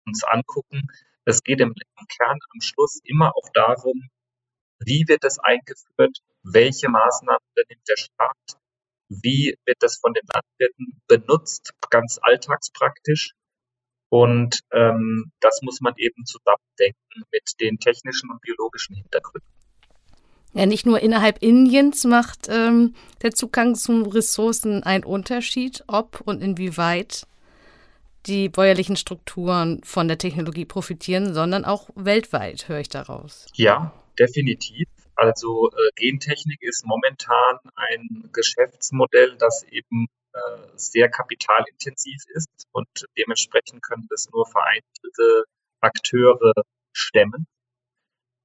uns 0.08 0.24
angucken. 0.24 0.88
Es 1.26 1.44
geht 1.44 1.60
im, 1.60 1.74
im 1.76 2.08
Kern 2.08 2.40
am 2.54 2.62
Schluss 2.62 3.00
immer 3.04 3.36
auch 3.36 3.50
darum, 3.54 4.10
wie 4.80 5.06
wird 5.08 5.24
das 5.24 5.38
eingeführt, 5.38 6.18
welche 6.42 6.90
Maßnahmen 6.90 7.44
übernimmt 7.54 7.88
der 7.88 7.98
Staat, 7.98 8.60
wie 9.10 9.58
wird 9.66 9.78
das 9.80 9.98
von 9.98 10.14
den 10.14 10.24
Landwirten 10.34 11.02
benutzt, 11.08 11.72
ganz 11.90 12.20
alltagspraktisch. 12.22 13.34
Und 14.10 14.62
ähm, 14.72 15.32
das 15.40 15.60
muss 15.62 15.82
man 15.82 15.94
eben 15.98 16.26
zusammendenken 16.26 17.24
mit 17.32 17.52
den 17.60 17.78
technischen 17.78 18.32
und 18.32 18.42
biologischen 18.42 18.96
Hintergründen. 18.96 19.48
Ja, 20.54 20.66
nicht 20.66 20.88
nur 20.88 21.00
innerhalb 21.00 21.44
Indiens 21.44 22.06
macht 22.06 22.48
ähm, 22.50 22.96
der 23.22 23.32
Zugang 23.32 23.76
zu 23.76 24.02
Ressourcen 24.02 24.82
einen 24.84 25.04
Unterschied, 25.04 25.84
ob 25.88 26.22
und 26.22 26.42
inwieweit 26.42 27.28
die 28.26 28.50
bäuerlichen 28.50 28.96
Strukturen 28.96 29.82
von 29.84 30.08
der 30.08 30.18
Technologie 30.18 30.66
profitieren, 30.66 31.34
sondern 31.34 31.66
auch 31.66 31.90
weltweit, 31.96 32.68
höre 32.68 32.80
ich 32.80 32.90
daraus. 32.90 33.46
Ja, 33.54 33.94
definitiv. 34.18 34.88
Also 35.20 35.70
äh, 35.72 35.92
Gentechnik 35.96 36.62
ist 36.62 36.86
momentan 36.86 37.60
ein 37.76 38.30
Geschäftsmodell, 38.32 39.36
das 39.36 39.64
eben 39.64 40.08
äh, 40.32 40.68
sehr 40.76 41.10
kapitalintensiv 41.10 42.24
ist 42.30 42.68
und 42.72 42.88
dementsprechend 43.18 43.84
können 43.84 44.08
das 44.10 44.30
nur 44.32 44.46
vereinzelte 44.46 45.44
Akteure 45.82 46.54
stemmen. 46.94 47.48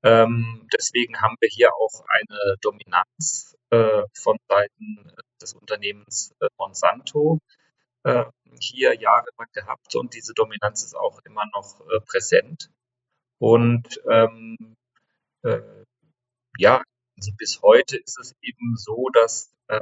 Ähm, 0.03 0.69
deswegen 0.77 1.21
haben 1.21 1.37
wir 1.39 1.49
hier 1.49 1.71
auch 1.73 2.05
eine 2.09 2.57
Dominanz 2.61 3.57
äh, 3.71 4.03
von 4.21 4.37
Seiten 4.49 5.13
des 5.41 5.55
Unternehmens 5.55 6.35
äh, 6.41 6.49
Monsanto 6.59 7.39
äh, 8.03 8.25
hier 8.59 9.01
jahrelang 9.01 9.49
gehabt 9.53 9.95
und 9.95 10.13
diese 10.15 10.35
Dominanz 10.35 10.83
ist 10.83 10.97
auch 10.97 11.21
immer 11.25 11.45
noch 11.55 11.81
äh, 11.83 12.01
präsent. 12.01 12.69
Und 13.39 14.01
ähm, 14.11 14.75
äh, 15.45 15.84
ja, 16.59 16.83
also 17.17 17.33
bis 17.37 17.63
heute 17.63 17.97
ist 17.97 18.19
es 18.19 18.35
eben 18.43 18.77
so, 18.77 19.09
dass 19.13 19.53
äh, 19.69 19.81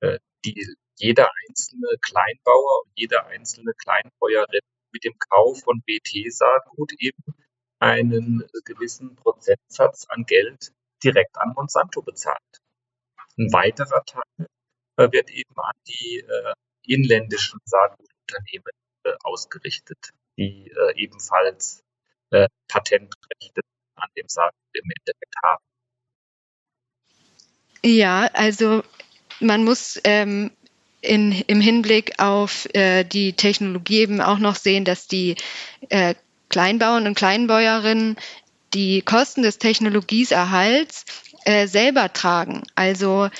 äh 0.00 0.18
die, 0.44 0.74
jeder 0.96 1.30
einzelne 1.48 1.88
Kleinbauer 2.00 2.82
und 2.84 2.92
jede 2.94 3.24
einzelne 3.26 3.72
Kleinbäuerin 3.74 4.60
mit 4.92 5.04
dem 5.04 5.18
Kauf 5.18 5.60
von 5.62 5.82
BT-Saatgut 5.82 6.92
eben 6.98 7.34
einen 7.78 8.46
gewissen 8.64 9.16
Prozentsatz 9.16 10.06
an 10.08 10.24
Geld 10.24 10.72
direkt 11.02 11.36
an 11.38 11.52
Monsanto 11.54 12.02
bezahlt. 12.02 12.60
Ein 13.38 13.52
weiterer 13.52 14.04
Teil 14.04 14.46
äh, 14.96 15.10
wird 15.10 15.30
eben 15.30 15.54
an 15.56 15.74
die 15.88 16.18
äh, 16.18 16.52
inländischen 16.82 17.58
Saatgutunternehmen 17.64 18.72
äh, 19.04 19.14
ausgerichtet, 19.24 20.10
die 20.36 20.70
äh, 20.70 20.94
ebenfalls 20.96 21.82
äh, 22.30 22.48
Patentrechte 22.68 23.62
an 24.02 24.10
dem 24.16 24.28
Saatgut 24.28 24.74
im 24.74 24.90
Endeffekt 24.98 25.34
haben. 25.42 25.64
Ja, 27.84 28.30
also 28.32 28.82
man 29.40 29.64
muss 29.64 30.00
ähm, 30.04 30.50
in, 31.00 31.32
im 31.46 31.60
Hinblick 31.60 32.20
auf 32.20 32.68
äh, 32.74 33.04
die 33.04 33.32
Technologie 33.32 34.00
eben 34.00 34.20
auch 34.20 34.38
noch 34.38 34.54
sehen, 34.54 34.84
dass 34.84 35.08
die 35.08 35.36
äh, 35.88 36.14
Kleinbauern 36.48 37.06
und 37.06 37.16
Kleinbäuerinnen 37.16 38.16
die 38.72 39.02
Kosten 39.02 39.42
des 39.42 39.58
Technologieserhalts 39.58 41.04
äh, 41.44 41.66
selber 41.66 42.12
tragen. 42.12 42.62
Also 42.74 43.30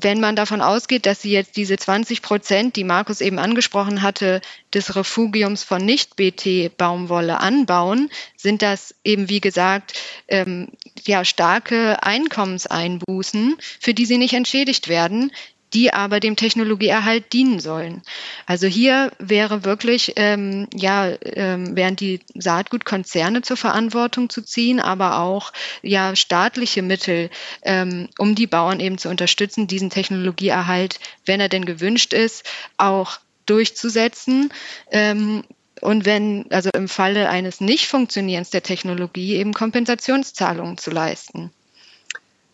wenn 0.00 0.20
man 0.20 0.36
davon 0.36 0.60
ausgeht, 0.60 1.06
dass 1.06 1.22
sie 1.22 1.30
jetzt 1.30 1.56
diese 1.56 1.76
20 1.76 2.22
Prozent, 2.22 2.76
die 2.76 2.84
Markus 2.84 3.20
eben 3.20 3.38
angesprochen 3.38 4.02
hatte, 4.02 4.40
des 4.74 4.96
Refugiums 4.96 5.62
von 5.62 5.84
Nicht-BT-Baumwolle 5.84 7.40
anbauen, 7.40 8.10
sind 8.36 8.62
das 8.62 8.94
eben, 9.04 9.28
wie 9.28 9.40
gesagt, 9.40 9.94
ähm, 10.28 10.68
ja, 11.06 11.24
starke 11.24 12.02
Einkommenseinbußen, 12.02 13.56
für 13.80 13.94
die 13.94 14.06
sie 14.06 14.18
nicht 14.18 14.34
entschädigt 14.34 14.88
werden, 14.88 15.32
die 15.76 15.92
aber 15.92 16.20
dem 16.20 16.36
Technologieerhalt 16.36 17.34
dienen 17.34 17.60
sollen. 17.60 18.00
Also 18.46 18.66
hier 18.66 19.12
wäre 19.18 19.66
wirklich, 19.66 20.14
ähm, 20.16 20.68
ja, 20.72 21.12
ähm, 21.20 21.76
wären 21.76 21.96
die 21.96 22.20
Saatgutkonzerne 22.34 23.42
zur 23.42 23.58
Verantwortung 23.58 24.30
zu 24.30 24.40
ziehen, 24.40 24.80
aber 24.80 25.18
auch 25.18 25.52
ja 25.82 26.16
staatliche 26.16 26.80
Mittel, 26.80 27.28
ähm, 27.60 28.08
um 28.16 28.34
die 28.34 28.46
Bauern 28.46 28.80
eben 28.80 28.96
zu 28.96 29.10
unterstützen, 29.10 29.66
diesen 29.66 29.90
Technologieerhalt, 29.90 30.98
wenn 31.26 31.40
er 31.40 31.50
denn 31.50 31.66
gewünscht 31.66 32.14
ist, 32.14 32.44
auch 32.78 33.18
durchzusetzen. 33.44 34.50
Ähm, 34.90 35.44
und 35.82 36.06
wenn, 36.06 36.46
also 36.52 36.70
im 36.74 36.88
Falle 36.88 37.28
eines 37.28 37.60
Nicht-Funktionierens 37.60 38.48
der 38.48 38.62
Technologie 38.62 39.34
eben 39.34 39.52
Kompensationszahlungen 39.52 40.78
zu 40.78 40.90
leisten. 40.90 41.52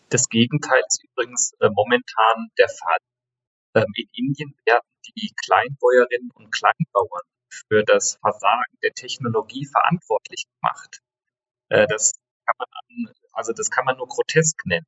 Das 0.09 0.27
Gegenteil 0.27 0.81
ist 0.85 1.05
übrigens 1.05 1.53
äh, 1.61 1.69
momentan 1.73 2.49
der 2.59 2.67
Fall. 2.67 2.97
Ähm, 3.75 3.91
in 3.95 4.07
Indien 4.13 4.55
werden 4.65 4.87
die 5.15 5.33
Kleinbäuerinnen 5.43 6.31
und 6.35 6.51
Kleinbauern 6.51 7.23
für 7.49 7.83
das 7.83 8.17
Versagen 8.21 8.77
der 8.83 8.93
Technologie 8.93 9.65
verantwortlich 9.65 10.45
gemacht. 10.59 10.99
Äh, 11.69 11.87
das 11.87 12.13
kann 12.45 12.55
man, 12.57 13.13
also 13.31 13.53
das 13.53 13.69
kann 13.69 13.85
man 13.85 13.97
nur 13.97 14.07
grotesk 14.07 14.65
nennen. 14.65 14.85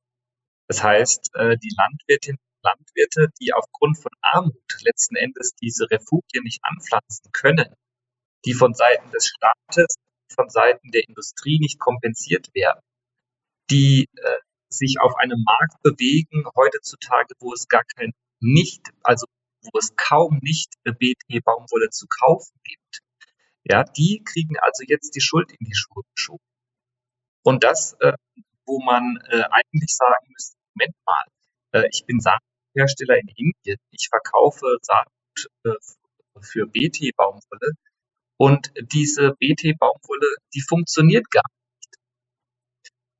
Das 0.67 0.83
heißt, 0.83 1.35
äh, 1.35 1.57
die 1.57 1.73
Landwirtinnen 1.75 2.39
und 2.39 2.63
Landwirte, 2.63 3.29
die 3.39 3.53
aufgrund 3.53 3.97
von 4.01 4.11
Armut 4.21 4.81
letzten 4.81 5.15
Endes 5.15 5.53
diese 5.61 5.89
Refugien 5.89 6.43
nicht 6.43 6.59
anpflanzen 6.63 7.31
können, 7.31 7.73
die 8.45 8.53
von 8.53 8.73
Seiten 8.73 9.09
des 9.11 9.27
Staates, 9.27 9.95
von 10.33 10.49
Seiten 10.49 10.91
der 10.91 11.07
Industrie 11.07 11.59
nicht 11.59 11.79
kompensiert 11.79 12.53
werden, 12.53 12.81
die 13.69 14.07
äh, 14.15 14.39
sich 14.69 14.99
auf 14.99 15.15
einem 15.15 15.43
Markt 15.43 15.81
bewegen 15.83 16.45
heutzutage, 16.55 17.33
wo 17.39 17.53
es 17.53 17.67
gar 17.67 17.83
kein 17.95 18.11
nicht, 18.45 18.89
also 19.03 19.25
wo 19.61 19.79
es 19.79 19.95
kaum 19.95 20.39
nicht 20.41 20.73
BT-Baumwolle 20.83 21.89
zu 21.89 22.05
kaufen 22.07 22.53
gibt. 22.63 23.01
Ja, 23.63 23.83
die 23.83 24.21
kriegen 24.23 24.57
also 24.59 24.83
jetzt 24.87 25.15
die 25.15 25.21
Schuld 25.21 25.51
in 25.51 25.65
die 25.65 25.75
Schuhe 25.75 26.03
geschoben. 26.15 26.45
Und 27.43 27.63
das, 27.63 27.93
äh, 27.99 28.13
wo 28.65 28.79
man 28.79 29.17
äh, 29.29 29.43
eigentlich 29.49 29.95
sagen 29.95 30.27
müsste, 30.29 30.57
Moment 30.75 30.95
mal, 31.05 31.25
äh, 31.71 31.89
ich 31.91 32.05
bin 32.05 32.19
Saathersteller 32.19 33.17
in 33.17 33.27
Indien, 33.35 33.79
ich 33.91 34.07
verkaufe 34.09 34.77
Saatgut 34.81 35.49
äh, 35.63 36.41
für 36.41 36.67
BT-Baumwolle 36.67 37.73
und 38.37 38.71
diese 38.91 39.33
BT-Baumwolle, 39.39 40.35
die 40.53 40.61
funktioniert 40.61 41.29
gar 41.31 41.43
nicht. 41.43 41.95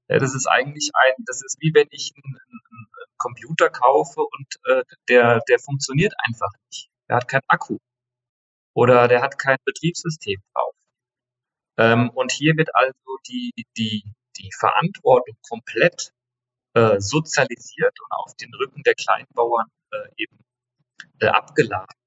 Ja, 0.10 0.20
das 0.20 0.36
ist 0.36 0.48
eigentlich 0.48 0.92
ein, 0.94 1.24
das 1.26 1.44
ist 1.44 1.58
wie 1.60 1.74
wenn 1.74 1.88
ich 1.90 2.12
einen, 2.16 2.36
einen 2.36 2.88
Computer 3.26 3.70
kaufe 3.70 4.22
und 4.22 4.48
äh, 4.66 4.84
der, 5.10 5.40
der 5.50 5.60
funktioniert 5.60 6.14
einfach 6.28 6.52
nicht. 6.68 6.90
Der 7.10 7.16
hat 7.18 7.28
keinen 7.28 7.48
Akku 7.48 7.78
oder 8.76 9.08
der 9.08 9.22
hat 9.22 9.40
kein 9.40 9.58
Betriebssystem 9.66 10.40
drauf. 10.54 10.76
Ähm, 11.78 12.10
und 12.12 12.32
hier 12.32 12.56
wird 12.56 12.70
also 12.76 13.18
die, 13.28 13.52
die, 13.78 14.04
die 14.38 14.50
Verantwortung 14.60 15.36
komplett 15.50 16.12
äh, 16.76 17.00
sozialisiert 17.00 17.96
und 18.02 18.12
auf 18.12 18.36
den 18.36 18.54
Rücken 18.54 18.84
der 18.84 18.94
Kleinbauern 18.94 19.68
äh, 19.92 20.08
eben 20.18 20.38
äh, 21.20 21.28
abgeladen. 21.28 21.98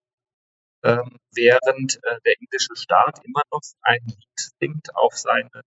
Ähm, 0.85 1.19
während 1.35 1.97
äh, 2.05 2.21
der 2.25 2.35
indische 2.41 2.77
Staat 2.77 3.25
immer 3.25 3.43
noch 3.51 3.63
ein 3.83 4.01
Lied 4.07 4.53
singt 4.61 4.95
auf 4.95 5.17
seine, 5.17 5.63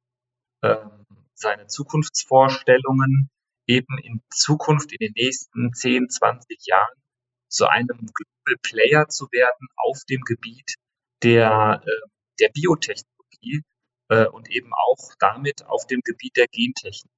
ähm, 0.64 1.06
seine 1.34 1.68
Zukunftsvorstellungen, 1.68 3.30
eben 3.68 3.98
in 4.00 4.22
Zukunft 4.30 4.92
in 4.92 4.98
den 5.00 5.14
nächsten 5.16 5.74
10, 5.74 6.10
20 6.10 6.66
Jahren 6.66 7.02
zu 7.48 7.68
einem 7.68 7.88
Global 7.88 8.58
Player 8.62 9.08
zu 9.10 9.28
werden 9.32 9.68
auf 9.76 10.00
dem 10.10 10.22
Gebiet 10.22 10.76
der, 11.24 11.82
äh, 11.86 12.10
der 12.40 12.50
Biotechnologie 12.50 13.62
äh, 14.10 14.26
und 14.26 14.50
eben 14.50 14.72
auch 14.74 15.14
damit 15.20 15.66
auf 15.66 15.86
dem 15.88 16.02
Gebiet 16.04 16.38
der 16.38 16.48
Gentechnik. 16.48 17.12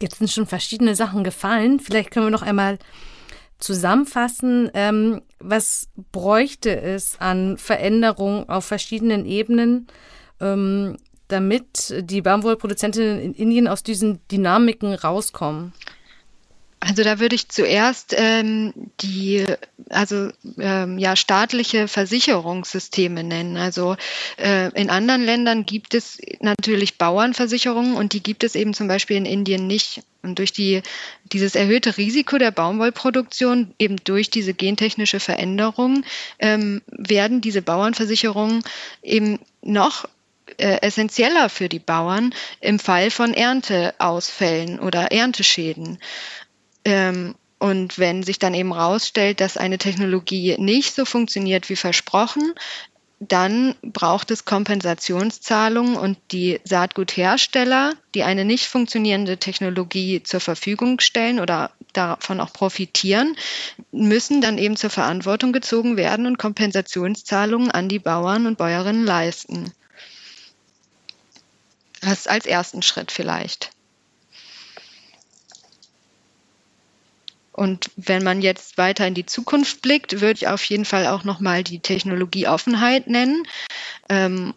Jetzt 0.00 0.16
sind 0.16 0.30
schon 0.30 0.46
verschiedene 0.46 0.94
Sachen 0.94 1.24
gefallen. 1.24 1.80
Vielleicht 1.80 2.10
können 2.10 2.26
wir 2.26 2.30
noch 2.30 2.42
einmal 2.42 2.78
zusammenfassen, 3.58 4.70
ähm, 4.74 5.22
was 5.38 5.88
bräuchte 6.10 6.80
es 6.80 7.20
an 7.20 7.56
Veränderungen 7.56 8.48
auf 8.48 8.64
verschiedenen 8.64 9.24
Ebenen, 9.24 9.86
ähm, 10.40 10.96
damit 11.32 11.94
die 11.98 12.22
Baumwollproduzentinnen 12.22 13.20
in 13.20 13.34
Indien 13.34 13.68
aus 13.68 13.82
diesen 13.82 14.20
Dynamiken 14.28 14.94
rauskommen? 14.94 15.72
Also 16.84 17.04
da 17.04 17.20
würde 17.20 17.36
ich 17.36 17.48
zuerst 17.48 18.12
ähm, 18.18 18.72
die 19.00 19.46
also 19.88 20.30
ähm, 20.58 20.98
ja 20.98 21.14
staatliche 21.14 21.86
Versicherungssysteme 21.86 23.22
nennen. 23.22 23.56
Also 23.56 23.94
äh, 24.36 24.68
in 24.74 24.90
anderen 24.90 25.24
Ländern 25.24 25.64
gibt 25.64 25.94
es 25.94 26.18
natürlich 26.40 26.98
Bauernversicherungen 26.98 27.94
und 27.94 28.14
die 28.14 28.22
gibt 28.22 28.42
es 28.42 28.56
eben 28.56 28.74
zum 28.74 28.88
Beispiel 28.88 29.16
in 29.16 29.26
Indien 29.26 29.68
nicht. 29.68 30.02
Und 30.24 30.40
durch 30.40 30.52
die, 30.52 30.82
dieses 31.32 31.54
erhöhte 31.54 31.96
Risiko 31.98 32.38
der 32.38 32.50
Baumwollproduktion, 32.50 33.74
eben 33.78 33.96
durch 34.02 34.30
diese 34.30 34.52
gentechnische 34.52 35.20
Veränderung, 35.20 36.04
ähm, 36.40 36.82
werden 36.88 37.40
diese 37.40 37.62
Bauernversicherungen 37.62 38.64
eben 39.02 39.38
noch 39.62 40.08
äh, 40.58 40.80
essentieller 40.82 41.48
für 41.48 41.68
die 41.68 41.78
Bauern 41.78 42.34
im 42.60 42.78
Fall 42.78 43.10
von 43.10 43.34
Ernteausfällen 43.34 44.80
oder 44.80 45.12
Ernteschäden. 45.12 45.98
Ähm, 46.84 47.34
und 47.58 47.98
wenn 47.98 48.24
sich 48.24 48.40
dann 48.40 48.54
eben 48.54 48.72
rausstellt, 48.72 49.40
dass 49.40 49.56
eine 49.56 49.78
Technologie 49.78 50.56
nicht 50.58 50.94
so 50.94 51.04
funktioniert 51.04 51.68
wie 51.68 51.76
versprochen, 51.76 52.54
dann 53.28 53.76
braucht 53.82 54.32
es 54.32 54.44
Kompensationszahlungen 54.44 55.96
und 55.96 56.18
die 56.32 56.60
Saatguthersteller, 56.64 57.94
die 58.16 58.24
eine 58.24 58.44
nicht 58.44 58.66
funktionierende 58.66 59.38
Technologie 59.38 60.24
zur 60.24 60.40
Verfügung 60.40 60.98
stellen 60.98 61.38
oder 61.38 61.70
davon 61.92 62.40
auch 62.40 62.52
profitieren, 62.52 63.36
müssen 63.92 64.40
dann 64.40 64.58
eben 64.58 64.76
zur 64.76 64.90
Verantwortung 64.90 65.52
gezogen 65.52 65.96
werden 65.96 66.26
und 66.26 66.38
Kompensationszahlungen 66.38 67.70
an 67.70 67.88
die 67.88 68.00
Bauern 68.00 68.46
und 68.46 68.58
Bäuerinnen 68.58 69.04
leisten. 69.04 69.72
Das 72.02 72.26
als 72.26 72.46
ersten 72.46 72.82
Schritt 72.82 73.10
vielleicht. 73.10 73.70
Und 77.52 77.90
wenn 77.96 78.24
man 78.24 78.42
jetzt 78.42 78.78
weiter 78.78 79.06
in 79.06 79.14
die 79.14 79.26
Zukunft 79.26 79.82
blickt, 79.82 80.20
würde 80.20 80.38
ich 80.38 80.48
auf 80.48 80.64
jeden 80.64 80.84
Fall 80.84 81.06
auch 81.06 81.22
nochmal 81.22 81.62
die 81.62 81.80
Technologieoffenheit 81.80 83.06
nennen. 83.06 83.46
Ähm, 84.08 84.54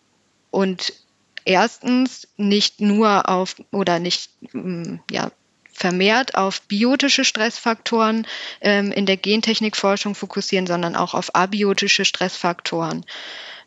und 0.49 0.93
erstens 1.43 2.27
nicht 2.37 2.81
nur 2.81 3.29
auf 3.29 3.57
oder 3.71 3.99
nicht 3.99 4.31
mm, 4.53 4.95
ja, 5.11 5.31
vermehrt 5.71 6.35
auf 6.35 6.61
biotische 6.63 7.25
Stressfaktoren 7.25 8.25
ähm, 8.61 8.91
in 8.91 9.05
der 9.05 9.17
Gentechnikforschung 9.17 10.15
fokussieren, 10.15 10.65
sondern 10.65 10.95
auch 10.95 11.13
auf 11.13 11.35
abiotische 11.35 12.05
Stressfaktoren. 12.05 13.05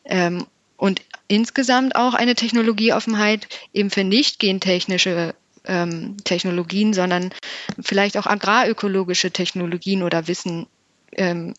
Ähm, 0.04 0.46
und 0.78 1.02
insgesamt 1.28 1.94
auch 1.94 2.14
eine 2.14 2.34
Technologieoffenheit 2.34 3.48
eben 3.72 3.90
für 3.90 4.04
nicht 4.04 4.38
gentechnische 4.38 5.34
ähm, 5.64 6.16
Technologien, 6.24 6.94
sondern 6.94 7.32
vielleicht 7.80 8.16
auch 8.16 8.26
agrarökologische 8.26 9.30
Technologien 9.30 10.02
oder 10.02 10.26
Wissen 10.26 10.66
ähm, 11.12 11.54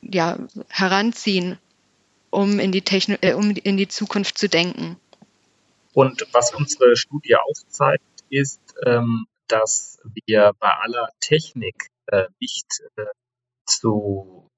ja, 0.00 0.38
heranziehen, 0.68 1.58
um 2.30 2.58
in, 2.60 2.72
die 2.72 2.82
äh, 3.20 3.34
um 3.34 3.50
in 3.50 3.76
die 3.76 3.88
Zukunft 3.88 4.38
zu 4.38 4.48
denken. 4.48 4.96
Und 5.92 6.26
was 6.32 6.54
unsere 6.54 6.96
Studie 6.96 7.34
aufzeigt, 7.36 8.04
ist, 8.30 8.60
ähm, 8.86 9.26
dass 9.48 9.98
wir 10.24 10.52
bei 10.60 10.70
aller 10.70 11.08
Technik 11.20 11.88
äh, 12.06 12.26
nicht 12.38 12.66
äh, 12.96 13.04
zu, 13.64 14.48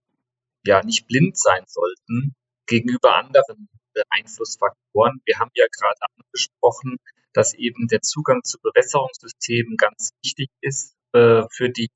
ja, 0.67 0.83
nicht 0.83 1.07
blind 1.07 1.39
sein 1.39 1.65
sollten 1.67 2.35
gegenüber 2.67 3.17
anderen 3.17 3.69
Einflussfaktoren. 4.11 5.21
Wir 5.25 5.39
haben 5.39 5.51
ja 5.55 5.67
gerade 5.71 6.01
angesprochen, 6.17 6.99
dass 7.33 7.55
eben 7.55 7.89
der 7.89 8.03
Zugang 8.03 8.43
zu 8.45 8.59
Bewässerungssystemen 8.61 9.77
ganz 9.77 10.11
wichtig 10.23 10.51
ist 10.61 10.97
äh, 11.13 11.43
für 11.51 11.71
die 11.71 11.89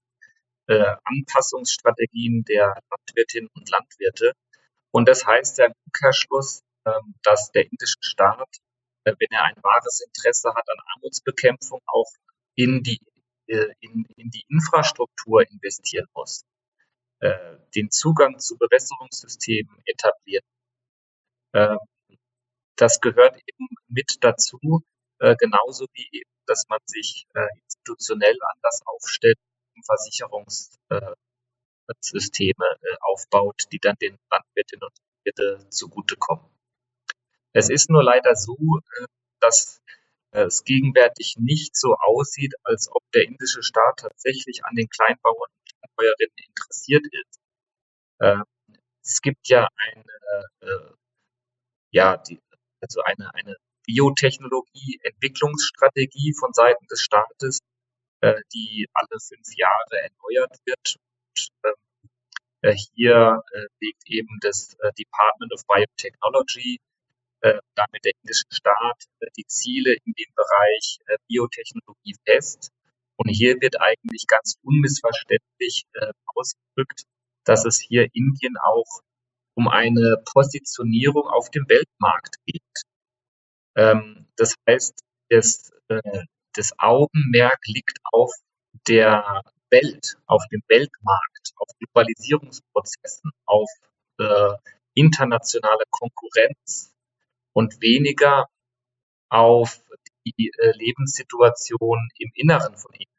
äh, 0.67 0.97
Anpassungsstrategien 1.05 2.45
der 2.45 2.81
Landwirtinnen 2.91 3.51
und 3.55 3.69
Landwirte. 3.71 4.33
Und 4.93 5.09
das 5.09 5.27
heißt 5.27 5.59
ja 5.59 5.67
im 5.67 5.73
Umkehrschluss, 5.87 6.63
äh, 6.85 6.93
dass 7.23 7.51
der 7.53 7.65
indische 7.65 7.99
Staat, 8.01 8.49
äh, 9.05 9.15
wenn 9.19 9.29
er 9.31 9.45
ein 9.45 9.57
wahres 9.63 10.01
Interesse 10.07 10.55
hat 10.55 10.69
an 10.69 10.79
Armutsbekämpfung, 10.95 11.81
auch 11.87 12.11
in 12.55 12.83
die, 12.83 13.01
äh, 13.47 13.75
in, 13.81 14.07
in 14.17 14.31
die 14.31 14.45
Infrastruktur 14.49 15.43
investieren 15.51 16.07
muss, 16.15 16.45
äh, 17.21 17.57
den 17.75 17.91
Zugang 17.91 18.39
zu 18.39 18.57
Bewässerungssystemen 18.57 19.81
etablieren. 19.85 20.45
Äh, 21.55 21.77
das 22.77 23.01
gehört 23.01 23.37
eben 23.37 23.69
mit 23.89 24.19
dazu, 24.23 24.83
äh, 25.21 25.37
genauso 25.37 25.87
wie 25.95 26.09
eben, 26.13 26.31
dass 26.47 26.65
man 26.69 26.81
sich 26.87 27.27
äh, 27.35 27.47
institutionell 27.65 28.37
anders 28.55 28.83
aufstellt, 28.87 29.39
Versicherungssysteme 29.87 31.17
äh, 32.83 32.97
aufbaut, 33.01 33.67
die 33.71 33.79
dann 33.79 33.97
den 34.01 34.19
Landwirtinnen 34.31 34.83
und 34.83 34.99
Landwirten 35.25 35.71
zugutekommen. 35.71 36.45
Es 37.53 37.71
ist 37.71 37.89
nur 37.89 38.03
leider 38.03 38.35
so, 38.35 38.57
dass 39.41 39.81
es 40.33 40.65
gegenwärtig 40.65 41.37
nicht 41.39 41.77
so 41.77 41.95
aussieht, 41.95 42.55
als 42.65 42.91
ob 42.91 43.03
der 43.13 43.23
indische 43.23 43.63
Staat 43.63 44.01
tatsächlich 44.01 44.65
an 44.65 44.75
den 44.75 44.89
Kleinbauern 44.89 45.37
und 45.51 45.73
Kleinbäuerinnen 45.79 46.35
interessiert 46.49 47.07
ist. 47.13 47.41
Äh, 48.19 48.39
es 49.03 49.21
gibt 49.21 49.49
ja 49.49 49.69
eine, 49.77 50.97
ja, 51.95 52.19
die, 52.19 52.39
also 52.81 53.01
eine, 53.03 53.33
eine 53.35 53.57
Biotechnologie-Entwicklungsstrategie 53.87 56.35
von 56.39 56.53
Seiten 56.53 56.85
des 56.91 57.01
Staates, 57.01 57.61
äh, 58.21 58.35
die 58.53 58.89
alle 58.93 59.19
fünf 59.21 59.57
Jahre 59.57 60.03
erneuert 60.03 60.59
wird. 60.67 60.97
Und, 60.97 61.49
ähm, 61.65 61.75
Hier 62.95 63.43
legt 63.81 64.03
eben 64.07 64.39
das 64.41 64.75
Department 64.99 65.53
of 65.53 65.63
Biotechnology 65.67 66.79
damit 67.75 68.07
der 68.07 68.13
indische 68.23 68.47
Staat 68.51 69.05
die 69.37 69.45
Ziele 69.47 69.93
in 69.93 70.15
dem 70.15 70.33
Bereich 70.35 70.99
Biotechnologie 71.29 72.17
fest. 72.25 72.73
Und 73.17 73.29
hier 73.29 73.61
wird 73.61 73.83
eigentlich 73.83 74.27
ganz 74.27 74.57
unmissverständlich 74.63 75.85
ausgedrückt, 76.35 77.05
dass 77.45 77.67
es 77.67 77.79
hier 77.79 78.09
Indien 78.15 78.57
auch 78.57 79.03
um 79.55 79.69
eine 79.69 80.17
Positionierung 80.33 81.29
auf 81.29 81.51
dem 81.51 81.69
Weltmarkt 81.69 82.37
geht. 82.47 82.63
Ähm, 83.77 84.27
das 84.37 84.55
heißt, 84.69 85.01
das, 85.31 85.73
äh, 85.89 86.23
das 86.55 86.79
Augenmerk 86.79 87.59
liegt 87.67 87.99
auf 88.13 88.33
der 88.89 89.43
Welt, 89.71 90.17
auf 90.27 90.43
dem 90.53 90.63
Weltmarkt, 90.69 91.53
auf 91.57 91.69
Globalisierungsprozessen, 91.79 93.31
auf 93.47 93.71
äh, 94.19 94.55
internationale 94.95 95.85
Konkurrenz 95.91 96.93
und 97.53 97.81
weniger 97.81 98.47
auf 99.29 99.81
die 100.25 100.53
äh, 100.59 100.73
Lebenssituation 100.77 102.09
im 102.19 102.31
Inneren 102.35 102.77
von 102.77 102.93
ihnen. 102.95 103.11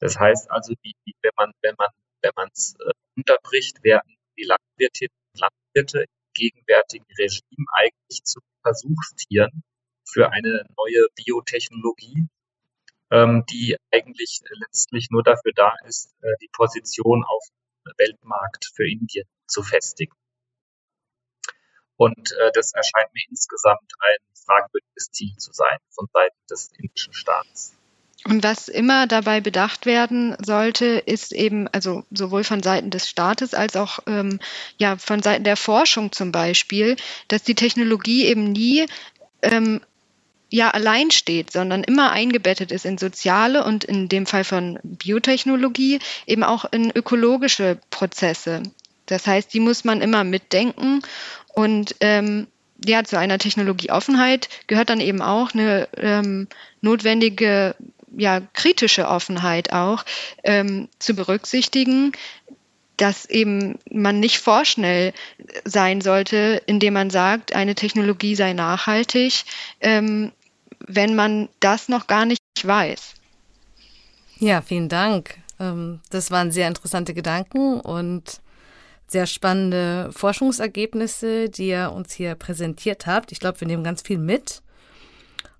Das 0.00 0.18
heißt 0.18 0.50
also, 0.50 0.74
die, 0.84 0.94
wenn 1.22 1.32
man 1.36 1.52
wenn 1.60 1.74
man 1.78 1.88
wenn 2.22 2.32
man 2.36 2.48
es 2.52 2.74
äh, 2.80 2.92
unterbricht, 3.16 3.82
werden 3.84 4.17
die 4.38 4.44
Landwirtinnen 4.44 5.16
und 5.34 5.40
Landwirte 5.40 6.00
im 6.02 6.32
gegenwärtigen 6.34 7.06
Regime 7.18 7.66
eigentlich 7.74 8.22
zu 8.24 8.40
Versuchstieren 8.62 9.62
für 10.04 10.30
eine 10.30 10.64
neue 10.76 11.06
Biotechnologie, 11.14 12.26
ähm, 13.10 13.44
die 13.50 13.76
eigentlich 13.92 14.40
letztlich 14.50 15.08
nur 15.10 15.22
dafür 15.22 15.52
da 15.54 15.74
ist, 15.86 16.14
äh, 16.22 16.34
die 16.42 16.48
Position 16.52 17.24
auf 17.24 17.44
dem 17.86 17.92
Weltmarkt 17.98 18.70
für 18.74 18.88
Indien 18.88 19.26
zu 19.46 19.62
festigen. 19.62 20.14
Und 21.96 22.32
äh, 22.32 22.50
das 22.52 22.72
erscheint 22.72 23.12
mir 23.12 23.24
insgesamt 23.28 23.92
ein 23.98 24.34
fragwürdiges 24.44 25.10
Ziel 25.10 25.34
zu 25.36 25.52
sein 25.52 25.78
von 25.90 26.06
Seiten 26.12 26.38
des 26.50 26.70
indischen 26.78 27.12
Staats. 27.12 27.77
Und 28.24 28.42
was 28.42 28.68
immer 28.68 29.06
dabei 29.06 29.40
bedacht 29.40 29.86
werden 29.86 30.36
sollte, 30.44 30.86
ist 30.86 31.32
eben, 31.32 31.68
also 31.68 32.04
sowohl 32.10 32.44
von 32.44 32.62
Seiten 32.62 32.90
des 32.90 33.08
Staates 33.08 33.54
als 33.54 33.76
auch 33.76 34.00
ähm, 34.06 34.40
ja, 34.76 34.96
von 34.96 35.22
Seiten 35.22 35.44
der 35.44 35.56
Forschung 35.56 36.10
zum 36.12 36.32
Beispiel, 36.32 36.96
dass 37.28 37.44
die 37.44 37.54
Technologie 37.54 38.26
eben 38.26 38.50
nie 38.52 38.86
ähm, 39.42 39.80
ja 40.50 40.70
allein 40.70 41.10
steht, 41.10 41.52
sondern 41.52 41.84
immer 41.84 42.10
eingebettet 42.10 42.72
ist 42.72 42.86
in 42.86 42.98
soziale 42.98 43.64
und 43.64 43.84
in 43.84 44.08
dem 44.08 44.26
Fall 44.26 44.44
von 44.44 44.78
Biotechnologie 44.82 46.00
eben 46.26 46.42
auch 46.42 46.64
in 46.72 46.90
ökologische 46.90 47.78
Prozesse. 47.90 48.62
Das 49.06 49.26
heißt, 49.26 49.52
die 49.54 49.60
muss 49.60 49.84
man 49.84 50.00
immer 50.00 50.24
mitdenken 50.24 51.02
und 51.54 51.94
ähm, 52.00 52.46
ja, 52.84 53.02
zu 53.02 53.18
einer 53.18 53.38
Technologieoffenheit 53.38 54.48
gehört 54.68 54.90
dann 54.90 55.00
eben 55.00 55.20
auch 55.20 55.52
eine 55.52 55.88
ähm, 55.96 56.46
notwendige 56.80 57.74
ja, 58.18 58.40
kritische 58.52 59.08
Offenheit 59.08 59.72
auch 59.72 60.04
ähm, 60.44 60.88
zu 60.98 61.14
berücksichtigen, 61.14 62.12
dass 62.96 63.26
eben 63.26 63.78
man 63.90 64.20
nicht 64.20 64.38
vorschnell 64.38 65.12
sein 65.64 66.00
sollte, 66.00 66.60
indem 66.66 66.94
man 66.94 67.10
sagt, 67.10 67.54
eine 67.54 67.74
Technologie 67.74 68.34
sei 68.34 68.52
nachhaltig, 68.52 69.44
ähm, 69.80 70.32
wenn 70.80 71.14
man 71.14 71.48
das 71.60 71.88
noch 71.88 72.06
gar 72.08 72.26
nicht 72.26 72.40
weiß. 72.62 73.14
Ja, 74.40 74.60
vielen 74.62 74.88
Dank. 74.88 75.36
Ähm, 75.60 76.00
das 76.10 76.30
waren 76.30 76.50
sehr 76.50 76.68
interessante 76.68 77.14
Gedanken 77.14 77.80
und 77.80 78.40
sehr 79.06 79.26
spannende 79.26 80.10
Forschungsergebnisse, 80.12 81.48
die 81.48 81.68
ihr 81.68 81.92
uns 81.92 82.12
hier 82.12 82.34
präsentiert 82.34 83.06
habt. 83.06 83.32
Ich 83.32 83.40
glaube, 83.40 83.60
wir 83.60 83.66
nehmen 83.66 83.84
ganz 83.84 84.02
viel 84.02 84.18
mit. 84.18 84.60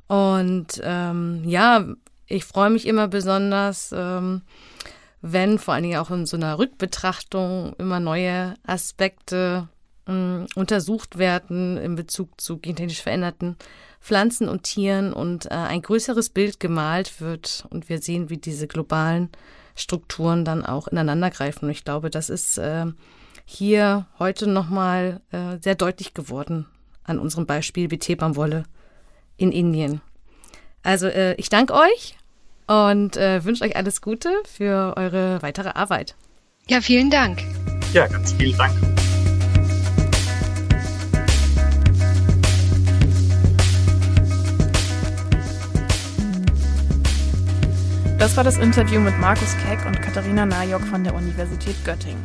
Und 0.06 0.80
ähm, 0.82 1.42
ja, 1.46 1.84
ich 2.28 2.44
freue 2.44 2.70
mich 2.70 2.86
immer 2.86 3.08
besonders, 3.08 3.92
ähm, 3.96 4.42
wenn 5.20 5.58
vor 5.58 5.74
allen 5.74 5.82
Dingen 5.82 5.98
auch 5.98 6.10
in 6.10 6.26
so 6.26 6.36
einer 6.36 6.58
Rückbetrachtung 6.58 7.74
immer 7.78 8.00
neue 8.00 8.54
Aspekte 8.64 9.68
äh, 10.06 10.44
untersucht 10.54 11.18
werden 11.18 11.76
in 11.78 11.96
Bezug 11.96 12.40
zu 12.40 12.58
gentechnisch 12.58 13.02
veränderten 13.02 13.56
Pflanzen 14.00 14.48
und 14.48 14.62
Tieren 14.62 15.12
und 15.12 15.46
äh, 15.46 15.54
ein 15.54 15.82
größeres 15.82 16.30
Bild 16.30 16.60
gemalt 16.60 17.20
wird 17.20 17.66
und 17.70 17.88
wir 17.88 18.00
sehen, 18.00 18.30
wie 18.30 18.38
diese 18.38 18.68
globalen 18.68 19.30
Strukturen 19.74 20.44
dann 20.44 20.64
auch 20.64 20.88
ineinandergreifen. 20.88 21.66
Und 21.66 21.70
ich 21.70 21.84
glaube, 21.84 22.10
das 22.10 22.30
ist 22.30 22.58
äh, 22.58 22.86
hier 23.44 24.06
heute 24.18 24.46
nochmal 24.46 25.20
äh, 25.30 25.58
sehr 25.60 25.74
deutlich 25.74 26.14
geworden 26.14 26.66
an 27.04 27.18
unserem 27.18 27.46
Beispiel 27.46 27.88
BT-Baumwolle 27.88 28.64
in 29.36 29.50
Indien. 29.50 30.00
Also 30.82 31.06
äh, 31.06 31.34
ich 31.34 31.48
danke 31.48 31.74
euch 31.74 32.16
und 32.66 33.16
äh, 33.16 33.44
wünsche 33.44 33.64
euch 33.64 33.76
alles 33.76 34.00
Gute 34.00 34.30
für 34.44 34.94
eure 34.96 35.42
weitere 35.42 35.70
Arbeit. 35.70 36.14
Ja, 36.68 36.80
vielen 36.80 37.10
Dank. 37.10 37.42
Ja, 37.92 38.06
ganz 38.06 38.32
vielen 38.32 38.56
Dank. 38.56 38.72
Das 48.18 48.36
war 48.36 48.42
das 48.42 48.58
Interview 48.58 49.00
mit 49.00 49.16
Markus 49.18 49.56
Keck 49.64 49.86
und 49.86 50.02
Katharina 50.02 50.44
Najok 50.44 50.82
von 50.82 51.04
der 51.04 51.14
Universität 51.14 51.76
Göttingen. 51.84 52.20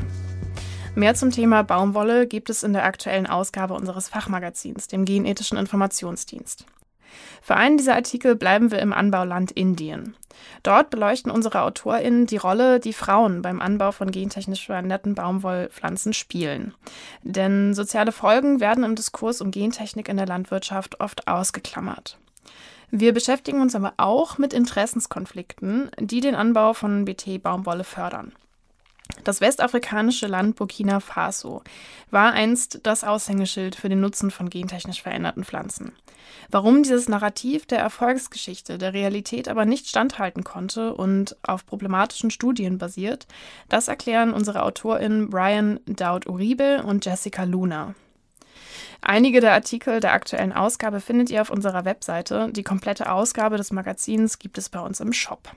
Mehr 0.96 1.16
zum 1.16 1.32
Thema 1.32 1.64
Baumwolle 1.64 2.28
gibt 2.28 2.50
es 2.50 2.64
in 2.64 2.74
der 2.74 2.84
aktuellen 2.84 3.28
Ausgabe 3.28 3.76
unseres 3.76 4.10
Fachmagazins, 4.10 4.88
dem 4.88 5.06
Genethischen 5.06 5.58
Informationsdienst. 5.58 6.66
Für 7.42 7.56
einen 7.56 7.78
dieser 7.78 7.96
Artikel 7.96 8.36
bleiben 8.36 8.72
wir 8.72 8.80
im 8.80 8.94
Anbauland 8.94 9.52
Indien. 9.52 10.16
Dort 10.64 10.90
beleuchten 10.90 11.32
unsere 11.32 11.62
AutorInnen 11.62 12.26
die 12.26 12.38
Rolle, 12.38 12.80
die 12.80 12.94
Frauen 12.94 13.42
beim 13.42 13.62
Anbau 13.62 13.92
von 13.92 14.12
gentechnisch 14.12 14.66
veränderten 14.66 15.16
Baumwollpflanzen 15.16 16.14
spielen. 16.14 16.74
Denn 17.22 17.74
soziale 17.74 18.12
Folgen 18.12 18.60
werden 18.60 18.84
im 18.84 18.96
Diskurs 18.96 19.42
um 19.42 19.52
Gentechnik 19.52 20.10
in 20.10 20.18
der 20.18 20.26
Landwirtschaft 20.26 21.00
oft 21.00 21.28
ausgeklammert. 21.28 22.18
Wir 22.92 23.14
beschäftigen 23.14 23.62
uns 23.62 23.76
aber 23.76 23.94
auch 23.98 24.38
mit 24.38 24.54
Interessenskonflikten, 24.54 25.90
die 26.00 26.22
den 26.22 26.36
Anbau 26.36 26.74
von 26.74 27.06
BT-Baumwolle 27.06 27.84
fördern. 27.84 28.34
Das 29.24 29.42
westafrikanische 29.42 30.28
Land 30.28 30.56
Burkina 30.56 31.00
Faso 31.00 31.64
war 32.12 32.34
einst 32.34 32.82
das 32.84 33.04
Aushängeschild 33.04 33.76
für 33.76 33.90
den 33.90 34.02
Nutzen 34.02 34.32
von 34.32 34.50
gentechnisch 34.50 35.02
veränderten 35.02 35.44
Pflanzen. 35.44 35.94
Warum 36.50 36.84
dieses 36.84 37.10
Narrativ 37.10 37.66
der 37.66 37.80
Erfolgsgeschichte 37.80 38.78
der 38.78 38.94
Realität 38.94 39.48
aber 39.48 39.66
nicht 39.66 39.88
standhalten 39.88 40.44
konnte 40.44 40.94
und 40.94 41.38
auf 41.44 41.66
problematischen 41.66 42.32
Studien 42.32 42.78
basiert, 42.78 43.28
das 43.70 43.88
erklären 43.88 44.34
unsere 44.34 44.64
AutorInnen 44.64 45.30
Brian 45.30 45.80
Dowd-Uribe 45.86 46.84
und 46.84 47.06
Jessica 47.06 47.44
Luna. 47.44 47.96
Einige 49.02 49.42
der 49.42 49.54
Artikel 49.54 50.00
der 50.00 50.14
aktuellen 50.14 50.54
Ausgabe 50.54 51.02
findet 51.02 51.30
ihr 51.30 51.42
auf 51.42 51.50
unserer 51.50 51.84
Webseite. 51.84 52.50
Die 52.52 52.64
komplette 52.64 53.12
Ausgabe 53.12 53.58
des 53.58 53.72
Magazins 53.72 54.40
gibt 54.40 54.58
es 54.58 54.70
bei 54.70 54.80
uns 54.80 55.02
im 55.02 55.12
Shop. 55.12 55.50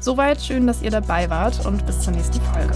Soweit 0.00 0.40
schön, 0.40 0.66
dass 0.66 0.80
ihr 0.82 0.90
dabei 0.90 1.28
wart 1.28 1.66
und 1.66 1.84
bis 1.84 2.00
zur 2.00 2.12
nächsten 2.12 2.40
Folge. 2.40 2.72